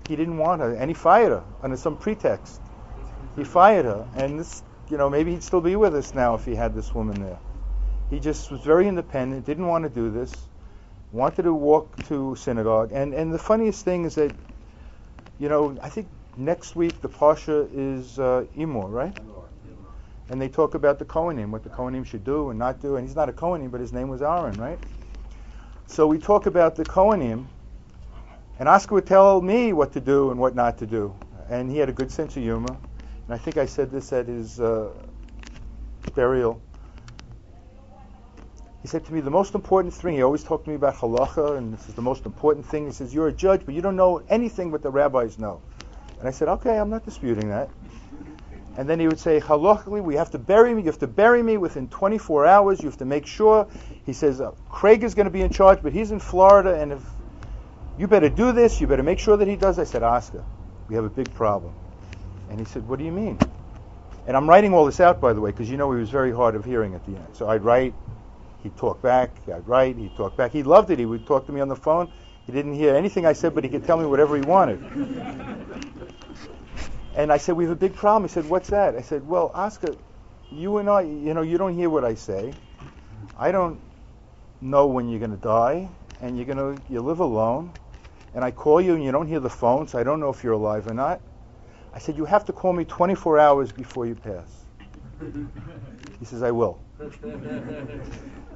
he 0.07 0.15
didn't 0.15 0.37
want 0.37 0.61
her, 0.61 0.73
and 0.73 0.89
he 0.89 0.95
fired 0.95 1.29
her 1.29 1.43
under 1.61 1.77
some 1.77 1.95
pretext. 1.95 2.59
He 3.35 3.43
fired 3.43 3.85
her, 3.85 4.07
and 4.15 4.39
this, 4.39 4.63
you 4.89 4.97
know, 4.97 5.09
maybe 5.09 5.31
he'd 5.31 5.43
still 5.43 5.61
be 5.61 5.75
with 5.75 5.93
us 5.93 6.15
now 6.15 6.33
if 6.33 6.45
he 6.45 6.55
had 6.55 6.73
this 6.73 6.95
woman 6.95 7.21
there. 7.23 7.37
He 8.09 8.19
just 8.19 8.49
was 8.49 8.61
very 8.61 8.87
independent, 8.87 9.45
didn't 9.45 9.67
want 9.67 9.83
to 9.83 9.89
do 9.89 10.09
this 10.09 10.49
wanted 11.11 11.43
to 11.43 11.53
walk 11.53 12.01
to 12.07 12.35
synagogue. 12.35 12.91
And, 12.93 13.13
and 13.13 13.33
the 13.33 13.39
funniest 13.39 13.83
thing 13.83 14.05
is 14.05 14.15
that, 14.15 14.31
you 15.39 15.49
know, 15.49 15.77
I 15.81 15.89
think 15.89 16.07
next 16.37 16.75
week 16.75 17.01
the 17.01 17.09
Pasha 17.09 17.67
is 17.73 18.19
uh, 18.19 18.45
Imor, 18.57 18.91
right? 18.91 19.13
And 20.29 20.39
they 20.41 20.47
talk 20.47 20.75
about 20.75 20.99
the 20.99 21.05
Kohanim, 21.05 21.49
what 21.49 21.63
the 21.63 21.69
Kohanim 21.69 22.05
should 22.05 22.23
do 22.23 22.49
and 22.49 22.59
not 22.59 22.81
do. 22.81 22.97
And 22.97 23.07
he's 23.07 23.15
not 23.15 23.29
a 23.29 23.33
Kohanim, 23.33 23.71
but 23.71 23.81
his 23.81 23.91
name 23.91 24.09
was 24.09 24.21
Aaron, 24.21 24.55
right? 24.57 24.79
So 25.87 26.05
we 26.05 26.19
talk 26.19 26.45
about 26.45 26.75
the 26.75 26.85
Kohanim, 26.85 27.47
and 28.59 28.69
Oscar 28.69 28.95
would 28.95 29.07
tell 29.07 29.41
me 29.41 29.73
what 29.73 29.93
to 29.93 29.99
do 29.99 30.29
and 30.29 30.39
what 30.39 30.55
not 30.55 30.77
to 30.79 30.85
do. 30.85 31.15
And 31.49 31.71
he 31.71 31.77
had 31.77 31.89
a 31.89 31.93
good 31.93 32.11
sense 32.11 32.37
of 32.37 32.43
humor. 32.43 32.77
And 33.25 33.33
I 33.33 33.37
think 33.37 33.57
I 33.57 33.65
said 33.65 33.89
this 33.89 34.13
at 34.13 34.27
his 34.27 34.59
uh, 34.59 34.89
burial 36.13 36.61
he 38.81 38.87
said 38.87 39.05
to 39.05 39.13
me, 39.13 39.19
the 39.19 39.29
most 39.29 39.55
important 39.55 39.93
thing, 39.93 40.15
he 40.15 40.21
always 40.21 40.43
talked 40.43 40.63
to 40.65 40.69
me 40.69 40.77
about 40.77 40.95
halacha, 40.95 41.57
and 41.57 41.73
this 41.73 41.89
is 41.89 41.95
the 41.95 42.01
most 42.01 42.25
important 42.25 42.65
thing. 42.65 42.85
He 42.85 42.91
says, 42.93 43.13
you're 43.13 43.27
a 43.27 43.33
judge, 43.33 43.65
but 43.65 43.75
you 43.75 43.81
don't 43.81 43.97
know 43.97 44.23
anything 44.29 44.71
what 44.71 44.81
the 44.81 44.89
rabbis 44.89 45.37
know. 45.37 45.61
And 46.19 46.27
I 46.27 46.31
said, 46.31 46.47
okay, 46.47 46.79
I'm 46.79 46.89
not 46.89 47.03
disputing 47.03 47.49
that. 47.49 47.69
And 48.79 48.87
then 48.87 48.97
he 48.97 49.07
would 49.07 49.19
say, 49.19 49.41
halachically, 49.41 50.01
we 50.01 50.15
have 50.15 50.31
to 50.31 50.39
bury 50.39 50.73
me. 50.73 50.83
You 50.83 50.87
have 50.87 50.99
to 50.99 51.07
bury 51.07 51.43
me 51.43 51.57
within 51.57 51.89
24 51.89 52.45
hours. 52.45 52.79
You 52.79 52.87
have 52.87 52.99
to 52.99 53.05
make 53.05 53.27
sure. 53.27 53.67
He 54.05 54.13
says, 54.13 54.39
uh, 54.39 54.51
Craig 54.69 55.03
is 55.03 55.15
going 55.15 55.25
to 55.25 55.31
be 55.31 55.41
in 55.41 55.49
charge, 55.49 55.79
but 55.83 55.91
he's 55.91 56.11
in 56.11 56.19
Florida, 56.21 56.79
and 56.79 56.93
if 56.93 57.01
you 57.97 58.07
better 58.07 58.29
do 58.29 58.53
this, 58.53 58.79
you 58.79 58.87
better 58.87 59.03
make 59.03 59.19
sure 59.19 59.35
that 59.35 59.49
he 59.49 59.57
does. 59.57 59.79
I 59.79 59.83
said, 59.83 60.01
Oscar, 60.01 60.45
we 60.87 60.95
have 60.95 61.03
a 61.03 61.09
big 61.09 61.33
problem. 61.33 61.73
And 62.49 62.57
he 62.57 62.63
said, 62.63 62.87
what 62.87 62.99
do 62.99 63.03
you 63.03 63.11
mean? 63.11 63.37
And 64.25 64.37
I'm 64.37 64.49
writing 64.49 64.73
all 64.73 64.85
this 64.85 65.01
out, 65.01 65.19
by 65.19 65.33
the 65.33 65.41
way, 65.41 65.51
because 65.51 65.69
you 65.69 65.75
know 65.75 65.91
he 65.91 65.99
was 65.99 66.09
very 66.09 66.31
hard 66.31 66.55
of 66.55 66.63
hearing 66.63 66.95
at 66.95 67.05
the 67.05 67.17
end. 67.17 67.27
So 67.33 67.49
I'd 67.49 67.65
write, 67.65 67.93
He'd 68.63 68.77
talk 68.77 69.01
back. 69.01 69.31
I'd 69.53 69.67
write. 69.67 69.97
He'd 69.97 70.15
talk 70.15 70.35
back. 70.35 70.51
He 70.51 70.63
loved 70.63 70.89
it. 70.89 70.99
He 70.99 71.05
would 71.05 71.25
talk 71.25 71.45
to 71.47 71.51
me 71.51 71.61
on 71.61 71.67
the 71.67 71.75
phone. 71.75 72.11
He 72.45 72.51
didn't 72.53 72.75
hear 72.75 72.95
anything 72.95 73.25
I 73.25 73.33
said, 73.33 73.55
but 73.55 73.63
he 73.63 73.69
could 73.69 73.85
tell 73.85 73.97
me 73.97 74.05
whatever 74.05 74.35
he 74.35 74.41
wanted. 74.41 74.79
And 77.15 77.31
I 77.31 77.37
said, 77.37 77.55
"We 77.55 77.65
have 77.65 77.73
a 77.73 77.75
big 77.75 77.95
problem." 77.95 78.27
He 78.27 78.33
said, 78.33 78.45
"What's 78.45 78.69
that?" 78.69 78.95
I 78.95 79.01
said, 79.01 79.27
"Well, 79.27 79.51
Oscar, 79.53 79.95
you 80.51 80.77
and 80.77 80.89
I, 80.89 81.01
you 81.01 81.33
know, 81.33 81.41
you 81.41 81.57
don't 81.57 81.73
hear 81.73 81.89
what 81.89 82.05
I 82.05 82.15
say. 82.15 82.55
I 83.37 83.51
don't 83.51 83.79
know 84.61 84.87
when 84.87 85.09
you're 85.09 85.19
going 85.19 85.31
to 85.31 85.37
die, 85.37 85.89
and 86.21 86.37
you're 86.37 86.45
going 86.45 86.57
to 86.57 86.81
you 86.91 87.01
live 87.01 87.19
alone, 87.19 87.73
and 88.33 88.43
I 88.43 88.51
call 88.51 88.81
you 88.81 88.95
and 88.95 89.03
you 89.03 89.11
don't 89.11 89.27
hear 89.27 89.39
the 89.39 89.49
phone, 89.49 89.87
so 89.87 89.99
I 89.99 90.03
don't 90.03 90.19
know 90.19 90.29
if 90.29 90.43
you're 90.43 90.53
alive 90.53 90.87
or 90.87 90.93
not." 90.93 91.21
I 91.93 91.99
said, 91.99 92.17
"You 92.17 92.25
have 92.25 92.45
to 92.45 92.53
call 92.53 92.73
me 92.73 92.85
24 92.85 93.39
hours 93.39 93.71
before 93.71 94.05
you 94.05 94.15
pass." 94.15 94.65
He 96.19 96.25
says, 96.25 96.43
"I 96.43 96.51
will." 96.51 96.79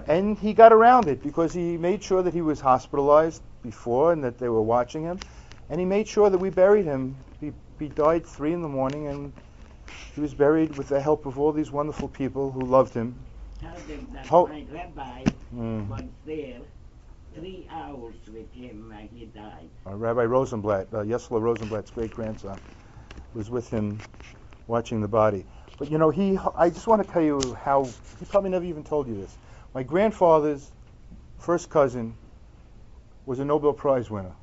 and 0.08 0.38
he 0.38 0.54
got 0.54 0.74
around 0.74 1.08
it 1.08 1.24
because 1.24 1.54
he 1.54 1.78
made 1.78 2.04
sure 2.04 2.22
that 2.22 2.34
he 2.34 2.42
was 2.42 2.60
hospitalized 2.60 3.42
before 3.62 4.12
and 4.12 4.24
that 4.24 4.38
they 4.38 4.50
were 4.50 4.62
watching 4.62 5.04
him. 5.04 5.20
And 5.70 5.80
he 5.80 5.86
made 5.86 6.08
sure 6.08 6.30
that 6.30 6.38
we 6.38 6.50
buried 6.50 6.86
him. 6.86 7.16
He, 7.84 7.90
died 7.90 8.26
three 8.26 8.54
in 8.54 8.62
the 8.62 8.70
morning, 8.70 9.08
and 9.08 9.34
he 10.16 10.22
was 10.22 10.34
buried 10.34 10.78
with 10.78 10.88
the 10.88 11.02
help 11.02 11.26
of 11.26 11.38
all 11.38 11.52
these 11.52 11.70
wonderful 11.70 12.08
people 12.08 12.50
who 12.50 12.64
loved 12.64 12.94
him. 12.94 13.14
that 13.62 14.26
How- 14.26 14.46
my 14.46 14.66
rabbi 14.72 15.24
Mm. 15.54 15.90
was 15.90 16.04
there 16.26 16.62
three 17.36 17.68
hours 17.70 18.16
with 18.34 18.50
him 18.54 18.90
when 18.90 19.08
he 19.10 19.26
died. 19.26 19.70
Uh, 19.86 19.96
Rabbi 19.96 20.24
Rosenblatt, 20.24 20.94
uh, 20.94 21.04
Yossele 21.04 21.42
Rosenblatt's 21.42 21.92
great 21.92 22.14
grandson, 22.14 22.58
was 23.34 23.50
with 23.50 23.70
him 23.70 24.00
watching 24.68 25.02
the 25.02 25.08
body. 25.10 25.46
But 25.78 25.92
you 25.92 25.98
know, 25.98 26.10
he, 26.10 26.38
I 26.56 26.70
just 26.70 26.88
want 26.88 27.06
to 27.06 27.14
tell 27.14 27.22
you 27.22 27.54
how, 27.54 27.84
he 28.20 28.26
probably 28.26 28.50
never 28.50 28.66
even 28.66 28.84
told 28.84 29.08
you 29.08 29.16
this. 29.16 29.38
My 29.74 29.84
grandfather's 29.84 30.72
first 31.38 31.70
cousin 31.70 32.16
was 33.26 33.40
a 33.40 33.46
Nobel 33.46 33.74
Prize 33.74 34.10
winner. 34.10 34.36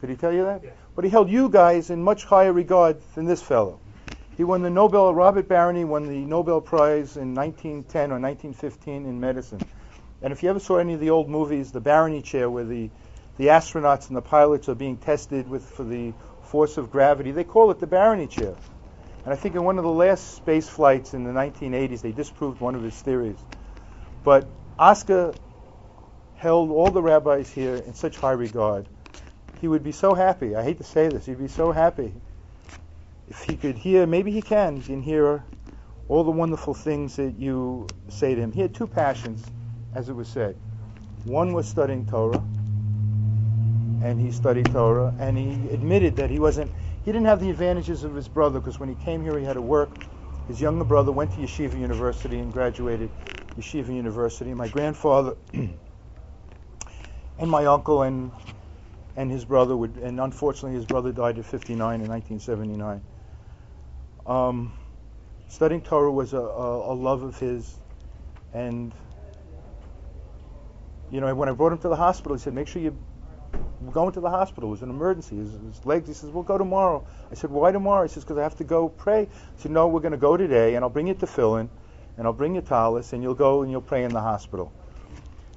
Did 0.00 0.10
he 0.10 0.16
tell 0.16 0.32
you 0.32 0.44
that? 0.44 0.62
But 0.94 1.04
he 1.04 1.10
held 1.10 1.30
you 1.30 1.48
guys 1.48 1.90
in 1.90 2.02
much 2.02 2.24
higher 2.24 2.52
regard 2.52 3.00
than 3.14 3.26
this 3.26 3.42
fellow. 3.42 3.80
He 4.36 4.44
won 4.44 4.62
the 4.62 4.70
Nobel, 4.70 5.14
Robert 5.14 5.48
Barany 5.48 5.84
won 5.84 6.08
the 6.08 6.24
Nobel 6.24 6.60
Prize 6.60 7.16
in 7.16 7.34
1910 7.34 8.10
or 8.10 8.18
1915 8.18 9.04
in 9.04 9.20
medicine. 9.20 9.62
And 10.22 10.32
if 10.32 10.42
you 10.42 10.50
ever 10.50 10.58
saw 10.58 10.78
any 10.78 10.94
of 10.94 11.00
the 11.00 11.10
old 11.10 11.28
movies, 11.28 11.72
the 11.72 11.80
Barany 11.80 12.24
chair, 12.24 12.48
where 12.48 12.64
the, 12.64 12.88
the 13.36 13.48
astronauts 13.48 14.08
and 14.08 14.16
the 14.16 14.22
pilots 14.22 14.68
are 14.68 14.74
being 14.74 14.96
tested 14.96 15.48
with 15.48 15.64
for 15.64 15.84
the 15.84 16.12
force 16.42 16.78
of 16.78 16.90
gravity, 16.90 17.32
they 17.32 17.44
call 17.44 17.70
it 17.70 17.80
the 17.80 17.86
Barany 17.86 18.28
chair. 18.28 18.54
And 19.24 19.34
I 19.34 19.36
think 19.36 19.54
in 19.54 19.64
one 19.64 19.76
of 19.76 19.84
the 19.84 19.90
last 19.90 20.36
space 20.36 20.68
flights 20.68 21.12
in 21.12 21.24
the 21.24 21.32
1980s, 21.32 22.00
they 22.00 22.12
disproved 22.12 22.60
one 22.60 22.74
of 22.74 22.82
his 22.82 22.98
theories. 23.00 23.38
But 24.24 24.46
Oscar 24.78 25.34
held 26.36 26.70
all 26.70 26.90
the 26.90 27.02
rabbis 27.02 27.50
here 27.52 27.76
in 27.76 27.92
such 27.92 28.16
high 28.16 28.32
regard. 28.32 28.86
He 29.60 29.68
would 29.68 29.82
be 29.84 29.92
so 29.92 30.14
happy. 30.14 30.56
I 30.56 30.62
hate 30.64 30.78
to 30.78 30.84
say 30.84 31.08
this. 31.10 31.26
He'd 31.26 31.38
be 31.38 31.48
so 31.48 31.72
happy 31.72 32.14
if 33.28 33.42
he 33.44 33.56
could 33.56 33.76
hear. 33.76 34.06
Maybe 34.06 34.32
he 34.32 34.42
can. 34.42 34.76
He 34.76 34.82
can 34.84 35.02
hear 35.02 35.44
all 36.08 36.24
the 36.24 36.30
wonderful 36.32 36.74
things 36.74 37.16
that 37.16 37.38
you 37.38 37.94
say 38.08 38.34
to 38.34 38.40
him. 38.40 38.52
He 38.52 38.62
had 38.62 38.74
two 38.74 38.86
passions, 38.88 39.52
as 39.94 40.08
it 40.08 40.14
was 40.14 40.28
said. 40.28 40.56
One 41.24 41.52
was 41.52 41.68
studying 41.68 42.06
Torah, 42.06 42.44
and 44.00 44.20
he 44.20 44.30
studied 44.30 44.70
Torah, 44.70 45.14
and 45.18 45.38
he 45.38 45.68
admitted 45.70 46.16
that 46.16 46.30
he 46.30 46.38
wasn't 46.38 46.72
he 47.04 47.12
didn't 47.12 47.26
have 47.26 47.40
the 47.40 47.50
advantages 47.50 48.04
of 48.04 48.14
his 48.14 48.28
brother 48.28 48.60
because 48.60 48.80
when 48.80 48.88
he 48.88 48.94
came 48.94 49.22
here, 49.22 49.38
he 49.38 49.44
had 49.44 49.54
to 49.54 49.62
work. 49.62 49.92
His 50.48 50.60
younger 50.60 50.84
brother 50.84 51.12
went 51.12 51.32
to 51.32 51.40
Yeshiva 51.40 51.78
University 51.78 52.38
and 52.40 52.52
graduated 52.52 53.10
Yeshiva 53.58 53.94
University. 53.94 54.54
My 54.54 54.68
grandfather 54.68 55.36
and 55.54 57.50
my 57.50 57.66
uncle 57.66 58.02
and 58.02 58.32
and 59.20 59.30
his 59.30 59.44
brother 59.44 59.76
would, 59.76 59.98
and 59.98 60.18
unfortunately, 60.18 60.74
his 60.74 60.86
brother 60.86 61.12
died 61.12 61.38
at 61.38 61.44
59 61.44 62.00
in 62.00 62.08
1979. 62.08 63.02
Um, 64.26 64.72
studying 65.46 65.82
Torah 65.82 66.10
was 66.10 66.32
a, 66.32 66.38
a, 66.38 66.92
a 66.92 66.94
love 66.94 67.22
of 67.22 67.38
his, 67.38 67.78
and 68.54 68.94
you 71.10 71.20
know, 71.20 71.34
when 71.34 71.50
I 71.50 71.52
brought 71.52 71.72
him 71.72 71.78
to 71.80 71.90
the 71.90 71.96
hospital, 71.96 72.34
he 72.34 72.40
said, 72.40 72.54
"Make 72.54 72.66
sure 72.66 72.80
you 72.80 72.96
we're 73.82 73.92
going 73.92 74.12
to 74.12 74.20
the 74.20 74.30
hospital. 74.30 74.70
It 74.70 74.72
was 74.72 74.82
an 74.82 74.88
emergency. 74.88 75.36
His, 75.36 75.52
his 75.52 75.84
legs. 75.84 76.08
He 76.08 76.14
says, 76.14 76.30
"We'll 76.30 76.42
go 76.42 76.56
tomorrow." 76.56 77.06
I 77.30 77.34
said, 77.34 77.50
"Why 77.50 77.72
tomorrow?" 77.72 78.04
He 78.04 78.08
says, 78.08 78.24
"Because 78.24 78.38
I 78.38 78.42
have 78.42 78.56
to 78.56 78.64
go 78.64 78.88
pray." 78.88 79.24
I 79.24 79.60
said, 79.60 79.70
"No, 79.70 79.88
we're 79.88 80.00
going 80.00 80.12
to 80.12 80.18
go 80.18 80.38
today, 80.38 80.76
and 80.76 80.82
I'll 80.82 80.90
bring 80.90 81.08
you 81.08 81.14
tefillin, 81.14 81.68
and 82.16 82.26
I'll 82.26 82.32
bring 82.32 82.54
you 82.54 82.62
talis, 82.62 83.12
and 83.12 83.22
you'll 83.22 83.34
go 83.34 83.60
and 83.60 83.70
you'll 83.70 83.82
pray 83.82 84.02
in 84.02 84.14
the 84.14 84.22
hospital." 84.22 84.72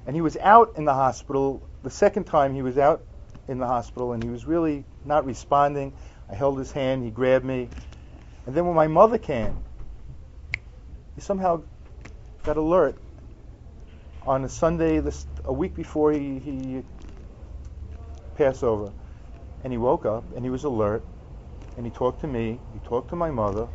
And 0.06 0.14
he 0.14 0.20
was 0.20 0.36
out 0.36 0.72
in 0.76 0.84
the 0.84 0.92
hospital 0.92 1.66
the 1.82 1.88
second 1.88 2.24
time 2.24 2.52
he 2.52 2.60
was 2.60 2.76
out 2.76 3.06
in 3.48 3.58
the 3.58 3.66
hospital, 3.66 4.12
and 4.12 4.22
he 4.22 4.28
was 4.28 4.46
really 4.46 4.84
not 5.04 5.24
responding. 5.24 5.92
I 6.28 6.34
held 6.34 6.58
his 6.58 6.72
hand, 6.72 7.04
he 7.04 7.10
grabbed 7.10 7.44
me. 7.44 7.68
And 8.46 8.54
then 8.54 8.66
when 8.66 8.74
my 8.74 8.86
mother 8.86 9.18
came, 9.18 9.62
he 11.14 11.20
somehow 11.20 11.62
got 12.44 12.56
alert 12.56 12.96
on 14.22 14.44
a 14.44 14.48
Sunday, 14.48 15.00
this, 15.00 15.26
a 15.44 15.52
week 15.52 15.74
before 15.74 16.12
he, 16.12 16.38
he 16.38 16.82
Passover. 18.36 18.92
And 19.62 19.72
he 19.72 19.78
woke 19.78 20.04
up 20.06 20.24
and 20.34 20.44
he 20.44 20.50
was 20.50 20.64
alert 20.64 21.04
and 21.76 21.86
he 21.86 21.90
talked 21.90 22.20
to 22.20 22.26
me, 22.26 22.58
he 22.72 22.78
talked 22.80 23.10
to 23.10 23.16
my 23.16 23.30
mother. 23.30 23.66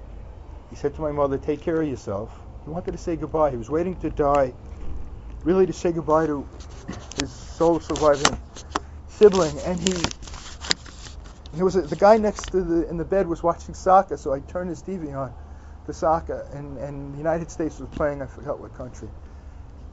He 0.70 0.76
said 0.76 0.93
to 0.95 1.01
my 1.01 1.11
mother, 1.11 1.38
Take 1.38 1.61
care 1.61 1.82
of 1.82 1.88
yourself. 1.88 2.38
He 2.63 2.70
wanted 2.70 2.91
to 2.91 2.97
say 2.97 3.15
goodbye. 3.15 3.51
He 3.51 3.57
was 3.57 3.70
waiting 3.70 3.95
to 3.97 4.09
die, 4.09 4.53
really 5.43 5.65
to 5.65 5.74
say 5.74 5.91
goodbye 5.91 6.28
to 6.28 6.47
his 7.20 7.32
soul 7.32 7.80
surviving 7.80 8.38
sibling. 9.20 9.59
And 9.65 9.78
he, 9.78 9.93
there 11.53 11.65
was 11.65 11.76
a, 11.76 11.82
the 11.82 11.97
guy 11.97 12.17
next 12.17 12.51
to 12.51 12.61
the 12.61 12.89
in 12.89 12.95
the 12.95 13.03
bed 13.03 13.28
was 13.28 13.43
watching 13.43 13.76
soccer, 13.76 14.15
so 14.15 14.34
I 14.34 14.39
turned 14.39 14.70
his 14.70 14.82
TV 14.82 15.13
on 15.13 15.34
to 15.86 15.93
soccer, 15.93 16.47
and, 16.53 16.78
and 16.78 17.13
the 17.13 17.17
United 17.17 17.51
States 17.51 17.80
was 17.80 17.89
playing. 17.89 18.22
I 18.22 18.28
forgot 18.28 18.59
what 18.59 18.74
country. 18.76 19.09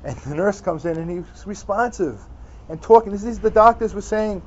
And 0.05 0.17
the 0.19 0.37
nurse 0.37 0.61
comes 0.61 0.85
in 0.85 0.97
and 0.97 1.11
he's 1.11 1.47
responsive 1.47 2.21
and 2.69 2.81
talking. 2.81 3.11
This 3.11 3.25
is 3.25 3.41
the 3.41 3.51
doctors 3.51 3.93
were 3.93 4.03
saying 4.03 4.43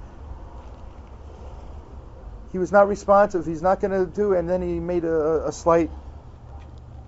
he 2.54 2.58
was 2.58 2.72
not 2.72 2.88
responsive. 2.88 3.46
He's 3.46 3.62
not 3.62 3.82
going 3.82 3.92
to 3.92 4.06
do. 4.10 4.34
And 4.34 4.50
then 4.50 4.62
he 4.62 4.80
made 4.80 5.04
a, 5.04 5.48
a 5.48 5.52
slight 5.52 5.92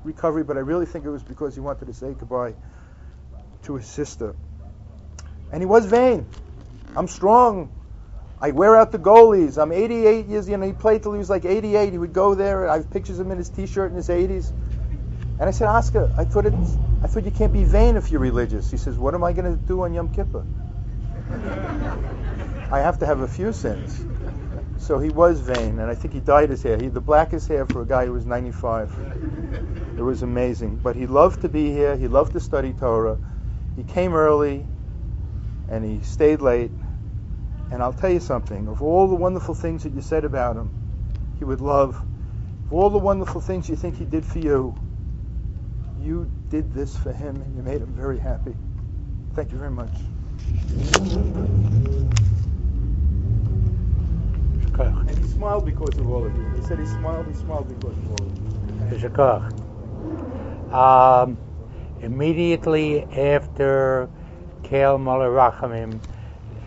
recovery, 0.03 0.43
but 0.43 0.57
I 0.57 0.61
really 0.61 0.85
think 0.85 1.05
it 1.05 1.09
was 1.09 1.23
because 1.23 1.55
he 1.55 1.61
wanted 1.61 1.85
to 1.85 1.93
say 1.93 2.13
goodbye 2.13 2.55
to 3.63 3.75
his 3.75 3.87
sister. 3.87 4.35
And 5.53 5.61
he 5.61 5.65
was 5.65 5.85
vain. 5.85 6.25
I'm 6.95 7.07
strong. 7.07 7.69
I 8.41 8.51
wear 8.51 8.75
out 8.75 8.91
the 8.91 8.99
goalies. 8.99 9.61
I'm 9.61 9.71
88 9.71 10.25
years. 10.27 10.49
You 10.49 10.57
know, 10.57 10.65
he 10.65 10.73
played 10.73 11.03
till 11.03 11.13
he 11.13 11.19
was 11.19 11.29
like 11.29 11.45
88. 11.45 11.91
He 11.91 11.97
would 11.97 12.13
go 12.13 12.33
there. 12.33 12.69
I 12.69 12.77
have 12.77 12.89
pictures 12.89 13.19
of 13.19 13.27
him 13.27 13.31
in 13.33 13.37
his 13.37 13.49
T-shirt 13.49 13.91
in 13.91 13.95
his 13.95 14.09
80s. 14.09 14.51
And 15.39 15.47
I 15.47 15.51
said, 15.51 15.67
Oscar, 15.67 16.11
I 16.17 16.23
thought 16.25 16.45
it's, 16.45 16.77
I 17.03 17.07
thought 17.07 17.23
you 17.23 17.31
can't 17.31 17.53
be 17.53 17.63
vain 17.63 17.97
if 17.97 18.11
you're 18.11 18.19
religious. 18.21 18.69
He 18.69 18.77
says, 18.77 18.97
What 18.97 19.13
am 19.13 19.23
I 19.23 19.33
going 19.33 19.51
to 19.51 19.63
do 19.67 19.81
on 19.83 19.93
Yom 19.93 20.09
Kippur? 20.09 20.43
I 22.71 22.79
have 22.79 22.99
to 22.99 23.05
have 23.05 23.21
a 23.21 23.27
few 23.27 23.53
sins. 23.53 24.03
So 24.77 24.97
he 24.97 25.09
was 25.09 25.39
vain, 25.39 25.79
and 25.79 25.83
I 25.83 25.95
think 25.95 26.13
he 26.13 26.19
dyed 26.19 26.49
his 26.49 26.63
hair. 26.63 26.77
He 26.77 26.85
had 26.85 26.93
the 26.93 27.01
blackest 27.01 27.47
hair 27.47 27.65
for 27.65 27.81
a 27.81 27.85
guy 27.85 28.05
who 28.05 28.13
was 28.13 28.25
95. 28.25 28.91
It 29.97 30.01
was 30.01 30.23
amazing. 30.23 30.77
But 30.77 30.95
he 30.95 31.05
loved 31.05 31.41
to 31.41 31.49
be 31.49 31.71
here. 31.71 31.95
He 31.95 32.07
loved 32.07 32.33
to 32.33 32.39
study 32.39 32.73
Torah. 32.73 33.17
He 33.75 33.83
came 33.83 34.13
early, 34.13 34.65
and 35.69 35.85
he 35.85 36.01
stayed 36.01 36.41
late. 36.41 36.71
And 37.71 37.81
I'll 37.81 37.93
tell 37.93 38.11
you 38.11 38.19
something. 38.19 38.67
Of 38.67 38.81
all 38.81 39.07
the 39.07 39.15
wonderful 39.15 39.55
things 39.55 39.83
that 39.83 39.93
you 39.93 40.01
said 40.01 40.25
about 40.25 40.57
him, 40.57 40.69
he 41.39 41.45
would 41.45 41.61
love. 41.61 41.95
Of 42.65 42.73
all 42.73 42.89
the 42.89 42.97
wonderful 42.97 43.41
things 43.41 43.69
you 43.69 43.75
think 43.75 43.97
he 43.97 44.05
did 44.05 44.25
for 44.25 44.39
you, 44.39 44.75
you 45.99 46.29
did 46.49 46.73
this 46.73 46.97
for 46.97 47.13
him, 47.13 47.37
and 47.37 47.55
you 47.55 47.63
made 47.63 47.81
him 47.81 47.93
very 47.93 48.19
happy. 48.19 48.55
Thank 49.33 49.51
you 49.51 49.57
very 49.57 49.71
much. 49.71 49.93
And 54.79 55.17
he 55.17 55.27
smiled 55.27 55.65
because 55.65 55.97
of 55.97 56.09
all 56.09 56.25
of 56.25 56.35
you. 56.35 56.51
He 56.55 56.61
said 56.63 56.79
he 56.79 56.85
smiled, 56.85 57.27
he 57.27 57.33
smiled 57.33 57.69
because 57.69 57.95
of 57.97 58.11
all 58.11 58.27
of 58.27 59.01
you. 59.01 59.09
Yishakach. 59.09 59.53
Um, 60.73 61.37
immediately 62.01 63.03
after 63.03 64.09
Kel 64.63 64.97
Moler 64.97 65.29
Rachamim, 65.29 65.99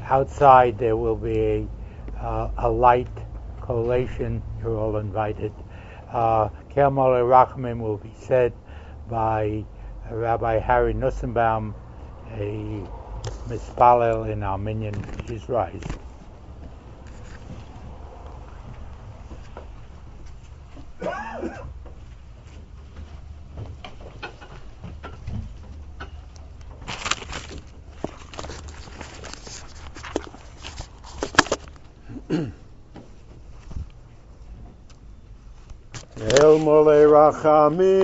outside 0.04 0.78
there 0.78 0.96
will 0.96 1.16
be 1.16 1.38
a, 1.38 1.68
uh, 2.20 2.50
a 2.58 2.70
light 2.70 3.08
collation. 3.60 4.42
You're 4.60 4.76
all 4.76 4.96
invited. 4.98 5.52
Uh, 6.10 6.48
Rachamim 6.74 7.80
will 7.80 7.96
be 7.98 8.12
said 8.18 8.52
by 9.08 9.64
Rabbi 10.10 10.58
Harry 10.58 10.94
Nussenbaum, 10.94 11.74
a 12.32 12.86
mispalel 13.48 14.30
in 14.30 14.42
Armenian 14.42 14.94
Israel. 15.28 15.80
El 36.16 36.58
mole 36.64 36.98
rachamim 37.06 37.94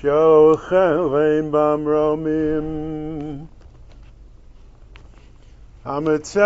shochem 0.00 1.50
bamromim 1.52 2.68
Hamitzay 5.84 6.38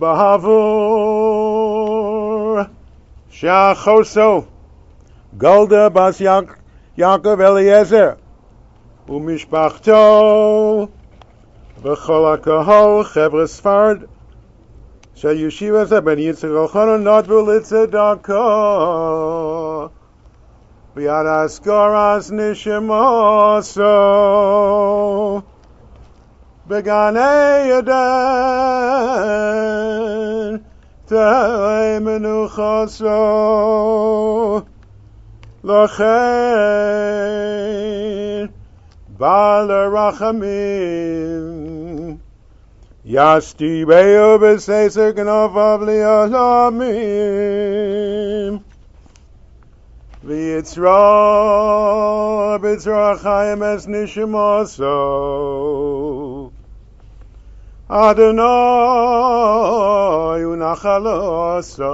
Bahavur 0.00 1.13
Shachoso 3.33 4.47
Golda 5.37 5.89
Bas 5.89 6.19
Yaak- 6.19 6.57
Yaakov 6.97 7.39
Eliezer 7.39 8.17
Umishpachto 9.07 10.89
V'chol 11.81 12.37
HaKahol 12.37 13.05
Chevre 13.05 13.47
Sfard 13.47 14.07
שהישיבה 15.15 15.85
זה 15.85 16.01
בן 16.01 16.19
יצחק 16.19 16.49
אלחנן 16.49 17.07
נדבו 17.07 17.51
לצדקה 17.51 18.33
ביד 20.95 21.25
אסקורס 21.45 22.31
נשמוסו 22.31 23.81
בגני 26.67 27.71
עדן 27.77 29.49
תהי 31.05 31.99
מנוחסו 31.99 33.09
לכן 35.63 36.05
בעל 39.17 39.71
הרחמים 39.71 41.09
Yasti 43.09 43.85
beyo 43.89 44.37
beseser 44.37 45.13
gnovav 45.17 45.81
li'olamim. 45.81 46.93
V'yitzra 50.23 50.99
b'yitzra 52.61 53.17
chayim 53.17 53.63
es 53.63 53.87
Adonai 57.88 58.40
unachaloso. 60.42 61.92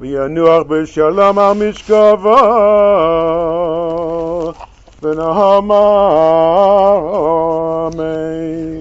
V'yanuach 0.00 0.66
b'shalom 0.68 1.38
al 1.38 1.54
mishkava. 1.56 2.40
V'nahama 5.02 5.82
amen. 7.88 8.79